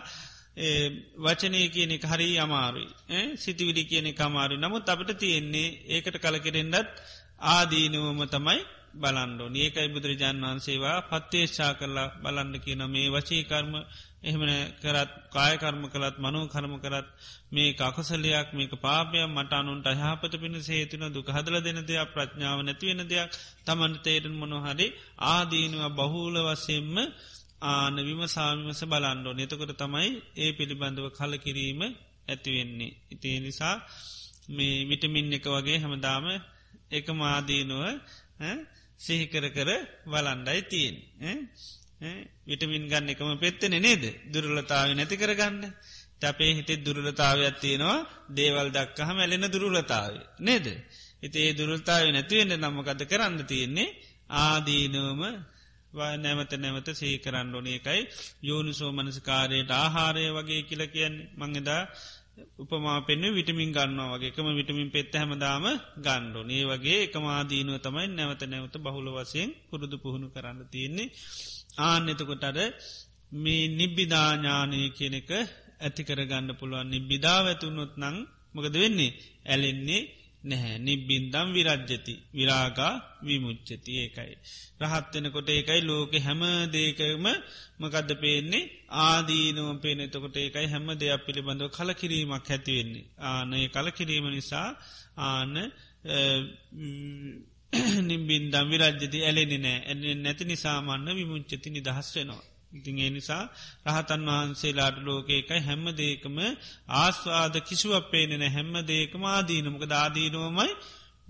වචනය 1.18 1.70
කියන 1.70 1.92
හරි 2.04 2.38
අමාරුයි. 2.38 2.90
සිතිවිලි 3.38 3.86
කියන 3.86 4.14
කමාරු 4.14 4.58
නමුත් 4.58 4.90
අපට 4.90 5.18
තියෙන්නේ 5.18 5.70
ඒකට 5.88 6.18
කලකිරෙන්ඩත් 6.20 6.90
ආදීනුවම 7.50 8.22
තමයි 8.28 8.62
බලන්ඩෝ 8.94 9.50
ඒකයි 9.56 9.90
බුදුරජාන් 9.90 10.42
වහන්සේවා 10.42 11.02
පත්තේශා 11.04 11.74
කරලා 11.74 12.10
බලන්න 12.24 12.60
කියන 12.60 12.84
මේ 12.90 13.08
වචීකර්ම 13.10 13.74
එහෙමන 14.24 14.52
කරත් 14.78 15.12
කායකර්ම 15.30 15.84
කළත් 15.88 16.16
මනෝ 16.18 16.46
කර්ම 16.48 16.74
කරත් 16.78 17.08
මේ 17.50 17.72
අකසලයක් 17.82 18.50
මේක 18.52 18.74
පාපයක් 18.80 19.26
මට 19.28 19.52
අනුන්ට 19.54 19.88
අහපත 19.90 20.34
පිණ 20.36 20.58
සේතුන 20.62 21.06
දුක 21.10 21.28
හදල 21.28 21.58
දෙන 21.60 21.80
දෙයක් 21.84 22.10
ප්‍රඥාව 22.14 22.60
නැතිවෙන 22.62 23.02
දෙයක් 23.06 23.32
තමන්ට 23.66 24.04
තේරෙන් 24.04 24.36
මොනොහරි 24.36 24.88
ආදීනුව 25.28 25.84
බහූල 25.92 26.36
වසයෙන්ම 26.48 26.96
ආන 27.64 27.96
විමසාමිමස 28.00 28.82
බලන්ඩෝ 28.84 29.34
නතකොට 29.36 29.74
තමයි 29.76 30.10
ඒ 30.36 30.52
පිළිබඳව 30.52 31.08
කල 31.12 31.34
කිරීම 31.38 31.82
ඇතිවෙන්නේ. 32.28 32.94
ඉතිේ 33.12 33.40
නිසා 33.40 33.76
මේ 34.50 34.78
විටමින් 34.90 35.28
එක 35.32 35.46
වගේ 35.48 35.78
හැමදාම 35.78 36.26
එක 36.92 37.08
මාදීනුව 37.14 37.84
සිහිකර 39.00 39.46
කර 39.50 39.70
වලන්ඩයි 40.06 40.62
තියෙන්. 40.64 40.96
විටමින් 42.44 42.86
ගන්න 42.88 43.10
එකම 43.10 43.32
පෙත්තන 43.38 43.76
නේද? 43.78 44.04
දුරලතාව 44.28 44.90
නැති 44.92 45.16
කරගන්න. 45.16 45.66
අපේ 46.24 46.52
හිතේ 46.54 46.78
දුරලතාවයක් 46.80 47.56
තියෙනවා. 47.58 48.00
දේවල් 48.30 48.70
දක්කහ 48.70 49.10
මැලෙන 49.12 49.46
දුරලතාව 49.48 50.14
නේද. 50.40 50.68
හිතේ 51.22 51.50
දුරල්තාව 51.54 52.10
නැතිවෙන්න 52.10 52.58
නම්මකද 52.58 53.02
කරන්න 53.06 53.46
තියෙන්නේ? 53.46 53.90
ආදීනුවම 54.42 55.22
නැවත 56.18 56.54
නැවත 56.56 56.90
සේකරන්න 56.94 57.56
ඕනේ. 57.56 57.78
එකයි 57.78 58.02
යෝනිසෝ 58.44 58.92
මනස්කාරයට 58.92 59.72
ආහාරය 59.74 60.26
වගේ 60.32 60.62
කියල 60.64 60.84
කියන්නේ. 60.88 61.30
මංගදා 61.38 61.82
උපමා 62.58 63.00
පෙන්න 63.02 63.24
විටමින් 63.30 63.72
ගන්නවා 63.72 64.12
වගේ. 64.14 64.30
එකම 64.30 64.48
විටමින් 64.52 64.90
පෙත්ත 64.90 65.14
හැමදාම 65.14 65.66
ගණ්ඩෝ 66.00 66.46
ඒ 66.50 66.66
වගේ 66.66 67.00
එකමාදීනුව 67.06 67.78
තමයි 67.80 68.08
නැවත 68.10 68.44
නැවත 68.44 68.76
බහුල 68.80 69.08
වසයෙන් 69.12 69.50
පුරුදු 69.70 69.98
පුහුණු 69.98 70.28
කරන්න 70.30 70.60
තියෙන්නේ. 70.68 71.10
ආන්‍යතකොටට 71.78 72.58
මේ 73.34 73.68
නිබ්බිධාඥානය 73.68 74.90
කියනෙක 74.90 75.30
ඇති 75.82 76.04
කරගන්න 76.04 76.50
පුළුවන්. 76.60 76.90
නිබ්බිධාව 76.90 77.46
ඇතුනොත් 77.48 77.94
නං 77.98 78.18
මොකද 78.56 78.74
වෙන්නේ? 78.74 79.12
ඇලෙන්නේ 79.46 80.02
නැහැ. 80.44 80.78
නිබ්බින්දම් 80.78 81.48
විරජ්ජති 81.54 82.14
විරාගා 82.34 82.94
විමුච්චති 83.24 83.92
ඒකයි. 83.98 84.36
රහත්වෙනකොට 84.82 85.50
ඒකයි 85.50 85.82
ලෝක 85.82 86.14
හැම 86.18 86.42
දේකම 86.72 87.26
මකදද 87.80 88.12
පේන්නේ? 88.20 88.70
ආදීනුව 88.90 89.70
පේනෙතකොට 89.82 90.36
ඒකයි 90.38 90.68
හැම 90.68 90.88
දෙයක් 90.94 91.26
පිළිබඳව 91.26 91.70
කලකිරීමක් 91.70 92.52
ඇතිවෙන්නේ. 92.52 93.06
ආනය 93.18 93.70
කලකිරීම 93.70 94.26
නිසා 94.30 94.70
ආන 95.18 95.56
නිම්බින්දම් 98.08 98.68
විරජ්ජති 98.72 99.20
ඇලෙනෙ 99.22 99.58
නෑ 99.60 99.80
ඇ 99.90 100.16
නැති 100.18 100.44
නිසාමන්න 100.46 101.08
විමුංචති 101.14 101.70
නිදහස් 101.70 102.10
වෙනවා. 102.16 102.44
ඉතින් 102.72 102.98
ඒ 102.98 103.10
නිසා 103.10 103.44
රහතන් 103.88 104.22
වහන්සේලාට 104.30 104.98
ලෝකේකයි 105.00 105.60
හැම්ම 105.60 105.86
දේකම 105.96 106.38
ආස්වාද 106.96 107.56
කිසිුවක් 107.62 108.06
පේනෙන 108.12 108.44
හැම්ම 108.50 108.74
දේකම 108.86 109.24
ආදීනමක 109.28 109.84
දාදීනුවමයි 109.88 110.72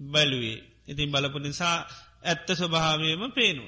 බැලුවේ. 0.05 0.59
ඉතින් 0.87 1.09
බලපු 1.11 1.39
නිසා 1.39 1.77
ඇත්ත 2.23 2.47
ස්වභාවයම 2.51 3.23
පේනු. 3.31 3.65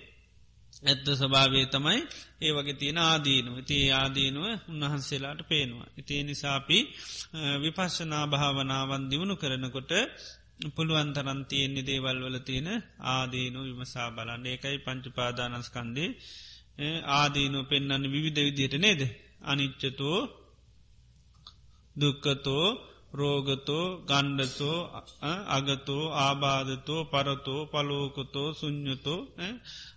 ඇත්ත 0.83 1.07
ස්වභාවේ 1.13 1.65
තමයි 1.67 1.99
ඒ 2.41 2.51
වගේ 2.51 2.75
තියෙන 2.75 2.99
ආදීනුව 3.03 3.57
ති 3.61 3.77
ආදීනුව 3.93 4.45
උන්වහන්සේලාට 4.71 5.41
පේනවා. 5.43 5.87
ඉතිේ 5.97 6.23
නිසාපි 6.23 6.77
විපශ්ෂනා 7.61 8.25
භාවනාවන් 8.27 9.03
දියුණු 9.09 9.35
කරනකොට 9.35 9.91
පුළුවන්තරන් 10.75 11.41
තියෙන්නේ 11.45 11.85
දේවල් 11.85 12.19
වල 12.23 12.37
තියෙන 12.39 12.69
ආදීනු 13.07 13.59
විමසා 13.63 14.09
බලන්න. 14.11 14.45
ඒකයි 14.45 14.77
පංචුපාදානස්කන්දේ 14.77 16.09
ආදීනු 17.11 17.59
පෙන්න්න 17.63 18.03
විවිධ 18.11 18.41
විදියට 18.41 18.75
නේද. 18.75 19.01
අනිච්චතෝ 19.43 20.19
දුක්කතෝ 21.95 22.65
රෝගතෝ 23.13 23.85
ගණ්ඩතෝ 24.01 24.77
අගතෝ 25.47 26.03
ආබාධතෝ 26.15 27.01
පරතෝ 27.05 27.61
පලෝකතෝ 27.65 28.49
සුං්ඥතෝ 28.53 29.19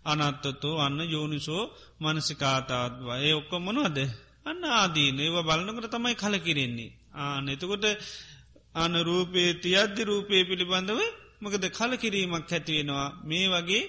අනත්තතෝ 0.05 0.75
අන්න 0.79 1.01
යෝනිසෝ 1.07 1.65
මනසිකාතාත්වා 2.01 3.19
ඒ 3.19 3.35
ඔක්කො 3.35 3.57
මොනවද? 3.59 3.99
අන්න 4.45 4.63
ආදීන. 4.73 5.19
ඒව 5.19 5.37
බලන්නකට 5.43 5.93
තමයි 5.93 6.15
කල 6.15 6.35
කිරෙන්නේ 6.39 6.91
ආනෙතකොට 7.17 7.85
අන 8.77 8.95
රූපේ 9.03 9.51
තියද්දි 9.59 10.03
රූපය 10.05 10.45
පිළිබඳව 10.45 11.01
මකද 11.43 11.65
කල 11.71 11.93
කිරීමක් 11.97 12.51
ඇතිවෙනවා 12.51 13.09
මේ 13.25 13.47
වගේ 13.49 13.83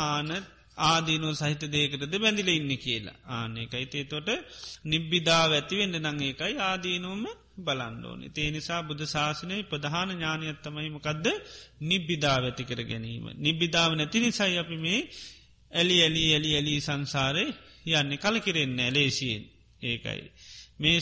ආනත් 0.00 0.46
ආදීනෝ 0.84 1.32
සහිත 1.34 1.62
දේකටද 1.66 2.14
බැඳිල 2.16 2.48
ඉන්න 2.50 2.72
කියලා. 2.78 3.16
ආනෙකයිතේ 3.30 4.04
තොට 4.04 4.28
නිබ්බිධාව 4.84 5.50
ඇතිවෙන්ඩ 5.52 5.96
නං 5.98 6.20
ඒකයි 6.22 6.54
ආදීනුවම 6.60 7.24
බලන්ඩෝන. 7.58 8.20
ඒ 8.24 8.50
නිසා 8.50 8.80
බුද්ධ 8.82 9.04
ශාසනය 9.06 9.56
ප්‍රධාන 9.64 10.10
ඥානයත්තමයි 10.12 10.90
මොකක්ද 10.90 11.26
නිබ්බිධාව 11.82 12.42
ඇති 12.44 12.64
කර 12.64 12.80
ගැනීම. 12.82 13.24
නිබ්බිධාව 13.38 13.92
නැති 13.94 14.18
නිසයි 14.20 14.58
අපි 14.58 14.76
මේ 14.76 15.00
ඇලි 15.72 15.96
ඇලි 16.02 16.22
ඇලි 16.32 16.50
ඇලි 16.54 16.74
සංසාරය 16.80 17.46
යන්නේ. 17.90 18.18
කල 18.18 18.36
කිරෙන්න 18.38 18.78
ඇලේසියෙන් 18.78 19.44
ඒකයි. 19.82 20.24
මේ 20.78 20.98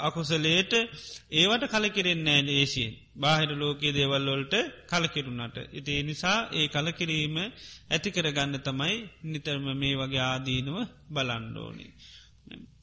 අකුසලේට 0.00 0.72
ඒවට 1.32 1.64
කලකිරෙන්නේ 1.66 2.40
ඒසියෙන් 2.52 2.94
බාහිර 3.16 3.50
ලෝකයේ 3.54 3.92
දේවල්ලොල්ට 3.92 4.54
කලකිරුණට. 4.86 5.56
ඉති 5.72 6.02
නිසා 6.02 6.38
ඒ 6.50 6.66
කලකිරීම 6.68 7.36
ඇතිකර 7.90 8.26
ගන්න 8.30 8.58
තමයි 8.60 8.96
නිතරම 9.24 9.66
මේ 9.74 9.94
වගේ 9.96 10.22
ආදීනුව 10.22 10.78
බලන්ඩෝනි. 11.10 11.86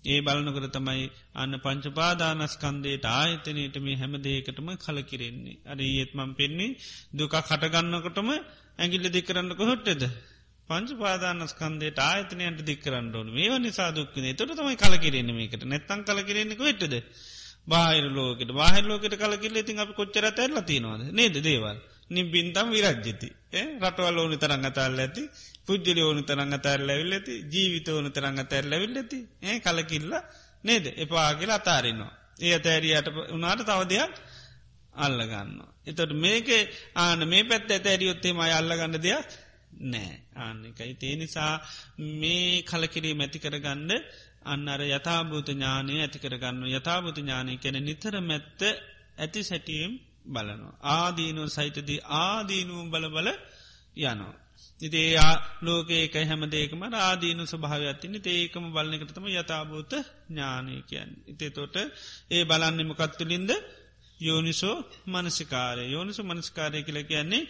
ඒ 0.06 0.20
බලනකර 0.22 0.66
තමයි 0.70 1.06
අන්න 1.36 1.54
පංචපාදානස්කන්දේට 1.58 3.06
ආයතනයට 3.12 3.76
මේ 3.78 3.96
හැම 3.96 4.14
දේකටම 4.20 4.70
කලකිරෙන්නේ. 4.78 5.60
අර 5.66 5.80
ඒත්මම් 5.82 6.32
පෙන්නේ 6.36 6.78
දුකක් 7.14 7.36
හටගන්නකොටම 7.42 8.30
ඇගිල්ල 8.80 9.08
දෙකරන්න 9.10 9.52
කොහොට්ටද. 9.54 10.04
පංච 10.70 10.98
පාදානස්කන්දේට 11.00 12.00
ආයතනයට 12.02 12.62
දික්කරන්න 12.64 13.08
ඕන. 13.16 13.30
මේ 13.32 13.60
නිසා 13.60 13.90
දුක්කනේ 13.92 14.34
තොට 14.34 14.52
තමයි 14.54 14.76
කලකිරෙනීමකට 14.78 15.64
නැත්තන් 15.66 16.02
කලකිරෙන්නෙක 16.04 16.62
වෙටද 16.62 16.96
බාහිර 17.68 18.06
ලෝකට. 18.10 18.52
බාහිර 18.52 18.84
ලෝකට 18.84 19.16
කලකිල 19.18 19.56
ඉතින් 19.56 19.80
අප 19.80 19.94
කොච්චර 19.96 20.28
ඇල්ල 20.28 20.60
තිනවාද 20.64 21.02
නේද 21.12 21.36
දේවල්? 21.42 21.80
නිබින්තම් 22.10 22.68
විරජ්ජති 22.70 23.30
රටවල් 23.82 24.18
ඕනි 24.18 24.38
තරංග 24.38 24.66
අතල්ල 24.66 25.00
ඇති. 25.00 25.24
පුද්ජලි 25.66 26.02
ඕනි 26.02 26.24
තරංග 26.24 26.54
අතරල්ල 26.54 26.90
ඇවිල් 26.90 27.14
ඇති. 27.14 27.34
ජීවිත 27.54 27.90
ඕන 27.90 28.12
තරංග 28.12 28.40
අතරල්ල 28.40 28.72
ඇවිල් 28.72 28.96
ඇති. 28.96 29.20
ඒ 29.44 29.60
කලකිල්ල 29.60 30.14
නේද? 30.64 30.86
එපාගේල 30.98 31.52
අතාරන්නවා 31.52 32.14
ඒ 32.40 32.54
අතෑරියට 32.56 33.08
උනාට 33.32 33.62
තව 33.64 33.82
දෙයක් 33.90 34.14
අල්ලගන්න. 34.98 35.60
එතොට 35.86 36.12
මේක 36.16 36.48
ආන 36.96 37.22
මේ 37.28 37.44
පැත් 37.44 37.72
ඇත 37.72 37.86
ඇරියොත්තේ 37.88 38.34
මයි 38.34 38.54
අල්ලගන්න 38.54 38.98
දෙයක් 39.02 39.28
නෑ 39.86 40.16
ආන්නකයි 40.38 40.94
තේ 40.94 41.16
නිසා 41.16 41.54
මේ 42.20 42.62
කලකිරී 42.62 43.14
මැති 43.14 43.40
කරගන්න 43.40 43.92
අන්න 44.44 44.68
අර 44.68 44.82
යථභූත 44.88 45.50
ඥානය 45.50 45.94
ඇති 45.98 46.20
කරගන්න 46.20 46.64
යථභූත 46.70 47.18
ඥානය 47.18 47.58
කැන 47.58 47.80
නිතර 47.84 48.16
මැත්ත 48.22 48.62
ඇති 49.18 49.42
සැටියම් 49.44 49.92
බලනවා. 50.26 50.76
ආදීනුව 50.96 51.48
සහිතදී 51.48 52.06
ආදීනුවම් 52.20 52.88
බල 52.92 53.06
බල 53.08 53.28
යනවා. 53.98 54.36
ඉතේ 54.82 55.10
ලෝකේකයි 55.62 56.26
හැමදේකම 56.26 56.82
ආදීනු 57.00 57.44
ස්භාවයක්ත්තින 57.46 58.16
ඒකම 58.28 58.66
බලන්නකටතම 58.68 59.26
යථභූත 59.34 59.94
ඥානය 60.28 60.76
කියන්. 60.84 61.10
ඉතේ 61.28 61.52
තොට 61.52 61.76
ඒ 62.30 62.44
බලන්නෙම 62.46 62.92
කත්තුලින්ද 62.94 63.52
යෝනිසෝ 64.20 64.78
මනසිකාරය 65.08 65.84
යෝනිසු 65.88 66.22
මනස්කාරය 66.24 66.80
කියල 66.84 67.00
කියන්නේ 67.04 67.44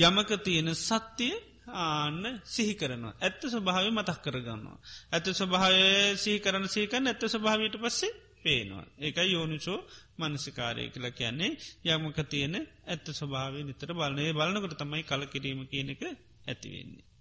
යමක 0.00 0.30
තියෙන 0.38 0.70
සත්‍යය 0.78 1.34
ආන්න 1.66 2.40
සිහි 2.46 2.74
කරනවා. 2.74 3.14
ඇත්ත 3.20 3.42
ස්වභාව 3.44 3.86
මතක් 3.90 4.18
කරගන්නවා. 4.22 4.78
ඇත 5.12 5.26
ස්වභාව 5.32 5.74
සිහි 6.16 6.38
කරන 6.38 6.66
සීකන් 6.68 7.06
ඇත්ත 7.06 7.22
ස්වභාවයට 7.26 7.76
පස්සේ 7.76 8.12
පේනවා. 8.42 8.84
ඒකයි 8.98 9.32
යෝනිසෝ 9.32 9.78
මනසිකාරය 10.18 10.90
කියල 10.90 11.06
කියන්නේ 11.10 11.52
යමක 11.86 12.18
තියෙන 12.28 12.56
ඇත්ත 12.86 13.06
ස්වභාව 13.12 13.54
නිතර 13.62 13.90
බලනය 13.92 14.28
බලනකට 14.32 14.78
තමයි 14.78 15.02
කල 15.02 15.24
කිරීම 15.26 15.60
කියන 15.66 15.90
එක 15.90 16.02
ඇතිවෙන්නේ. 16.04 17.11